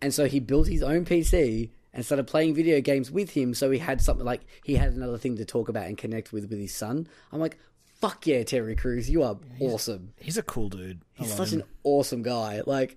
[0.00, 3.54] and so he built his own PC and started playing video games with him.
[3.54, 6.48] So he had something like he had another thing to talk about and connect with
[6.50, 7.06] with his son.
[7.32, 7.58] I'm like,
[8.00, 10.12] fuck yeah, Terry Crews, you are awesome.
[10.20, 11.02] he's a cool dude.
[11.18, 11.60] I He's such him.
[11.60, 12.62] an awesome guy.
[12.66, 12.96] Like,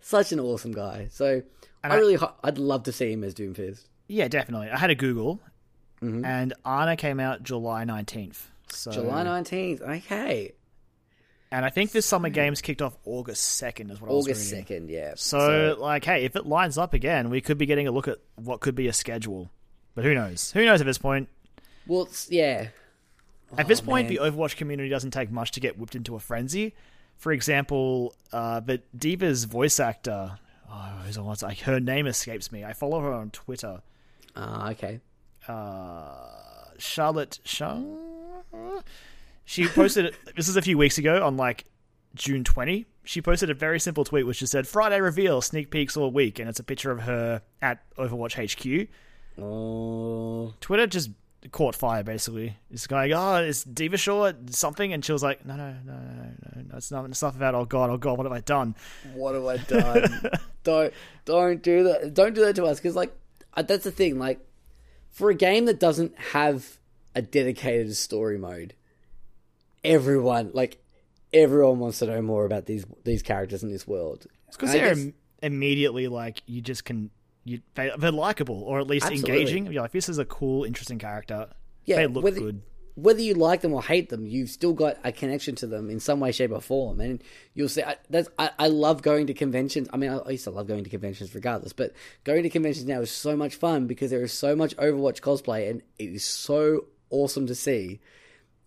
[0.00, 1.08] such an awesome guy.
[1.10, 1.42] So
[1.84, 3.84] And I I- really, ho- I'd love to see him as Doomfist.
[4.08, 4.68] yeah, definitely.
[4.70, 5.40] I had a Google,
[6.02, 6.24] mm-hmm.
[6.24, 8.50] and Ana came out July nineteenth.
[8.70, 9.80] So July nineteenth.
[9.82, 10.52] Okay,
[11.52, 13.90] and I think this summer games kicked off August second.
[13.90, 14.64] Is what August I was reading.
[14.66, 14.90] second.
[14.90, 15.12] Yeah.
[15.16, 18.18] So, like, hey, if it lines up again, we could be getting a look at
[18.36, 19.50] what could be a schedule.
[19.94, 20.50] But who knows?
[20.52, 21.28] Who knows at this point?
[21.86, 22.68] Well, yeah.
[23.58, 24.16] At this Oh, point, man.
[24.16, 26.74] the Overwatch community doesn't take much to get whipped into a frenzy.
[27.18, 30.38] For example, uh, but D.Va's voice actor,
[30.70, 30.74] oh,
[31.04, 32.64] who's on like her name escapes me.
[32.64, 33.82] I follow her on Twitter.
[34.34, 35.00] Ah, okay.
[35.46, 36.14] Uh,
[36.78, 38.11] Charlet Chung.
[39.52, 41.66] She posted this is a few weeks ago on like
[42.14, 42.86] June 20.
[43.04, 46.38] She posted a very simple tweet which just said Friday reveal sneak peeks all week,
[46.38, 48.88] and it's a picture of her at Overwatch HQ.
[49.38, 51.10] Oh, Twitter just
[51.50, 52.56] caught fire basically.
[52.70, 54.94] It's going, oh, is D.Va Shaw something?
[54.94, 56.14] And she was like, no, no, no, no,
[56.56, 58.74] no, no, it's not it's not about oh god, oh god, what have I done?
[59.12, 60.30] what have I done?
[60.64, 60.94] don't
[61.26, 62.14] don't do that.
[62.14, 63.14] Don't do that to us because like
[63.52, 64.18] uh, that's the thing.
[64.18, 64.40] Like
[65.10, 66.78] for a game that doesn't have
[67.14, 68.72] a dedicated story mode,
[69.84, 70.78] everyone like
[71.32, 74.26] everyone wants to know more about these these characters in this world.
[74.48, 77.10] It's because they're guess- im- immediately like you just can
[77.44, 79.32] you they, they're likable or at least Absolutely.
[79.40, 79.72] engaging.
[79.72, 81.48] You're like, this is a cool, interesting character.
[81.84, 82.62] Yeah, they look whether- good.
[82.94, 85.98] whether you like them or hate them, you've still got a connection to them in
[85.98, 87.00] some way, shape, or form.
[87.00, 87.20] And
[87.54, 87.82] you'll see.
[87.82, 89.88] I, that's I, I love going to conventions.
[89.92, 91.92] I mean, I, I used to love going to conventions regardless, but
[92.22, 95.68] going to conventions now is so much fun because there is so much Overwatch cosplay,
[95.68, 97.98] and it is so awesome to see.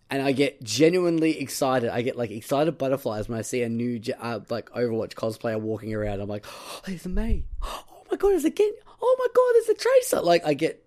[0.08, 1.90] And I get genuinely excited.
[1.90, 5.92] I get like excited butterflies when I see a new uh, like Overwatch cosplayer walking
[5.94, 6.20] around.
[6.20, 7.44] I'm like, oh, there's a Mei.
[7.62, 8.72] Oh my god, there's a Gen.
[9.02, 10.20] Oh my god, there's a Tracer.
[10.24, 10.82] Like I get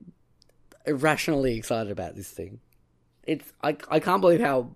[0.85, 2.61] irrationally excited about this thing
[3.29, 4.71] it's I I can't believe how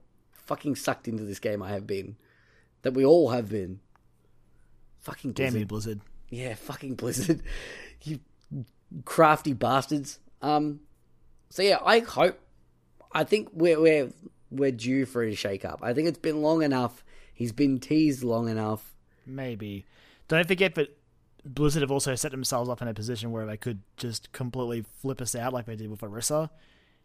[0.46, 2.16] fucking sucked into this game I have been.
[2.84, 3.80] That we all have been.
[5.00, 5.60] Fucking Damn Blizzard.
[5.60, 6.02] you, Blizzard.
[6.30, 7.42] Yeah, fucking Blizzard.
[8.04, 8.20] you
[9.06, 10.20] crafty bastards.
[10.42, 10.82] Um
[11.50, 12.40] so yeah, I hope
[13.14, 14.10] I think we're we're
[14.52, 15.80] we're due for a shake up.
[15.82, 17.04] I think it's been long enough.
[17.34, 18.94] He's been teased long enough.
[19.26, 19.86] Maybe.
[20.28, 20.98] Don't forget that
[21.46, 25.22] Blizzard have also set themselves up in a position where they could just completely flip
[25.22, 26.50] us out like they did with Orisa.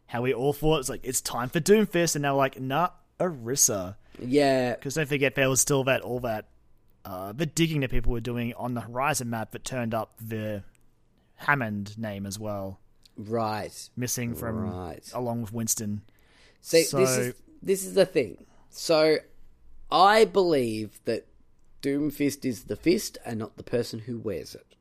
[0.06, 2.90] How we all thought it's like it's time for Doomfist, and now like nah,
[3.20, 3.96] Orisa.
[4.20, 6.46] Yeah, Because don't forget there was still that all that
[7.04, 10.62] uh, the digging that people were doing on the Horizon map that turned up the
[11.36, 12.80] Hammond name as well,
[13.18, 13.90] right.
[13.96, 15.10] missing from Right.
[15.12, 16.02] along with Winston.
[16.60, 18.46] See, this is this is the thing.
[18.70, 19.16] So,
[19.90, 21.26] I believe that
[21.82, 24.76] Doomfist is the fist and not the person who wears it,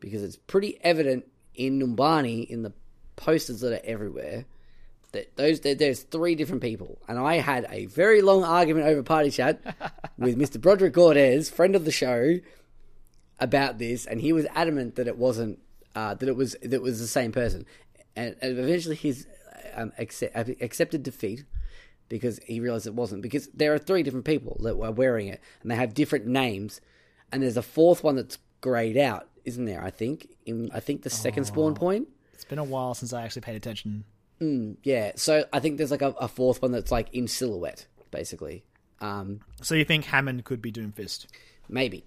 [0.00, 2.72] because it's pretty evident in Numbani in the
[3.16, 4.44] posters that are everywhere
[5.12, 9.02] that those that there's three different people, and I had a very long argument over
[9.02, 9.60] party chat
[10.18, 12.38] with Mister Broderick Cordes, friend of the show,
[13.40, 15.58] about this, and he was adamant that it wasn't
[15.96, 17.66] uh, that it was that it was the same person,
[18.14, 19.26] and, and eventually he's
[19.74, 21.44] um, accept, accepted defeat
[22.08, 25.40] because he realized it wasn't because there are three different people that were wearing it,
[25.62, 26.80] and they have different names,
[27.32, 29.82] and there's a fourth one that's grayed out, isn't there?
[29.82, 32.08] I think in I think the second spawn point.
[32.34, 34.04] It's been a while since I actually paid attention.
[34.82, 38.64] Yeah, so I think there's like a, a fourth one that's like in silhouette, basically.
[39.00, 41.26] Um, So you think Hammond could be Doomfist?
[41.70, 42.04] Maybe.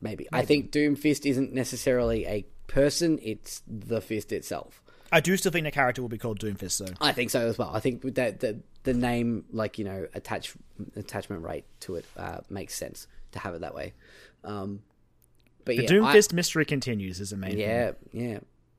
[0.00, 0.26] Maybe.
[0.32, 4.82] I think Doomfist isn't necessarily a person, it's the fist itself.
[5.12, 6.92] I do still think the character will be called Doomfist, though.
[7.00, 7.70] I think so as well.
[7.72, 10.54] I think that the the name like, you know, attach
[10.96, 13.94] attachment rate to it uh, makes sense to have it that way.
[14.44, 14.82] Um
[15.64, 17.58] but The yeah, Doomfist mystery continues is I, thing.
[17.58, 18.38] yeah, yeah.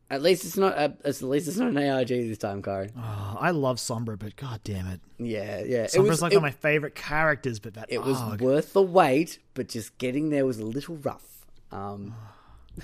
[0.09, 2.91] At least it's not a, at least it's not an ARG this time, Karen.
[2.97, 5.01] Oh, I love Sombra, but god damn it.
[5.18, 5.84] Yeah, yeah.
[5.84, 8.39] It Sombra's was like it, one of my favorite characters, but that it was arg.
[8.41, 11.45] worth the wait, but just getting there was a little rough.
[11.72, 12.15] Um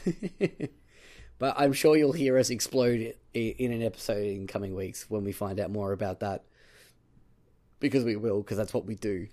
[1.40, 5.32] But I'm sure you'll hear us explode in an episode in coming weeks when we
[5.32, 6.44] find out more about that.
[7.80, 9.28] Because we will, because that's what we do.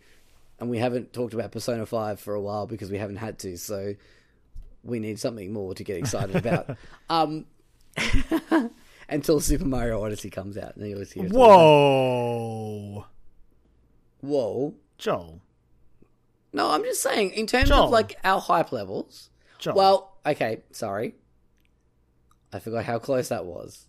[0.58, 3.56] And we haven't talked about Persona 5 for a while because we haven't had to,
[3.56, 3.94] so
[4.82, 6.76] we need something more to get excited about.
[7.10, 7.46] um,
[9.08, 10.74] until Super Mario Odyssey comes out.
[10.74, 13.06] And then you'll hear us Whoa.
[14.20, 14.74] Whoa.
[14.98, 15.40] Joel.
[16.52, 17.84] No, I'm just saying, in terms Joel.
[17.84, 19.30] of like our hype levels.
[19.58, 19.74] Joel.
[19.74, 21.14] Well, okay, sorry.
[22.52, 23.86] I forgot how close that was.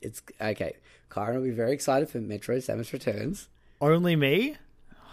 [0.00, 0.76] It's okay.
[1.10, 3.48] Kyron will be very excited for Metroid Samus Returns.
[3.80, 4.56] only me?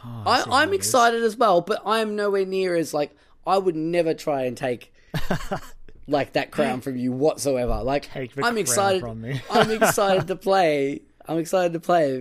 [0.03, 3.15] I, I'm excited as well, but I'm nowhere near as like
[3.45, 4.93] I would never try and take
[6.07, 7.81] like that crown from you whatsoever.
[7.83, 9.01] Like Take the I'm crown excited.
[9.01, 9.41] from me.
[9.51, 11.01] I'm excited to play.
[11.27, 12.19] I'm excited to play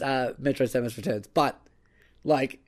[0.00, 1.60] uh, Metroid Samus Returns, but
[2.24, 2.60] like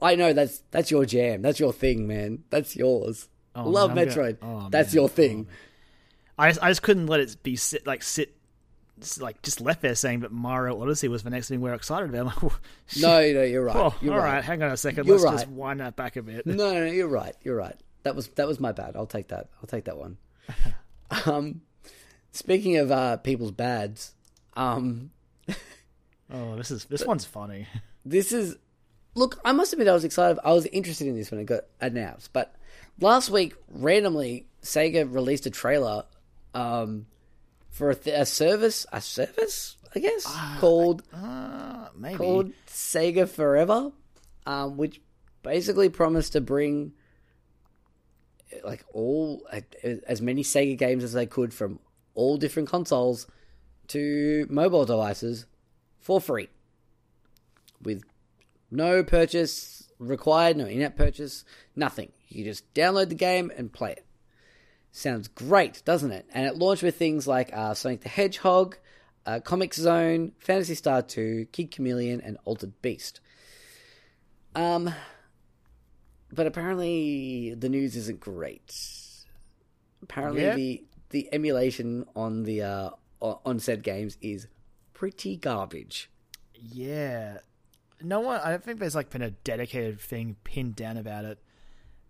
[0.00, 1.42] I know that's that's your jam.
[1.42, 2.44] That's your thing, man.
[2.50, 3.28] That's yours.
[3.54, 4.40] Oh, Love man, Metroid.
[4.40, 5.00] gonna- oh, that's man.
[5.02, 5.46] your thing.
[6.38, 8.34] I just, I just couldn't let it be sit like sit
[9.20, 12.12] like just left there saying that Mario Odyssey was the next thing we are excited
[12.14, 12.24] about.
[12.42, 12.58] Like, oh.
[13.00, 13.76] No, no, you're right.
[13.76, 14.34] Oh, you're all right.
[14.34, 14.44] right.
[14.44, 15.06] hang on a second.
[15.06, 15.54] You're Let's just right.
[15.54, 16.46] wind that back a bit.
[16.46, 17.34] No, no, you're right.
[17.42, 17.76] You're right.
[18.02, 18.96] That was that was my bad.
[18.96, 19.48] I'll take that.
[19.60, 20.18] I'll take that one.
[21.26, 21.60] um,
[22.32, 24.14] speaking of uh, people's bads,
[24.54, 25.10] um,
[26.32, 27.66] Oh, this is this one's funny.
[28.04, 28.56] this is
[29.14, 29.38] look.
[29.44, 30.38] I must admit, I was excited.
[30.44, 32.54] I was interested in this when it got announced, but
[33.00, 36.04] last week randomly Sega released a trailer
[36.54, 37.06] um,
[37.70, 40.24] for a, th- a service, a service, I guess,
[40.58, 42.16] called Uh, maybe.
[42.16, 43.92] called Sega Forever,
[44.46, 45.00] um, which
[45.42, 46.92] basically promised to bring
[48.62, 49.42] like all
[50.06, 51.80] as many Sega games as they could from
[52.14, 53.26] all different consoles
[53.88, 55.46] to mobile devices
[55.98, 56.48] for free,
[57.82, 58.02] with
[58.70, 61.44] no purchase required, no in-app purchase,
[61.74, 62.12] nothing.
[62.34, 64.04] You just download the game and play it.
[64.92, 66.26] Sounds great, doesn't it?
[66.32, 68.76] And it launched with things like uh, Sonic the Hedgehog,
[69.26, 73.20] uh, Comix Zone, Phantasy Star 2, Kid Chameleon, and Altered Beast.
[74.54, 74.94] Um,
[76.32, 78.74] but apparently the news isn't great.
[80.02, 82.90] Apparently the the emulation on the uh,
[83.20, 84.46] on on said games is
[84.92, 86.10] pretty garbage.
[86.54, 87.38] Yeah.
[88.00, 88.40] No one.
[88.42, 91.38] I don't think there's like been a dedicated thing pinned down about it.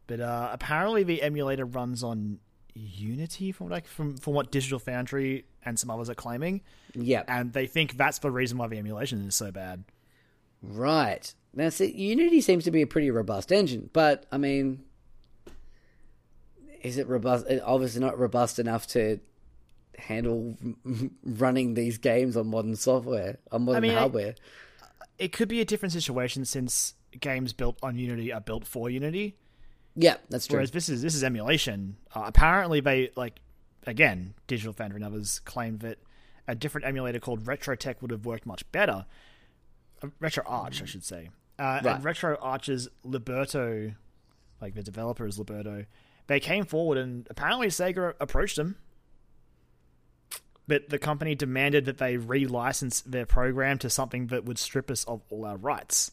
[0.06, 2.38] But uh, apparently, the emulator runs on
[2.74, 6.60] Unity, from like from from what Digital Foundry and some others are claiming,
[6.94, 7.24] Yep.
[7.28, 9.84] and they think that's the reason why the emulation is so bad.
[10.60, 11.32] Right.
[11.54, 14.82] Now, see, Unity seems to be a pretty robust engine, but I mean,
[16.82, 17.46] is it robust?
[17.48, 19.20] it- Obviously, not robust enough to
[19.96, 20.56] handle
[21.24, 24.34] running these games on modern software, on modern mean, I- hardware.
[25.18, 29.36] It could be a different situation since games built on Unity are built for Unity.
[29.96, 30.56] Yeah, that's true.
[30.56, 31.96] Whereas this is this is emulation.
[32.14, 33.40] Uh, apparently, they like
[33.86, 35.98] again, Digital Foundry and others claim that
[36.48, 39.06] a different emulator called RetroTech would have worked much better.
[40.02, 41.30] Uh, RetroArch, I should say.
[41.58, 41.86] Uh, Right.
[41.96, 43.94] And Retro Arch's Libretro,
[44.60, 45.86] like the developer is Libretro,
[46.26, 48.76] they came forward and apparently Sega approached them.
[50.66, 55.04] But the company demanded that they re-license their program to something that would strip us
[55.04, 56.10] of all our rights.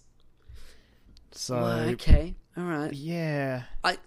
[1.31, 2.93] So okay, all right.
[2.93, 3.97] yeah, I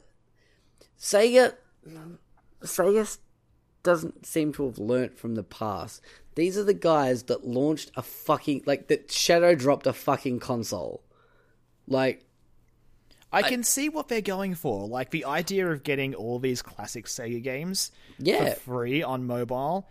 [0.98, 1.54] Sega
[2.62, 3.18] Sega
[3.82, 6.00] doesn't seem to have learnt from the past.
[6.34, 11.02] These are the guys that launched a fucking like that shadow dropped a fucking console.
[11.86, 12.24] Like
[13.32, 14.86] I can see what they're going for.
[14.86, 19.88] Like the idea of getting all these classic Sega games yeah, for free on mobile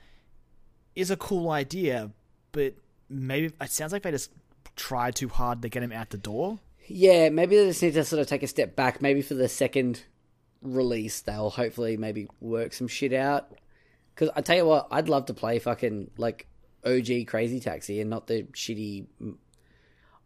[0.95, 2.11] is a cool idea,
[2.51, 2.75] but
[3.09, 4.31] maybe it sounds like they just
[4.75, 6.59] tried too hard to get them out the door.
[6.87, 9.01] Yeah, maybe they just need to sort of take a step back.
[9.01, 10.03] Maybe for the second
[10.61, 13.51] release, they'll hopefully maybe work some shit out.
[14.13, 16.47] Because I tell you what, I'd love to play fucking like
[16.85, 19.05] OG Crazy Taxi and not the shitty.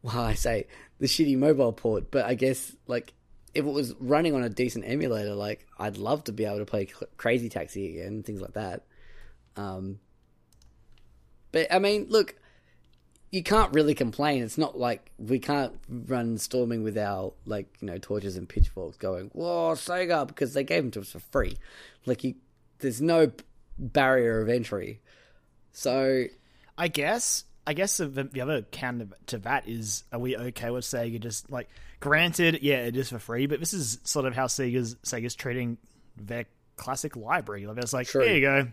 [0.01, 0.67] Well, I say
[0.99, 3.13] the shitty mobile port, but I guess like
[3.53, 6.65] if it was running on a decent emulator, like I'd love to be able to
[6.65, 8.83] play Crazy Taxi again and things like that.
[9.55, 9.99] Um,
[11.51, 12.35] but I mean, look,
[13.31, 14.41] you can't really complain.
[14.43, 18.97] It's not like we can't run storming with our like you know torches and pitchforks,
[18.97, 21.57] going "Whoa, Sega!" because they gave them to us for free.
[22.05, 22.35] Like you,
[22.79, 23.31] there's no
[23.77, 25.01] barrier of entry.
[25.71, 26.25] So
[26.77, 27.43] I guess.
[27.69, 31.51] I guess the, the other counter to that is, are we okay with Sega just
[31.51, 31.67] like,
[31.99, 35.77] granted, yeah, it is for free, but this is sort of how Sega's Sega's treating
[36.15, 36.45] their
[36.77, 37.67] classic library.
[37.67, 38.23] Like, it's like, True.
[38.23, 38.67] here you go,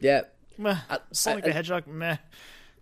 [0.00, 0.22] yeah,
[0.58, 0.78] meh.
[1.12, 2.16] Sonic the I- Hedgehog, meh.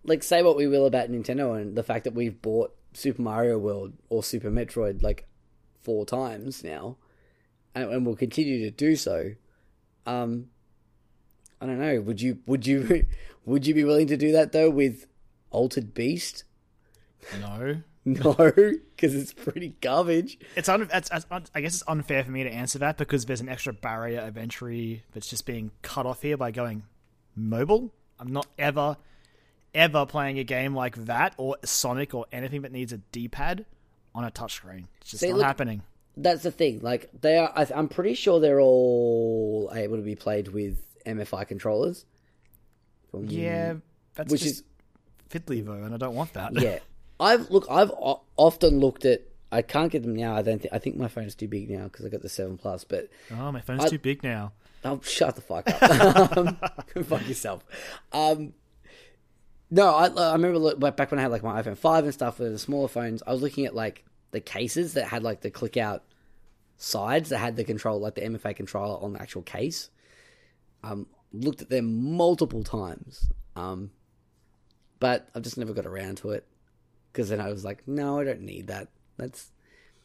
[0.05, 3.59] Like say what we will about Nintendo and the fact that we've bought Super Mario
[3.59, 5.27] World or Super Metroid like
[5.83, 6.97] four times now,
[7.75, 9.33] and, and we'll continue to do so.
[10.07, 10.47] Um,
[11.61, 12.01] I don't know.
[12.01, 12.39] Would you?
[12.47, 13.07] Would you?
[13.45, 15.07] Would you be willing to do that though with
[15.51, 16.45] Altered Beast?
[17.41, 20.39] No, No, because it's pretty garbage.
[20.57, 23.27] it's, un- it's, it's un- I guess it's unfair for me to answer that because
[23.27, 26.85] there's an extra barrier of entry that's just being cut off here by going
[27.37, 27.93] mobile.
[28.19, 28.97] I'm not ever,
[29.75, 33.67] ever playing a game like that or Sonic or anything that needs a D-pad
[34.15, 34.85] on a touchscreen.
[35.01, 35.83] It's just See, not look- happening.
[36.17, 36.81] That's the thing.
[36.83, 37.53] Like they are.
[37.55, 40.77] I, I'm pretty sure they're all able to be played with
[41.07, 42.05] MFI controllers.
[43.21, 43.75] Yeah,
[44.15, 44.65] that's which is
[45.31, 46.61] fiddly though, and I don't want that.
[46.61, 46.81] yeah.
[47.21, 47.67] I've look.
[47.71, 49.23] I've o- often looked at.
[49.51, 50.37] I can't get them now.
[50.37, 50.75] I don't think.
[50.75, 52.85] I think my phone's too big now because I got the seven plus.
[52.85, 54.53] But oh, my phone's I- too big now.
[54.85, 56.75] oh, shut the fuck up.
[57.05, 57.65] fuck yourself.
[58.13, 58.53] Um,
[59.71, 62.39] no, I, I remember look, back when I had like my iPhone five and stuff
[62.39, 63.23] with the smaller phones.
[63.27, 66.05] I was looking at like the cases that had like the click out
[66.77, 69.91] sides that had the control, like the MFA controller on the actual case.
[70.83, 73.29] Um, looked at them multiple times.
[73.57, 73.91] Um,
[75.01, 76.47] but I've just never got around to it
[77.13, 78.89] because then I was like, no, I don't need that.
[79.17, 79.51] That's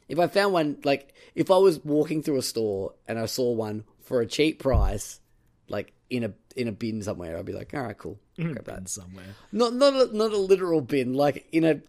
[0.07, 3.51] if I found one like if I was walking through a store and I saw
[3.51, 5.19] one for a cheap price,
[5.69, 8.61] like in a in a bin somewhere, I'd be like, all right, cool, in a
[8.63, 9.35] bin somewhere.
[9.51, 11.81] Not not a, not a literal bin, like in a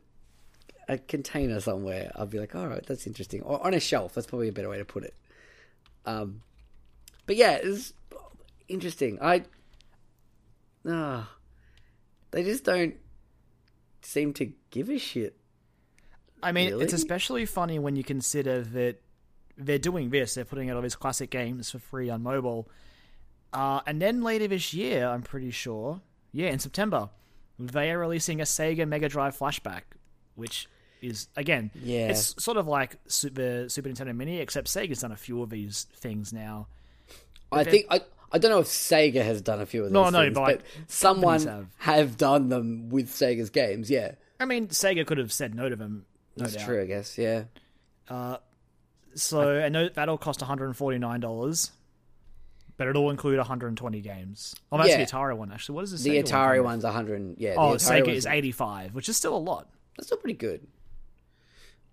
[0.89, 2.13] a container somewhere.
[2.15, 4.15] I'd be like, all right, that's interesting, or on a shelf.
[4.15, 5.15] That's probably a better way to put it.
[6.07, 6.43] Um,
[7.27, 7.93] but yeah, it's
[8.69, 9.19] interesting.
[9.23, 9.45] I
[10.87, 11.31] ah,
[12.31, 12.95] they just don't
[14.03, 15.37] seem to give a shit.
[16.43, 16.85] I mean, Really?
[16.85, 19.01] it's especially funny when you consider that
[19.57, 20.35] they're doing this.
[20.35, 22.69] They're putting out all these classic games for free on mobile.
[23.53, 26.03] Uh, and then later this year, I'm pretty sure,
[26.35, 27.09] yeah, in September,
[27.59, 29.83] they are releasing a Sega Mega Drive flashback,
[30.35, 30.69] which
[31.01, 32.09] is, again, Yeah.
[32.09, 35.87] it's sort of like Super, Super Nintendo Mini, except Sega's done a few of these
[35.97, 36.67] things now.
[37.53, 38.01] I think I.
[38.33, 40.59] I don't know if Sega has done a few of these No, no, things, but,
[40.59, 41.67] but, someone have.
[41.79, 42.17] have.
[42.17, 43.89] done them with Sega's games.
[43.89, 46.05] Yeah, I mean, Sega could have said no to them.
[46.37, 46.65] No that's doubt.
[46.67, 46.83] true.
[46.83, 47.17] I guess.
[47.17, 47.45] Yeah,
[48.09, 48.39] uh,
[49.15, 51.71] So I know that'll cost $149,
[52.77, 54.55] but it'll include 120 games.
[54.73, 54.99] Oh, that's Yeah.
[54.99, 55.77] the Atari one, actually.
[55.77, 56.03] What is this?
[56.03, 56.65] the Sega Atari called?
[56.65, 57.35] one's hundred.
[57.39, 59.69] Yeah, Oh, the Atari Sega is 85, which is still a lot.
[59.97, 60.67] That's still pretty good.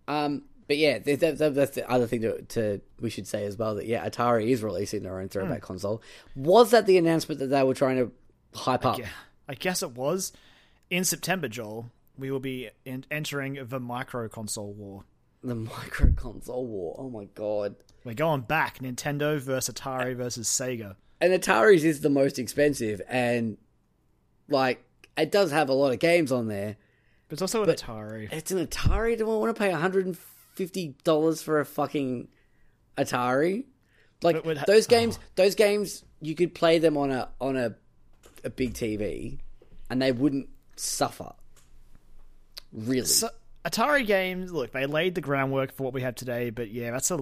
[0.08, 3.46] Um, but yeah, that, that, that- that's the other thing to, to we should say
[3.46, 6.02] as well that yeah, Atari is releasing their own throwback console.
[6.36, 8.12] Was that the announcement that they were trying to
[8.60, 8.98] hype up?
[9.00, 9.08] Yeah,
[9.48, 10.34] I guess it was.
[10.90, 15.04] In September, Joel, we will be in- entering the micro console war.
[15.44, 16.96] The micro console war.
[17.00, 17.76] Oh my god!
[18.04, 20.96] We're going back Nintendo versus Atari versus Sega.
[21.20, 23.58] And Atari's is the most expensive, and
[24.50, 24.84] like
[25.18, 26.78] it does have a lot of games on there.
[27.28, 28.32] But it's also an Atari.
[28.32, 29.18] It's an Atari.
[29.18, 32.28] Do I want to pay one hundred and fifty dollars for a fucking
[32.98, 33.66] Atari?
[34.22, 37.76] Like ha- those games, those games, you could play them on a on a
[38.44, 39.40] a big TV,
[39.90, 41.34] and they wouldn't suffer.
[42.74, 43.06] Really?
[43.06, 43.30] So,
[43.66, 47.12] Atari games, look, they laid the groundwork for what we have today, but yeah, that's
[47.12, 47.20] a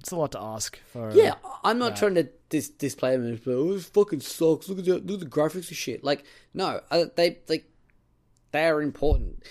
[0.00, 1.12] it's a lot to ask for.
[1.12, 4.68] yeah, I'm not trying to dis- display them as, oh, this fucking sucks.
[4.68, 6.02] Look at the look at the graphics and shit.
[6.02, 7.66] Like, no, uh, they like
[8.52, 9.42] they are important.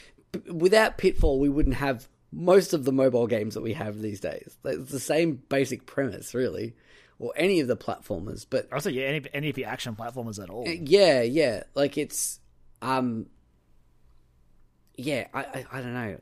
[0.52, 4.58] Without Pitfall, we wouldn't have most of the mobile games that we have these days.
[4.66, 6.76] It's the same basic premise, really,
[7.20, 8.46] or any of the platformers.
[8.50, 10.68] But Also, yeah, any, any of the action platformers at all.
[10.68, 12.40] yeah, yeah, like it's,
[12.82, 13.28] um,
[14.96, 16.18] yeah, I, I, I don't know.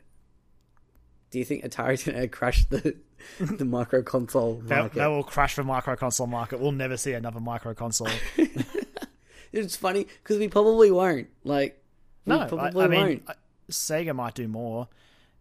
[1.31, 2.95] Do you think Atari's gonna crash the
[3.39, 4.95] the micro console market?
[4.99, 6.59] they will crash the micro console market.
[6.59, 8.09] We'll never see another micro console.
[9.53, 11.27] It's funny because we probably won't.
[11.43, 11.81] Like,
[12.25, 13.23] No, I, probably I mean, won't.
[13.29, 13.33] I-
[13.69, 14.87] Sega might do more,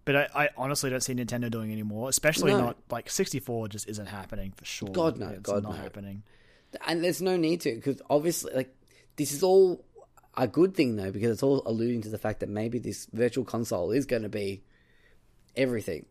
[0.05, 2.09] but I, I honestly don't see Nintendo doing any more.
[2.09, 2.61] Especially No.
[2.61, 4.89] not like 64 just isn't happening for sure.
[4.89, 5.29] God, no.
[5.29, 5.83] it's God, not no.
[5.83, 6.23] happening.
[6.87, 8.75] and there's no need to because obviously, like,
[9.17, 9.85] this is all
[10.37, 13.45] a good thing though because it's all alluding to the fact that maybe this virtual
[13.45, 14.63] console is going to be
[15.57, 16.07] everything,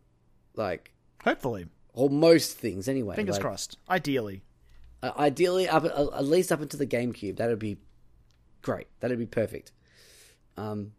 [0.54, 0.92] like,
[1.24, 3.16] Hopefully, or most things anyway.
[3.16, 3.78] fingers like, crossed.
[3.88, 4.42] Ideally,
[5.02, 7.78] uh, ideally, up at, at least up into the GameCube, that'd be
[8.62, 8.86] great.
[9.00, 9.72] That'd be perfect.
[10.56, 10.92] Um,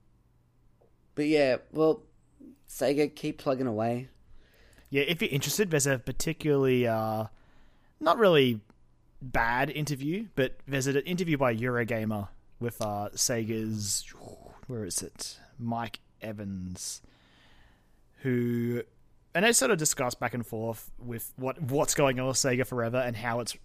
[1.16, 2.04] but yeah, well,
[2.68, 4.10] Sega keep plugging away.
[4.90, 5.04] yeah.
[5.04, 7.26] If you're interested, there's a particularly uh,
[8.00, 8.62] not really
[9.22, 12.30] bad interview, but there's an interview by Eurogamer
[12.62, 14.06] with uh, Sega's
[14.68, 17.02] where is it, Mike Evans,
[18.20, 18.84] who
[19.34, 22.66] and they sort of discuss back and forth with what what's going on with Sega
[22.66, 23.58] Forever and how it's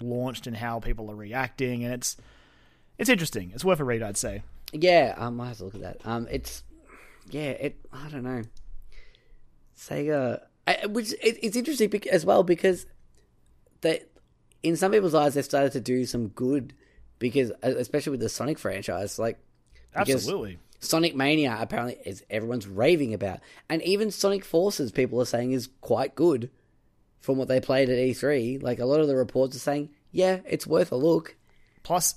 [0.00, 2.16] launched and how people are reacting, and it's
[2.98, 3.50] it's interesting.
[3.54, 4.42] It's worth a read, I'd say.
[4.72, 6.00] Yeah, I might have to look at that.
[6.04, 6.62] Um, it's
[7.30, 7.76] yeah, it.
[7.92, 8.42] I don't know.
[9.76, 12.86] Sega, I, which it, it's interesting as well because
[13.80, 14.02] they,
[14.62, 16.74] in some people's eyes, they've started to do some good
[17.22, 19.38] because, uh, especially with the Sonic franchise, like
[19.94, 20.58] Absolutely.
[20.80, 23.38] Sonic Mania apparently is everyone's raving about,
[23.70, 26.50] and even Sonic Forces, people are saying is quite good
[27.20, 28.60] from what they played at E3.
[28.62, 31.36] Like a lot of the reports are saying, yeah, it's worth a look.
[31.84, 32.16] Plus,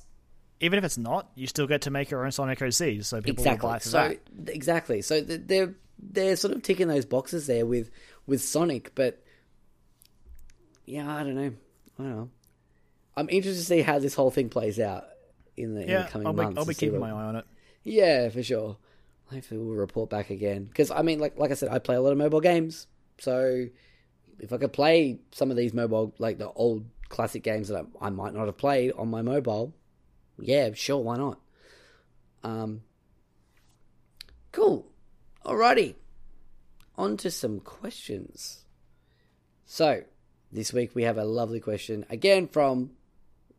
[0.60, 3.44] even if it's not, you still get to make your own Sonic OC, so people
[3.44, 3.70] will exactly.
[3.70, 4.56] buy for So that.
[4.56, 5.02] exactly.
[5.04, 7.92] So they're they're sort of ticking those boxes there with
[8.26, 9.22] with Sonic, but
[10.86, 11.54] yeah, I don't know.
[12.00, 12.30] I don't know.
[13.18, 15.06] I'm interested to see how this whole thing plays out
[15.56, 16.58] in the, in the coming I'll be, months.
[16.60, 17.46] I'll be keeping what- my eye on it.
[17.84, 18.78] Yeah, for sure.
[19.32, 22.02] Hopefully, we'll report back again because I mean, like like I said, I play a
[22.02, 22.88] lot of mobile games,
[23.20, 23.66] so
[24.40, 28.08] if I could play some of these mobile, like the old classic games that I,
[28.08, 29.74] I might not have played on my mobile,
[30.40, 31.40] yeah, sure, why not?
[32.44, 32.82] Um,
[34.52, 34.88] cool.
[35.44, 35.96] Alrighty,
[36.98, 38.66] on to some questions.
[39.66, 40.04] So,
[40.52, 42.92] this week we have a lovely question again from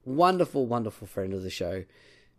[0.06, 1.84] wonderful, wonderful friend of the show,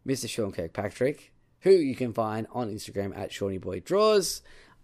[0.07, 0.27] Mr.
[0.27, 1.31] Sean Kirkpatrick,
[1.61, 4.41] who you can find on Instagram at ShawnyBoyDraws,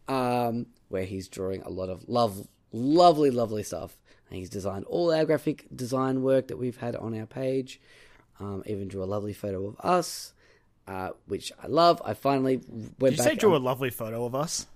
[0.08, 3.98] um, where he's drawing a lot of love, lovely, lovely stuff.
[4.30, 7.80] And he's designed all our graphic design work that we've had on our page.
[8.40, 10.34] Um, even drew a lovely photo of us,
[10.88, 12.02] uh, which I love.
[12.04, 12.58] I finally
[13.00, 14.68] went Did you say drew a lovely photo of us?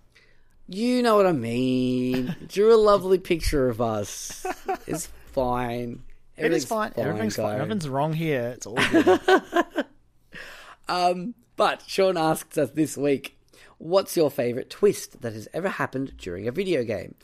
[0.70, 2.36] You know what I mean.
[2.48, 4.46] drew a lovely picture of us.
[4.86, 6.04] It's fine.
[6.38, 6.94] It is fine.
[6.98, 7.58] Everything's fine.
[7.58, 8.50] Nothing's wrong here.
[8.56, 9.20] It's all good.
[10.90, 13.38] Um, but Sean asks us this week,
[13.78, 17.16] what's your favourite twist that has ever happened during a video game?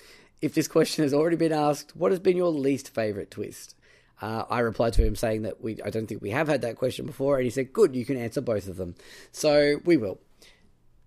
[0.42, 3.76] If this question has already been asked, what has been your least favourite twist?
[4.22, 6.76] Uh, I replied to him saying that we I don't think we have had that
[6.78, 8.96] question before, and he said, "Good, you can answer both of them."
[9.32, 10.20] So we will.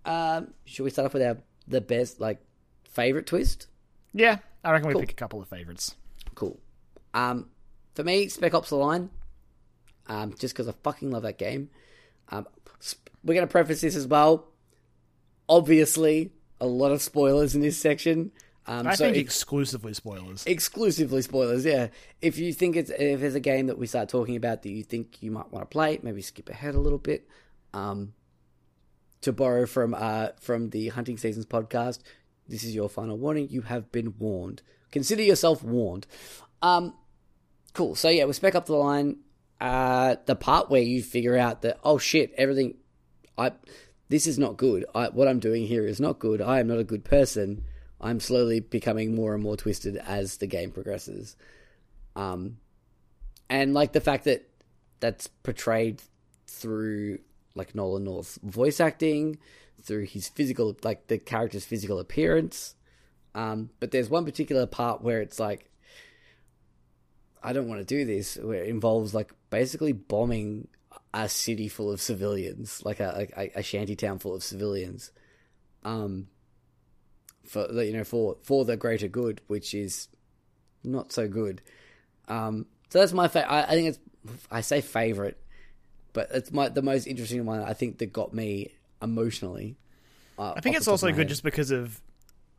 [0.05, 2.39] Um, should we start off with our the best like
[2.89, 3.67] favorite twist?
[4.13, 5.01] yeah, I reckon we Cool.
[5.01, 5.95] pick a couple of favorites.
[6.35, 6.59] Cool.
[7.13, 7.49] Um,
[7.97, 9.09] for me, Spec Ops: The Line.
[10.05, 11.71] Um, just because I fucking love that game.
[12.29, 12.47] Um,
[13.23, 14.47] we're gonna preface this as well.
[15.49, 18.31] Obviously, a lot of spoilers in this section.
[18.67, 20.45] Um, I so think exclusively spoilers.
[20.45, 21.65] exclusively spoilers.
[21.65, 21.87] Yeah,
[22.21, 24.83] if you think it's if there's a game that we start talking about that you
[24.83, 27.27] think you might want to play, maybe skip ahead a little bit.
[27.73, 28.13] Um,
[29.21, 31.99] to borrow from uh from the Hunting Seasons podcast,
[32.47, 33.47] this is your final warning.
[33.49, 34.61] You have been warned.
[34.91, 36.05] Consider yourself warned.
[36.61, 36.93] Um,
[37.73, 37.95] cool.
[37.95, 39.17] So yeah, we Spec Ops: The Line.
[39.59, 42.75] Uh, the part where you figure out that oh shit, everything,
[43.37, 43.53] I,
[44.07, 44.85] this is not good.
[44.93, 46.41] I, what I'm doing here is not good.
[46.41, 47.63] I am not a good person.
[47.99, 51.35] I'm slowly becoming more and more twisted as the game progresses.
[52.15, 52.57] Um,
[53.49, 54.47] and like the fact that
[54.99, 56.01] that's portrayed
[56.45, 57.19] through
[57.55, 59.39] like Nolan North's voice acting,
[59.81, 62.75] through his physical, like the character's physical appearance.
[63.33, 65.66] Um, but there's one particular part where it's like,
[67.43, 70.67] I don't want to do this, where it involves like basically bombing
[71.13, 75.11] a city full of civilians, like a, a, a shanty town full of civilians.
[75.83, 76.27] Um,
[77.45, 80.09] for you know for for the greater good, which is
[80.83, 81.61] not so good.
[82.27, 83.99] Um, so that's my fa- I, I think it's
[84.51, 85.37] I say favorite,
[86.13, 87.61] but it's my the most interesting one.
[87.61, 89.77] I think that got me emotionally.
[90.37, 91.29] Uh, I think it's also good head.
[91.29, 91.99] just because of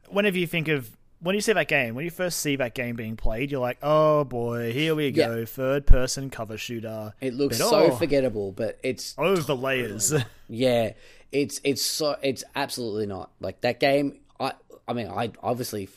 [0.08, 2.96] whenever you think of when you see that game, when you first see that game
[2.96, 7.14] being played, you're like, oh boy, here we go, third person cover shooter.
[7.20, 10.14] it looks But, so oh, forgettable, but it's Oh, the layers.
[10.48, 10.92] Yeah,
[11.32, 14.20] it's it's so it's absolutely not like that game.
[14.40, 14.52] I
[14.86, 15.88] I mean I obviously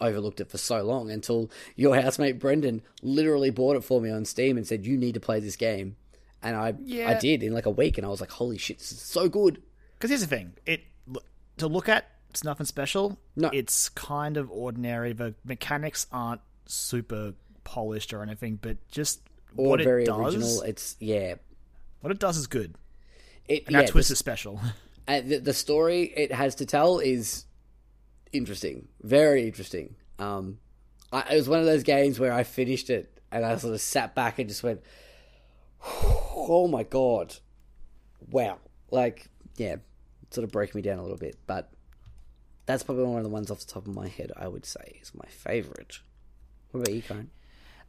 [0.00, 4.24] overlooked it for so long until your housemate Brendan literally bought it for me on
[4.24, 5.96] Steam and said you need to play this game,
[6.42, 8.92] and I I did in like a week, and I was like holy shit, this
[8.92, 9.62] is so good.
[9.94, 10.82] Because here's the thing: it
[11.58, 13.16] to look at, it's nothing special.
[13.36, 13.48] No.
[13.52, 15.12] it's kind of ordinary.
[15.12, 19.20] The mechanics aren't super polished or anything, but just
[19.56, 20.62] Or what very it does, original.
[20.62, 21.34] It's yeah.
[22.00, 22.74] what it does is good,
[23.46, 24.60] It, and yeah, that twist the, is special.
[25.08, 27.44] uh, the, the story it has to tell is
[28.32, 29.94] interesting, very interesting.
[30.18, 30.58] Um,
[31.12, 33.80] I, it was one of those games where I finished it and I sort of
[33.80, 34.80] sat back and just went,
[35.86, 37.36] "Oh my god,
[38.28, 38.58] wow!"
[38.90, 39.76] Like, yeah,
[40.30, 41.70] sort of broke me down a little bit, but
[42.66, 44.32] that's probably one of the ones off the top of my head.
[44.36, 45.98] I would say is my favorite.
[46.70, 47.30] What about you, Karen?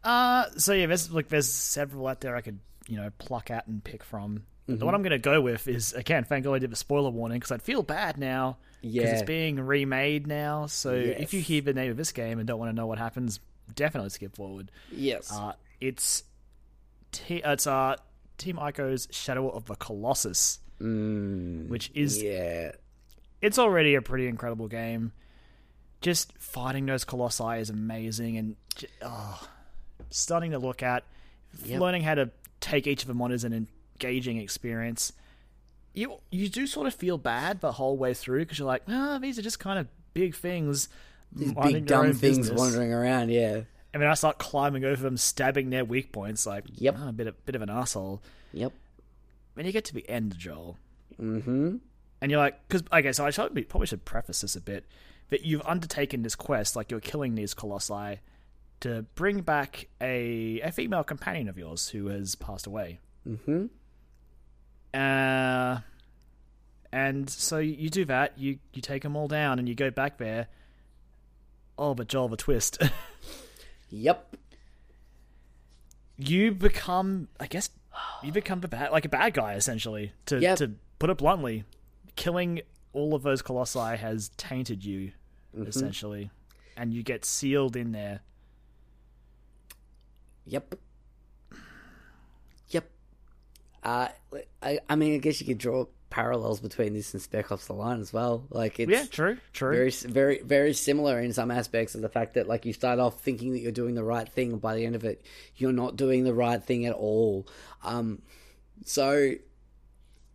[0.03, 3.67] Uh, so yeah, there's like there's several out there I could you know pluck out
[3.67, 4.43] and pick from.
[4.67, 6.75] But The one I'm going to go with is again, thank God I did the
[6.75, 9.11] spoiler warning because I'd feel bad now because Yeah.
[9.13, 10.65] it's being remade now.
[10.65, 12.97] So if you hear the name of this game and don't want to know what
[12.97, 13.39] happens,
[13.75, 14.71] definitely skip forward.
[14.91, 15.31] Yes.
[15.31, 16.23] Uh, it's
[17.11, 17.95] T- it's uh,
[18.39, 22.71] Team Ico's Shadow of the Colossus, Mm, which is yeah.
[23.45, 25.11] It's already a pretty incredible game.
[26.01, 29.47] Just fighting those colossi is amazing and j- oh,
[30.09, 31.03] stunning to look at.
[31.63, 31.79] Yep.
[31.79, 33.67] Learning how to take each of them on is an
[33.99, 35.13] engaging experience.
[35.93, 39.17] You you do sort of feel bad the whole way through because you're like, ah,
[39.21, 40.89] these are just kind of big things,
[41.31, 42.59] These big dumb things business.
[42.59, 43.29] wandering around.
[43.29, 43.61] Yeah.
[43.93, 46.45] And then I start climbing over them, stabbing their weak points.
[46.45, 46.95] Like, Yep.
[46.99, 48.21] ah, a bit of, bit of an asshole.
[48.51, 48.73] Yep.
[49.53, 50.77] When you get to the end, Joel,
[51.21, 51.77] Mm-hmm.
[52.25, 54.83] And you're like, because okay, so I should, probably should preface this a bit
[55.29, 58.19] that you've undertaken this quest, like you're killing these colossi,
[58.79, 62.97] to bring back a a female companion of yours who has passed away.
[63.29, 63.67] Mm-hmm.
[64.91, 65.81] Uh,
[66.91, 68.39] and so you, you do that.
[68.39, 70.47] You you take them all down, and you go back there.
[71.77, 72.81] Oh, but Joel, the twist.
[73.91, 74.35] Yep.
[76.17, 77.69] you become, I guess,
[78.23, 80.11] you become the bad, like a bad guy essentially.
[80.25, 80.57] To Yep.
[80.57, 81.65] to put it bluntly,
[82.15, 82.61] killing
[82.93, 85.11] all of those colossi has tainted you,
[85.57, 86.29] essentially,
[86.77, 88.21] and you get sealed in there.
[90.45, 90.75] Yep.
[92.69, 92.89] Yep.
[93.83, 94.07] Uh,
[94.61, 97.73] I, I mean, I guess you could draw parallels between this and Spec Ops: The
[97.73, 98.45] Line as well.
[98.49, 99.71] Like it's Yeah, true, true.
[99.71, 103.19] very very very similar in some aspects of the fact that like you start off
[103.19, 105.25] thinking that you're doing the right thing and by the end of it
[105.57, 107.45] you're not doing the right thing at all
[107.83, 108.21] um
[108.85, 109.33] so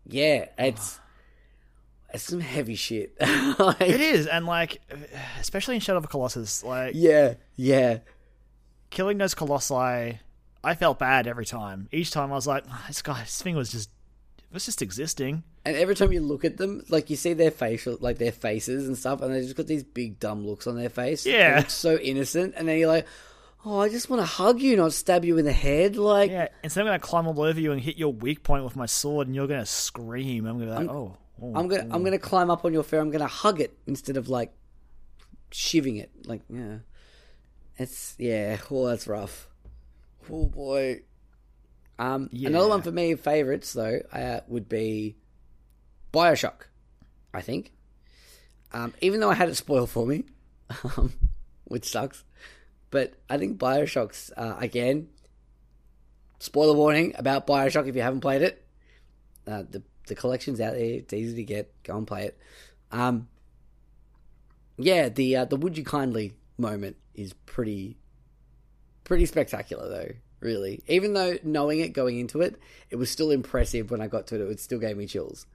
[0.07, 0.99] yeah it's
[2.13, 4.81] it's some heavy shit Like, It is, and like,
[5.41, 7.99] especially in Shadow of the Colossus, like yeah yeah
[8.91, 10.19] killing those colossi,
[10.65, 11.89] I felt bad every time.
[11.93, 13.89] Each time I was like, "Ah, this guy, this thing was just,
[14.39, 15.45] it was just existing.
[15.65, 18.89] and every time you look at them like you see their facial like their faces
[18.89, 21.67] and stuff and they just got these big dumb looks on their face Yeah.
[21.69, 23.07] So innocent and then you're like
[23.67, 26.49] oh i just want to hug you not stab you in the head like Yeah,
[26.65, 28.87] instead of going to climb all over you and hit your weak point with my
[28.87, 31.53] sword, and you're going to scream, I'm going to be like, oh, oh.
[31.55, 32.99] I'm gonna I'm gonna climb up on your fur.
[32.99, 34.53] I'm gonna hug it instead of like
[35.51, 36.11] shiving it.
[36.27, 36.79] Like yeah,
[37.77, 38.59] it's yeah.
[38.71, 39.49] Oh, that's rough.
[40.31, 41.03] Oh boy.
[41.99, 45.17] Um, another one for me favorites though uh, would be
[46.13, 46.67] Bioshock.
[47.33, 47.73] I think.
[48.73, 50.25] Um, even though I had it spoiled for me,
[50.97, 51.13] um,
[51.65, 52.25] which sucks,
[52.91, 55.09] but I think Bioshock's uh, again.
[56.39, 58.65] Spoiler warning about Bioshock if you haven't played it.
[59.47, 60.83] Uh, the the collection's out there.
[60.97, 61.73] It's easy to get.
[61.85, 62.39] Go and play it.
[62.93, 63.29] Um,
[64.77, 67.97] yeah, the uh, the would you kindly moment is pretty
[69.05, 70.13] pretty spectacular though.
[70.41, 72.59] Really, even though knowing it going into it,
[72.89, 74.51] it was still impressive when I got to it.
[74.51, 75.47] It still gave me chills.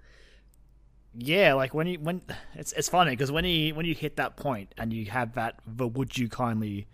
[1.17, 2.21] yeah, like when you when
[2.53, 5.59] it's it's funny because when you when you hit that point and you have that
[5.65, 6.87] the would you kindly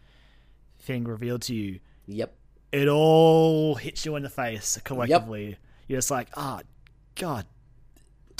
[0.79, 2.33] thing revealed to you, Yep.
[2.71, 5.57] it all hits you in the face collectively.
[5.87, 6.61] You're just like, ah,
[7.15, 7.45] god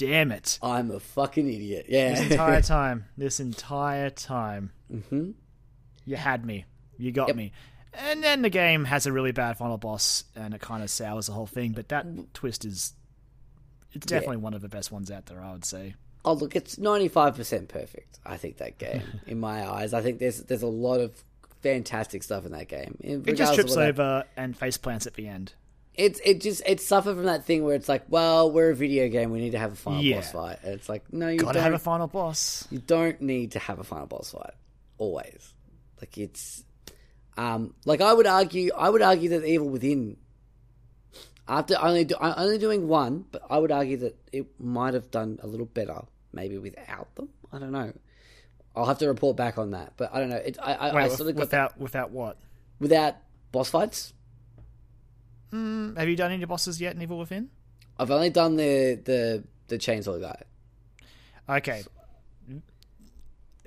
[0.07, 0.57] damn it!
[0.61, 1.85] I'm a fucking idiot.
[1.89, 2.11] Yeah.
[2.15, 4.71] This entire time, this entire time,
[5.09, 5.31] hmm
[6.05, 6.65] you had me,
[6.97, 7.35] you got Yep.
[7.35, 7.51] me.
[7.93, 11.27] And then the game has a really bad final boss, and it kind of sours
[11.27, 11.73] the whole thing.
[11.73, 12.93] But that twist is,
[13.93, 15.41] it's definitely one of the best ones out there.
[15.41, 15.95] I would say.
[16.25, 18.19] Oh look, it's ninety five percent perfect.
[18.25, 21.23] I think that game, in my eyes, I think there's there's a lot of
[21.61, 22.97] fantastic stuff in that game.
[23.01, 25.53] It just trips what that- over and face plants at the end.
[25.93, 29.09] It's it just it suffered from that thing where it's like, well, we're a video
[29.09, 30.17] game, we need to have a final Yeah.
[30.17, 30.59] boss fight.
[30.63, 31.63] And it's like, no, you Gotta don't.
[31.63, 32.65] have a final boss.
[32.71, 34.53] you don't need to have a final boss fight
[34.97, 35.53] always.
[35.99, 36.63] Like it's,
[37.37, 40.17] um, like I would argue, I would argue that Evil Within,
[41.47, 45.39] after only do, only doing one, but I would argue that it might have done
[45.43, 46.01] a little better
[46.33, 47.29] maybe without them.
[47.51, 47.91] I don't know.
[48.75, 50.37] I'll have to report back on that, but I don't know.
[50.37, 52.37] It, I, I, I sort of without without what?
[52.79, 53.15] without
[53.51, 54.13] boss fights.
[55.53, 57.49] Mm, have you done any bosses yet in Evil Within?
[57.99, 60.41] I've only done the the the chainsaw guy.
[61.49, 61.83] Okay.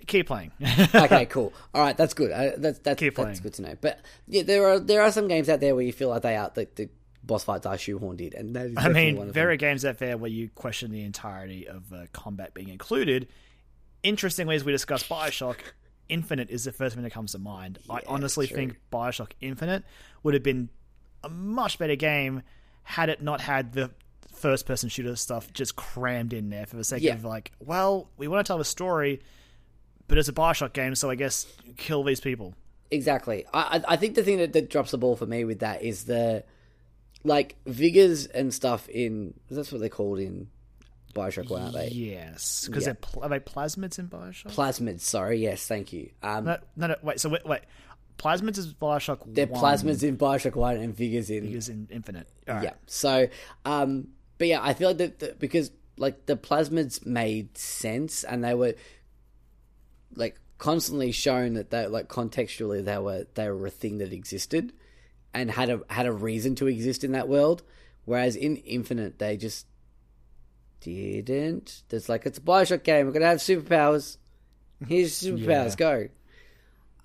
[0.07, 0.53] Keep playing.
[0.95, 1.53] okay, cool.
[1.73, 2.31] All right, that's good.
[2.31, 3.43] Uh, that's that's, Keep that's playing.
[3.43, 3.75] good to know.
[3.81, 6.37] But yeah, there are there are some games out there where you feel like they
[6.37, 6.89] are the, the
[7.23, 10.19] boss fights are shoehorned in, and that is I mean, there are games out there
[10.19, 13.29] where you question the entirety of uh, combat being included.
[14.03, 15.57] Interestingly, as we discussed Bioshock,
[16.11, 17.79] Infinite is the first thing that comes to mind.
[17.89, 18.57] I honestly true.
[18.57, 19.85] think Bioshock Infinite
[20.23, 20.69] would have been
[21.25, 22.43] a much better game
[22.83, 23.91] had it not had the
[24.33, 27.15] first person shooter stuff just crammed in there for the sake Yeah.
[27.15, 29.21] of like, well, we want to tell a story,
[30.07, 31.47] but it's a Bioshock game, so I guess
[31.77, 32.55] kill these people.
[32.91, 33.45] exactly.
[33.55, 36.05] I I think the thing that, that drops the ball for me with that is
[36.05, 36.45] the
[37.25, 40.49] like vigors and stuff in that's what they're called in
[41.15, 41.89] Bioshock aren't they?
[41.89, 42.87] Yes, because Yeah.
[42.93, 44.53] they're pl- are they plasmids in Bioshock?
[44.53, 45.01] Plasmids.
[45.01, 46.11] Sorry, yes, thank you.
[46.23, 46.97] Um, No, no, no.
[47.03, 47.19] Wait.
[47.21, 47.61] So wait, wait.
[48.19, 49.21] Plasmids is Bioshock.
[49.21, 49.35] One.
[49.35, 52.29] They're 1, plasmids in Bioshock One and vigors in Is in Infinite.
[52.49, 52.65] All right.
[52.65, 52.73] Yeah.
[52.87, 53.29] So,
[53.65, 54.09] um,
[54.39, 58.55] but yeah, I feel like that that because like the plasmids made sense and they
[58.55, 58.75] were
[60.15, 64.73] like constantly shown that they like contextually they were they were a thing that existed
[65.33, 67.63] and had a had a reason to exist in that world.
[68.05, 69.67] Whereas in Infinite, they just
[70.81, 71.83] didn't.
[71.89, 73.07] There's like it's a Bioshock game.
[73.07, 74.19] We're gonna have superpowers.
[74.87, 75.77] Here's superpowers.
[75.77, 76.09] Go.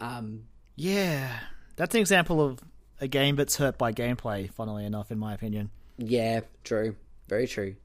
[0.01, 0.43] Um,
[0.81, 1.39] Yeah,
[1.75, 2.59] that's an example of
[3.01, 4.49] a game that's hurt by gameplay.
[4.53, 5.71] Funnily enough, in my opinion.
[5.97, 6.95] Yeah, true.
[7.27, 7.75] Very true.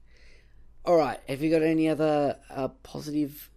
[0.85, 1.19] All right.
[1.27, 3.49] Have you got any other uh, positive?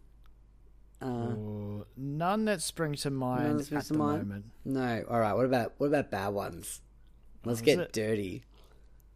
[1.01, 4.27] Uh, Ooh, none that spring to mind that at to the mind?
[4.27, 4.45] moment.
[4.65, 5.05] no.
[5.09, 5.35] All right.
[5.35, 6.81] What about what about bad ones?
[7.45, 7.93] Let's is get it?
[7.93, 8.43] dirty.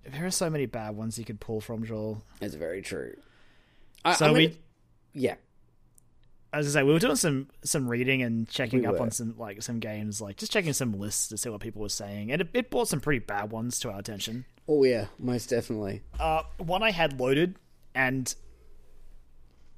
[0.09, 2.23] There are so many bad ones you could pull from, Joel.
[2.39, 3.17] That's very true.
[4.05, 4.59] I, So I'm we, gonna-
[5.15, 5.35] yeah,
[6.53, 9.01] as I say, we were doing some some reading and checking We up were.
[9.03, 11.89] on some like some games, like just checking some lists to see what people were
[11.89, 14.45] saying, and it, it brought some pretty bad ones to our attention.
[14.69, 16.03] oh yeah, most definitely.
[16.21, 17.57] Uh, one I had loaded,
[17.95, 18.35] and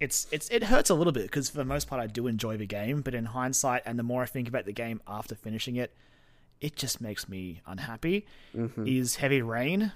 [0.01, 2.57] it's it's it hurts a little bit because for the most part I do enjoy
[2.57, 5.77] the game, but in hindsight, and the more I think about the game after finishing
[5.77, 5.95] it,
[6.61, 8.27] it just makes me unhappy.
[8.85, 9.93] Is Heavy Rain?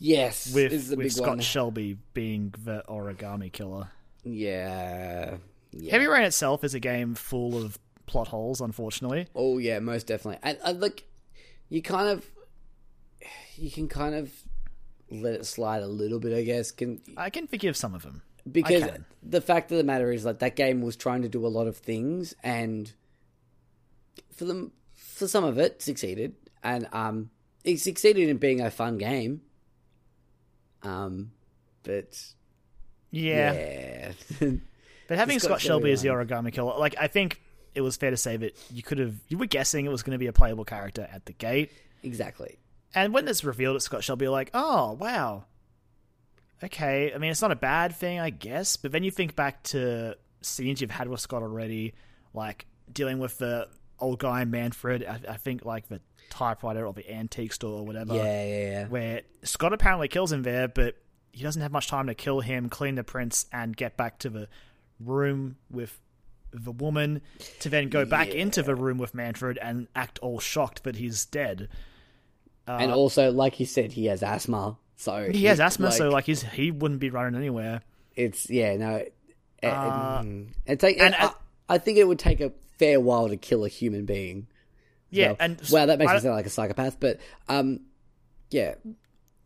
[0.00, 1.40] Yes, with, is the with big Scott one.
[1.40, 3.90] Shelby being the origami killer.
[4.24, 5.36] yeah.
[5.72, 5.92] Yeah.
[5.92, 9.28] Heavy Rain itself is a game full of plot holes, unfortunately.
[9.34, 10.40] Oh yeah, most definitely.
[10.42, 11.04] And, and look,
[11.68, 12.26] you kind of,
[13.56, 14.32] you can kind of
[15.10, 16.70] let it slide a little bit, I guess.
[16.70, 18.22] Can I can forgive some of them.
[18.50, 19.04] because can.
[19.22, 21.66] the fact of the matter is, like that game was trying to do a lot
[21.66, 22.92] of things, and
[24.34, 27.30] for them, for some of it, succeeded, and um,
[27.64, 29.42] it succeeded in being a fun game.
[30.82, 31.32] Um,
[31.82, 32.22] but
[33.10, 34.50] Yeah, yeah,
[35.08, 37.40] but having Scott Shelby as the origami killer, like I think
[37.74, 40.12] it was fair to say that you could have you were guessing it was going
[40.12, 41.72] to be a playable character at the gate,
[42.02, 42.58] exactly.
[42.94, 45.44] and when it's revealed at Scott Shelby, you're like, oh wow,
[46.62, 47.12] okay.
[47.12, 50.16] I mean, it's not a bad thing, I guess, but then you think back to
[50.42, 51.94] scenes you've had with Scott already,
[52.34, 53.68] like dealing with the
[53.98, 55.04] old guy Manfred.
[55.04, 58.14] I, I think like the typewriter or the antique store or whatever.
[58.14, 58.86] Yeah, yeah, yeah.
[58.88, 60.96] where Scott apparently kills him there, but
[61.32, 64.30] he doesn't have much time to kill him, clean the prints, and get back to
[64.30, 64.48] the
[65.00, 65.98] room with
[66.50, 67.20] the woman
[67.60, 71.24] to then go back into the room with Manfred and act all shocked that he's
[71.26, 71.68] dead.
[72.66, 76.42] and also, like you said, he has asthma, so He has asthma, so like he's
[76.42, 77.82] he wouldn't be running anywhere.
[78.16, 78.96] it's yeah, no.
[78.96, 79.14] It,
[79.62, 81.32] Uh, mm, it take, and I,
[81.68, 84.46] I think it would take a fair while to kill a human being.
[85.10, 87.18] Yeah, So- and wow, that makes I- me sound like a psychopath, but
[87.48, 87.80] um,
[88.50, 88.74] yeah,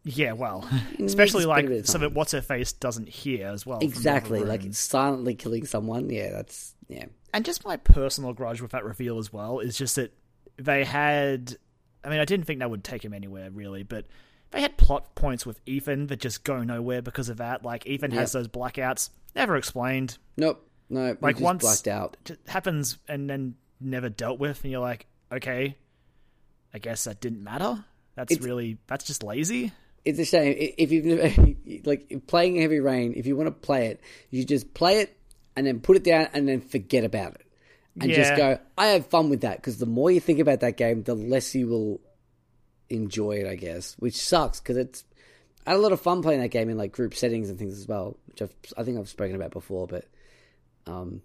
[0.04, 0.68] Yeah, well,
[0.98, 3.78] especially like so that what's her face doesn't hear as well.
[3.78, 4.40] from the other exactly.
[4.40, 6.10] Like silently killing someone.
[6.10, 7.06] Yeah, that's yeah.
[7.32, 10.12] and just my personal grudge with that reveal as well is just that
[10.56, 11.56] they had
[12.04, 14.06] I mean I didn't think that would take him anywhere really, but
[14.50, 17.64] they had plot points with Ethan that just go nowhere because of that.
[17.64, 20.18] Like Ethan has those blackouts, never explained.
[20.36, 22.16] Nope, no, like once blacked out.
[22.48, 25.76] Happens and then never dealt with and you're like, okay,
[26.74, 27.84] I guess that didn't matter.
[28.16, 29.72] That's It's- really that's just lazy.
[30.04, 31.54] It's a shame if you've never
[31.84, 33.14] like playing Heavy Rain.
[33.16, 34.00] If you want to play it,
[34.30, 35.16] you just play it
[35.56, 37.46] and then put it down and then forget about it,
[38.00, 38.58] and just go.
[38.76, 41.54] I have fun with that because the more you think about that game, the less
[41.54, 42.00] you will
[42.90, 43.46] enjoy it.
[43.46, 45.04] I guess, which sucks because it's.
[45.64, 47.78] I had a lot of fun playing that game in like group settings and things
[47.78, 49.86] as well, which I've, I think I've spoken about before.
[49.86, 50.06] But,
[50.88, 51.22] um,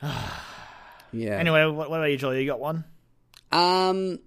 [0.02, 1.36] yeah.
[1.36, 2.42] Anyway, what, what about you, Jolie?
[2.42, 2.84] You got one?
[3.50, 4.20] Um,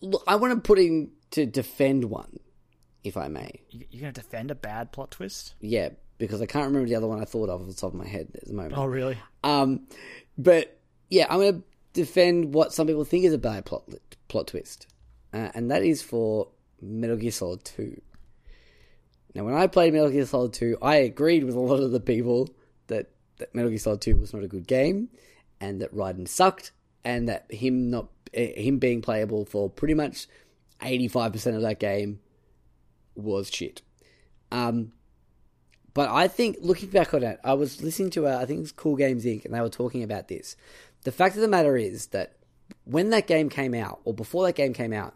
[0.00, 2.40] look, I want to put in to defend one,
[3.02, 3.60] if I may.
[3.70, 5.54] You, you're gonna defend a bad plot twist?
[5.60, 7.98] Yeah, because I can't remember the other one I thought of off the top of
[7.98, 8.74] my head at the moment.
[8.76, 9.18] Oh really?
[9.42, 9.86] Um,
[10.38, 10.78] but
[11.10, 11.62] yeah, I'm going to
[11.92, 13.84] defend what some people think is a bad plot
[14.28, 14.86] plot twist,
[15.32, 16.48] uh, and that is for
[16.80, 18.00] Metal Gear Solid Two.
[19.34, 22.00] Now, when I played Metal Gear Solid Two, I agreed with a lot of the
[22.00, 22.50] people
[22.86, 25.08] that, that Metal Gear Solid Two was not a good game,
[25.60, 26.72] and that Raiden sucked,
[27.04, 30.26] and that him not eh, him being playable for pretty much
[30.82, 32.20] eighty five percent of that game
[33.14, 33.82] was shit.
[34.50, 34.92] Um,
[35.94, 38.62] but I think looking back on it, I was listening to uh, I think it
[38.62, 39.44] was Cool Games Inc.
[39.44, 40.56] and they were talking about this.
[41.04, 42.36] The fact of the matter is that
[42.84, 45.14] when that game came out, or before that game came out,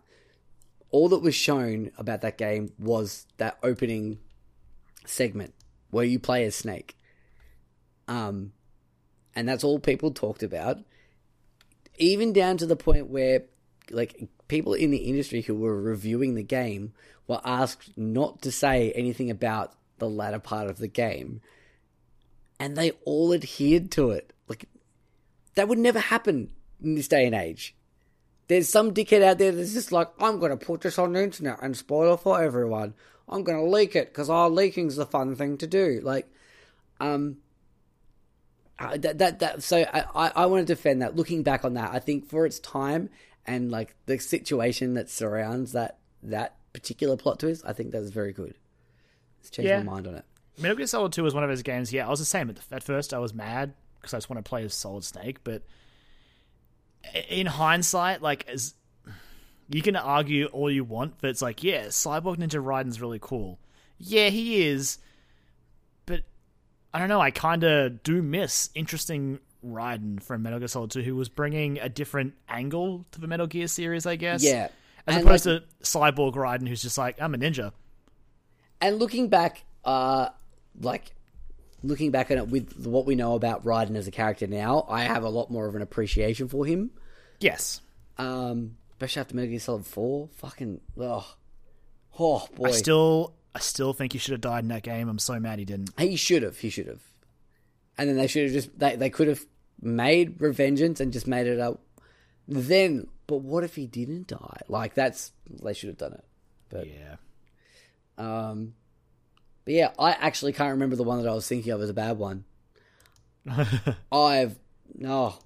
[0.91, 4.19] all that was shown about that game was that opening
[5.05, 5.55] segment
[5.91, 6.97] where you play as Snake.
[8.07, 8.53] Um,
[9.35, 10.79] and that's all people talked about.
[11.97, 13.45] Even down to the point where,
[13.91, 16.93] like, people in the industry who were reviewing the game
[17.27, 21.41] were asked not to say anything about the latter part of the game.
[22.59, 24.33] And they all adhered to it.
[24.49, 24.65] Like,
[25.55, 26.51] that would never happen
[26.83, 27.75] in this day and age.
[28.49, 31.23] There's some dickhead out there that's just like, I'm going to put this on the
[31.23, 32.95] internet and spoil it for everyone.
[33.29, 36.01] I'm going to leak it because our leaking's the fun thing to do.
[36.03, 36.27] Like,
[36.99, 37.37] um,
[38.79, 39.63] uh, that that that.
[39.63, 41.17] So I, I want to defend that.
[41.17, 43.11] Looking back on that, I think for its time
[43.49, 48.33] and like the situation that surrounds that that particular plot twist, I think that's very
[48.33, 48.55] good.
[49.41, 49.79] It's changed Yeah.
[49.83, 50.25] my mind on it.
[50.59, 51.93] Metal Gear Solid 2 was one of those games.
[51.93, 52.51] Yeah, I was the same.
[52.51, 55.05] At, the, at first, I was mad because I just want to play as Solid
[55.05, 55.39] Snake.
[55.45, 55.63] But
[57.29, 58.75] in hindsight, like, as
[59.71, 63.59] you can argue all you want, but it's like, yeah, Cyborg Ninja Raiden's really cool.
[63.99, 64.99] Yeah, he is.
[66.07, 66.23] But
[66.93, 67.21] I don't know.
[67.21, 71.79] I kind of do miss interesting Raiden from Metal Gear Solid 2, who was bringing
[71.79, 74.43] a different angle to the Metal Gear series, I guess.
[74.43, 74.69] Yeah.
[75.07, 77.73] As And, opposed like- to Cyborg Raiden, who's just like, I'm a ninja.
[78.81, 80.29] And looking back, uh,
[80.81, 81.13] like
[81.83, 85.03] looking back on it with what we know about Raiden as a character now, I
[85.05, 86.91] have a lot more of an appreciation for him.
[87.41, 87.81] Yes.
[88.19, 90.29] Um, especially after Metal Gear Solid Four.
[90.37, 91.35] Fucking oh,
[92.19, 92.69] oh boy.
[92.69, 95.09] I still, I still think he should have died in that game.
[95.09, 95.91] I'm so mad he didn't.
[95.99, 96.59] He should have.
[96.59, 97.01] He should have.
[97.99, 99.45] And then they should have just they they could have
[99.81, 101.81] made Revengeance and just made it up
[102.47, 103.09] then.
[103.27, 104.61] But what if he didn't die?
[104.69, 106.25] Like that's they should have done it.
[106.71, 107.17] But Yeah.
[108.17, 108.75] Um,
[109.65, 111.95] but yeah, I actually can't remember the one that I was thinking of as a
[111.95, 112.45] bad one.
[114.13, 114.59] I've
[114.95, 115.37] no,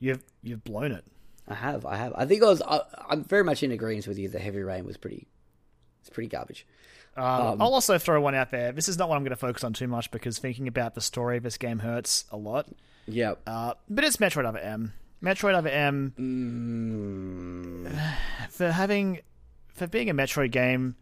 [0.00, 1.04] You've you've blown it.
[1.46, 2.12] I have, I have.
[2.16, 2.62] I think I was.
[2.62, 4.28] I, I'm very much in agreement with you.
[4.28, 5.26] The Heavy Rain was pretty.
[6.00, 6.66] It's pretty garbage.
[7.18, 8.70] Um, I'll also throw one out there.
[8.72, 11.00] This is not what I'm going to focus on too much because thinking about the
[11.00, 12.68] story of this game hurts a lot.
[13.06, 13.40] Yep.
[13.46, 14.92] Uh, but it's Metroid Other M.
[15.22, 16.12] Metroid Other M
[18.50, 19.20] for having
[19.74, 20.94] for being a Metroid game,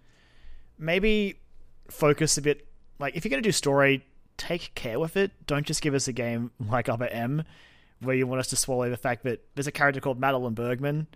[0.78, 1.34] maybe
[1.88, 2.66] focus a bit.
[2.98, 4.06] Like if you're going to do story,
[4.38, 5.32] take care with it.
[5.46, 7.44] Don't just give us a game like Other M,
[8.00, 11.08] where you want us to swallow the fact that there's a character called Madeline Bergman,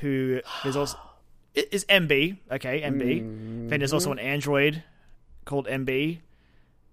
[0.00, 0.96] who there's also
[1.56, 2.38] is MB.
[2.52, 3.68] Okay, MB.
[3.68, 4.82] Then there's also an android
[5.44, 6.18] called MB.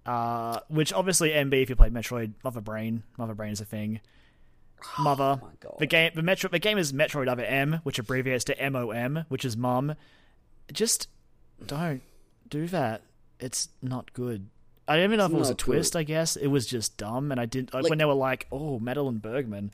[0.06, 4.00] Uh, which obviously MB, if you played Metroid, Mother Brain, Mother Brain is a thing.
[4.98, 5.40] Mother.
[5.42, 5.76] my God.
[5.78, 9.44] The game, the Metro, the game is Metroid Other M, which abbreviates to MOM, which
[9.44, 9.94] is mum.
[10.72, 11.08] Just
[11.66, 12.02] don't
[12.48, 13.02] do that.
[13.40, 14.48] It's not good.
[14.86, 15.96] I don't even know if it was a not twist.
[15.96, 18.78] I guess it was just dumb, and I didn't like, when they were like, "Oh,
[18.78, 19.72] Madeline Bergman."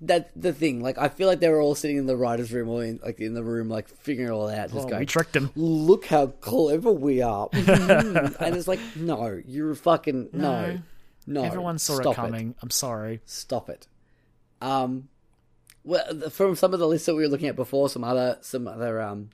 [0.00, 0.80] That's the thing.
[0.80, 3.20] Like, I feel like they were all sitting in the writers' room or in, like
[3.20, 5.50] in the room, like figuring it all out, just Oh, going, we tricked him.
[5.56, 8.36] "Look how clever we are," Mhm.
[8.40, 10.78] and it's like, no, you're fucking no,
[11.26, 11.42] no.
[11.42, 12.54] Everyone saw it coming.
[12.62, 13.20] I'm sorry.
[13.26, 13.86] Stop it.
[14.60, 15.08] Um,
[15.84, 18.66] well, from some of the lists that we were looking at before, some other some
[18.68, 19.30] other um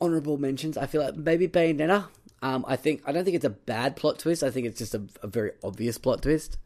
[0.00, 0.76] honorable mentions.
[0.76, 2.06] I feel like maybe Bayonetta.
[2.40, 4.42] Um, I think I don't think it's a bad plot twist.
[4.42, 6.56] I think it's just a, a very obvious plot twist.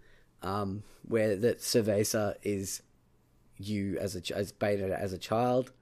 [0.43, 2.83] Um, where that Cereza is
[3.59, 5.73] you as a as Bayonetta as a child.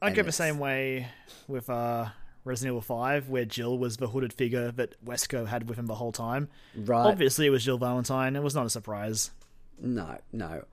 [0.00, 1.08] I'd And go the same way
[1.48, 2.06] with uh,
[2.44, 5.94] Resident Evil 5, where Jill was the hooded figure that Wesker had with him the
[5.94, 6.48] whole time.
[6.76, 7.06] Right?
[7.06, 8.34] Obviously, it was Jill Valentine.
[8.34, 9.30] It was not a surprise.
[9.80, 10.64] No, no.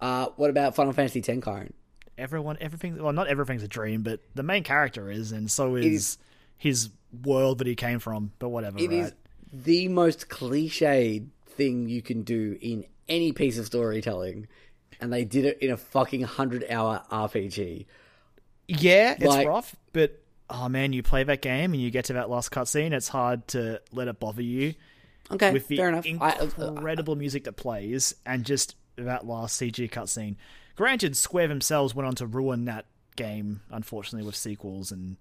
[0.00, 1.70] Uh, what about Final Fantasy X, Kyron?
[2.18, 3.00] Everyone, everything.
[3.00, 6.18] Well, not everything's a dream, but the main character is, and so is,
[6.58, 6.90] his
[7.24, 8.32] world that he came from.
[8.40, 8.98] But whatever, It right?
[8.98, 9.12] is
[9.52, 14.48] the most cliched thing you can do in any piece of storytelling,
[15.00, 17.86] and they did it in a fucking hundred-hour RPG.
[18.68, 22.30] Yeah, it's rough, but oh man, you play that game and you get to that
[22.30, 24.74] last cutscene, it's hard to let it bother you
[25.30, 26.06] Okay, with the fair enough.
[26.20, 30.36] I, uh, incredible music that plays and just that last CG cutscene.
[30.76, 35.16] Granted, Square themselves went on to ruin that game, unfortunately, with sequels and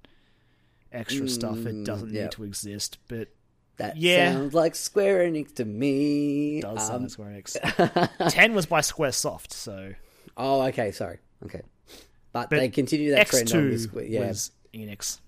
[0.91, 2.21] extra stuff that doesn't Mm, yeah.
[2.23, 3.29] need to exist, but
[3.77, 4.33] that yeah.
[4.33, 6.59] sounds like Square Enix to me.
[6.59, 8.29] it does Um, sound like Square Enix.
[8.31, 9.93] Ten was by Squaresoft, so
[10.37, 11.19] oh, okay, sorry.
[11.45, 11.61] Okay,
[12.31, 14.09] but, But they continue that X trend on two this.
[14.09, 15.19] Yeah, was Enix.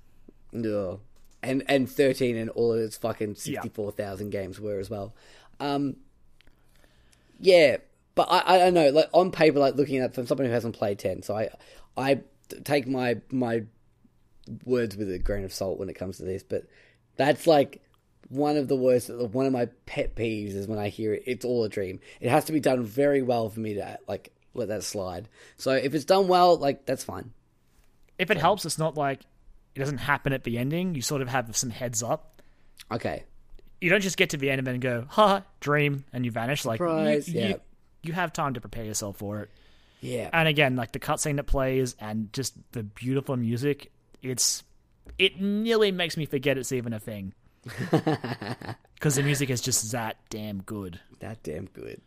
[0.56, 1.00] Ugh.
[1.42, 5.16] and and thirteen and all of its fucking sixty-four thousand games were as well.
[5.60, 5.96] Um,
[7.40, 7.78] yeah,
[8.16, 8.90] but I I don't know.
[8.90, 11.50] Like on paper, like looking at from someone who hasn't played ten, so I
[11.98, 12.22] I
[12.64, 13.64] take my my
[14.66, 16.44] words with a grain of salt when it comes to this.
[16.44, 16.66] But
[17.16, 17.82] that's like
[18.30, 19.10] one of the worst.
[19.10, 21.24] One of my pet peeves is when I hear it.
[21.26, 22.00] It's all a dream.
[22.20, 25.30] It has to be done very well for me to like let that slide.
[25.58, 27.32] So if it's done well, like that's fine.
[28.20, 29.22] If it helps, it's not like
[29.76, 30.96] it doesn't happen at the ending.
[30.96, 32.42] You sort of have some heads up.
[32.92, 33.24] Okay.
[33.82, 36.64] you don't just get to the end and then go, ha, dream, and you vanish.
[36.66, 37.56] Like, Surprise, you, yeah.
[38.04, 39.50] you have time to prepare yourself for it.
[40.00, 40.30] Yeah.
[40.32, 43.92] And again, like the cutscene that plays and just the beautiful music,
[44.22, 44.64] it's
[45.18, 47.34] it nearly makes me forget it's even a thing.
[48.96, 51.00] Because the music is just that damn good.
[51.20, 52.00] that damn good.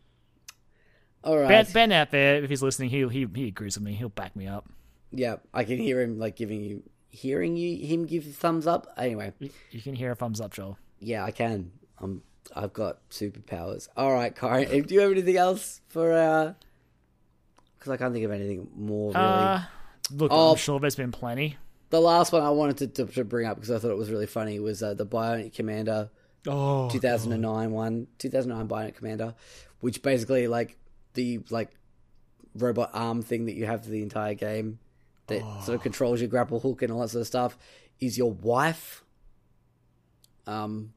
[1.23, 1.49] All right.
[1.49, 3.93] Ben, ben out there, if he's listening, he he he agrees with me.
[3.95, 4.67] He'll back me up.
[5.13, 8.87] Yeah, I can hear him like giving you, hearing you him give you thumbs up.
[8.97, 9.33] Anyway,
[9.71, 10.79] You can hear a thumbs up, Joel.
[10.99, 11.73] yeah, I can.
[11.99, 12.23] I'm.
[12.55, 13.89] I've got superpowers.
[13.97, 14.83] All right, Karen.
[14.87, 16.13] Do you have anything else for?
[16.15, 16.55] uh
[17.79, 19.13] Because I can't think of anything more.
[19.13, 19.61] Really, Uh,
[20.13, 20.53] look, Oh.
[20.53, 21.57] I'm sure there's been plenty.
[21.91, 24.11] The last one I wanted to, to, to bring up because I thought it was
[24.11, 26.11] really funny was uh, the Bionic Commando
[26.49, 29.35] Oh, 2009 one, 2009 Bionic Commando,
[29.81, 30.77] which basically like
[31.15, 31.71] the like
[32.55, 34.79] robot arm thing that you have for the entire game
[35.27, 37.59] that sort of controls your grapple hook and all that sort of stuff
[37.99, 39.03] is your wife.
[40.47, 40.93] Um,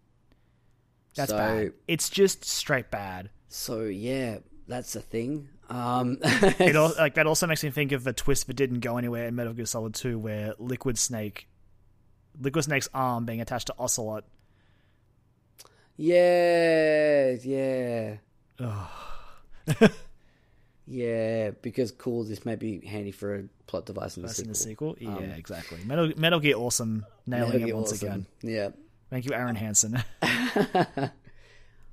[1.16, 1.74] that's so, bad.
[1.88, 3.32] It's just straight bad.
[3.48, 5.50] So yeah, that's the thing.
[5.70, 8.98] Um, It al- like that also makes me think of the twist that didn't go
[8.98, 11.48] anywhere in Metal Gear Solid 2 where Liquid Snake
[12.42, 14.24] Liquid Snake's arm being attached to Ocelot.
[15.98, 18.16] yeah, yeah,
[20.88, 21.52] yeah.
[21.62, 24.94] Because cool, this may be handy for a plot device in the That's in sequel.
[24.94, 25.22] the sequel.
[25.22, 25.80] Yeah, exactly.
[25.86, 28.08] Metal Metal Gear Awesome nailing it once awesome.
[28.08, 28.26] again.
[28.42, 28.70] Yeah.
[29.10, 30.02] Thank you, Aaron Hansen.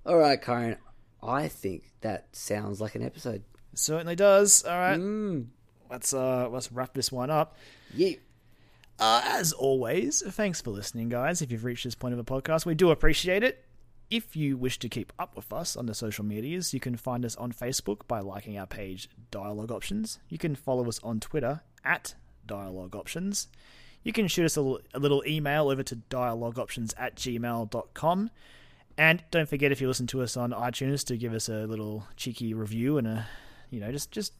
[0.06, 0.76] All right, Karen.
[1.22, 3.42] I think that sounds like an episode.
[3.76, 4.64] Certainly does.
[4.64, 4.98] All right.
[4.98, 5.46] Mm.
[5.90, 7.56] Let's uh let's wrap this one up.
[7.94, 8.14] Yeah.
[8.98, 11.42] Uh, as always, thanks for listening, guys.
[11.42, 13.62] If you've reached this point of a podcast, we do appreciate it.
[14.08, 17.24] If you wish to keep up with us on the social medias, you can find
[17.24, 20.18] us on Facebook by liking our page Dialogue Options.
[20.30, 22.14] You can follow us on Twitter at
[22.46, 23.48] Dialogue Options.
[24.02, 28.30] You can shoot us a little, a little email over to dialogueoptions at gmail.com.
[28.96, 32.06] And don't forget if you listen to us on iTunes to give us a little
[32.16, 33.26] cheeky review and a
[33.70, 34.32] you know, just just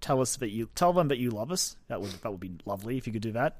[0.00, 1.76] tell us that you tell them that you love us.
[1.88, 3.58] That would that would be lovely if you could do that.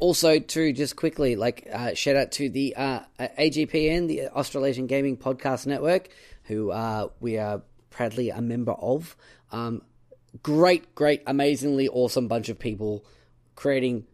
[0.00, 5.16] Also, too, just quickly, like uh, shout out to the uh, AGPN, the Australasian Gaming
[5.16, 6.08] Podcast Network,
[6.44, 9.16] who uh, we are proudly a member of.
[9.52, 9.82] Um,
[10.42, 13.04] great, great, amazingly awesome bunch of people
[13.54, 14.04] creating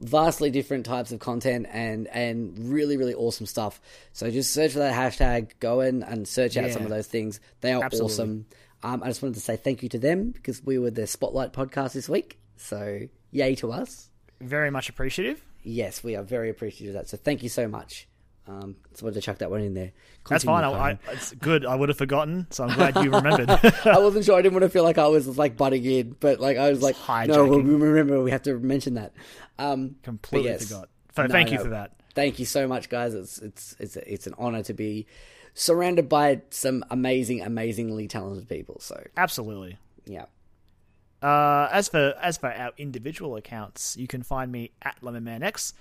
[0.00, 3.80] vastly different types of content and and really really awesome stuff.
[4.12, 6.72] So just search for that hashtag, go in and search out Yeah.
[6.72, 7.38] some of those things.
[7.60, 8.12] They are Absolutely.
[8.14, 8.46] awesome.
[8.82, 11.52] Um, I just wanted to say thank you to them because we were the spotlight
[11.52, 12.38] podcast this week.
[12.56, 13.00] So
[13.30, 14.08] yay to us.
[14.40, 15.42] Very much appreciative.
[15.62, 17.08] Yes, we are very appreciative of that.
[17.08, 18.08] So thank you so much.
[18.48, 19.92] Um, just wanted to chuck that one in there.
[20.28, 20.64] That's fine.
[20.64, 21.64] I, I, it's good.
[21.64, 23.48] I would have forgotten, so I'm glad you remembered.
[23.50, 24.36] I wasn't sure.
[24.36, 26.82] I didn't want to feel like I was like butting in, but like I was
[26.82, 26.96] like,
[27.28, 29.12] no, we remember we have to mention that.
[29.58, 30.66] Um, Completely yes.
[30.68, 30.88] forgot.
[31.14, 31.64] So No, thank you no.
[31.64, 31.92] for that.
[32.14, 33.14] Thank you so much, guys.
[33.14, 35.06] It's it's it's it's an honor to be
[35.54, 38.78] surrounded by some amazing, amazingly talented people.
[38.80, 39.78] So Absolutely.
[40.06, 40.26] yeah,
[41.22, 45.72] Uh, as for as for our individual accounts, you can find me at LemonManX.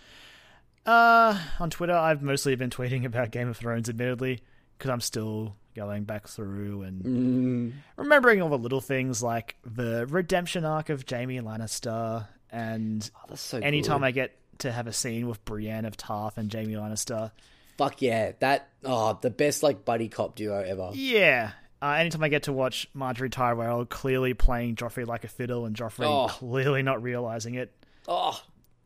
[0.86, 4.42] Uh, on Twitter, I've mostly been tweeting about Game of Thrones, admittedly,
[4.78, 7.74] because I'm still going back through and Mm.
[7.96, 13.60] remembering all the little things like the redemption arc of Jaime Lannister, and oh, so.
[13.60, 14.06] anytime good.
[14.06, 17.32] I get to have a scene with Brienne of Tarth and Jaime Lannister,
[17.80, 20.92] fuck yeah, that oh the best like buddy cop duo ever.
[20.94, 21.52] yeah.
[21.82, 25.74] Uh, anytime I get to watch Margaery Tyrell clearly playing Joffrey like a fiddle and
[25.78, 26.28] Joffrey Oh.
[26.28, 27.72] clearly not realizing it,
[28.06, 28.38] Oh,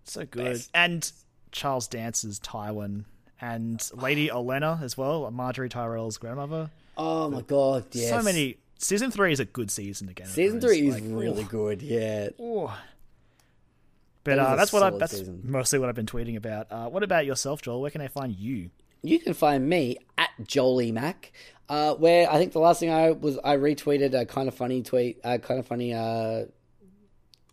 [0.03, 0.45] So good.
[0.45, 0.69] Best.
[0.75, 1.11] And
[1.51, 3.05] Charles Dance's Tywin
[3.41, 6.69] and Lady Olenna as well, Margaery Tyrell's grandmother.
[6.95, 8.09] oh my god, yes.
[8.11, 8.57] So many.
[8.77, 10.27] Season three is a good season again.
[10.27, 11.81] Season three is really good.
[11.81, 15.41] Yeah, But That uh, that's what I that's season.
[15.45, 16.67] mostly what I've been tweeting about.
[16.71, 17.81] Uh, what about yourself, Joel?
[17.81, 18.69] Where can I find you?
[19.03, 21.33] You can find me at Jolie Mac,
[21.67, 24.81] uh, where I think the last thing I was I retweeted a kind of funny
[24.81, 26.45] tweet, uh, kind of funny, uh,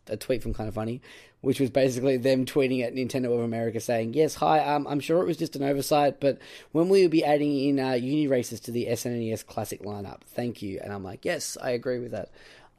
[0.06, 1.02] a tweet from kind of funny,
[1.40, 5.20] which was basically them tweeting at Nintendo of America saying, "Yes, hi, um, I'm sure
[5.22, 6.38] it was just an oversight, but
[6.70, 10.20] when will you be adding in uh, Uniracers to the SNES Classic lineup?
[10.26, 12.30] Thank you." And I'm like, "Yes, I agree with that."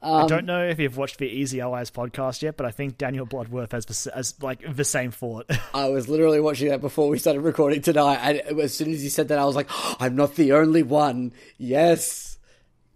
[0.02, 3.24] I don't know if you've watched the Easy Allies podcast yet, but I think Daniel
[3.24, 5.48] Bloodworth has the, as like the same thought.
[5.74, 9.08] I was literally watching that before we started recording tonight, and as soon as he
[9.08, 9.68] said that, I was like,
[10.00, 12.38] "I'm not the only one." Yes,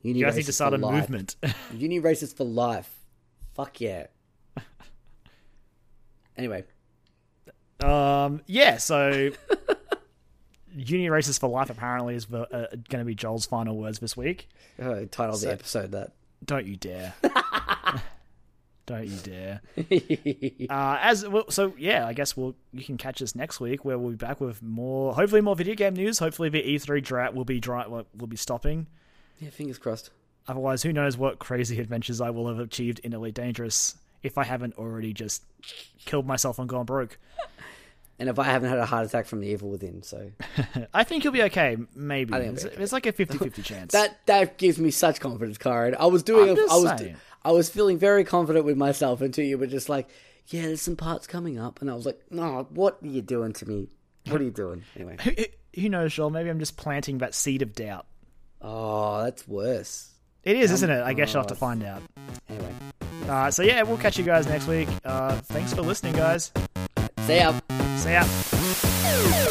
[0.03, 1.03] uni you guys need to start a life.
[1.09, 1.37] movement.
[1.73, 2.91] Uniracers for life.
[3.55, 4.07] Fuck yeah.
[6.37, 6.65] Anyway,
[7.83, 9.31] Um, yeah, so
[10.77, 12.45] Uniracers for Life apparently is uh,
[12.91, 14.49] going to be Joel's final words this week.
[14.78, 16.12] uh, title the episode that.
[16.44, 17.14] Don't you dare!
[18.86, 19.60] Don't you dare!
[20.70, 23.98] Uh, as well, so, yeah, I guess we'll you can catch us next week where
[23.98, 26.18] we'll be back with more, hopefully more video game news.
[26.18, 28.86] Hopefully the E3 drought will be dry, will will be stopping.
[29.38, 30.10] Yeah, fingers crossed.
[30.48, 34.44] Otherwise, who knows what crazy adventures I will have achieved in Elite Dangerous if I
[34.44, 35.44] haven't already just
[36.04, 37.18] killed myself and gone broke.
[38.18, 40.30] And if I haven't had a heart attack from the evil within, so
[40.94, 41.76] I think you'll be okay.
[41.94, 42.82] Maybe I think it's, okay.
[42.82, 43.93] it's like a 50-50 chance.
[43.93, 45.94] that that gives me such confidence, Karen.
[45.98, 47.02] I was doing, I was.
[47.44, 50.09] I was feeling very confident with myself until you were just like,
[50.48, 53.52] "Yeah, there's some parts coming up," and I was like, "No, what are you doing
[53.52, 53.88] to me?
[54.28, 56.30] What are you doing?" Anyway, who, who knows, Joel?
[56.30, 58.06] Maybe I'm just planting that seed of doubt.
[58.62, 60.10] oh, that's worse.
[60.43, 61.02] It is, isn't it?
[61.02, 62.02] I guess you'll have to find out.
[62.48, 62.72] Anyway,
[63.28, 64.88] Uh, so yeah, we'll catch you guys next week.
[65.05, 66.51] Uh, thanks for listening, guys.
[67.27, 67.53] See ya.
[67.98, 69.45] See ya.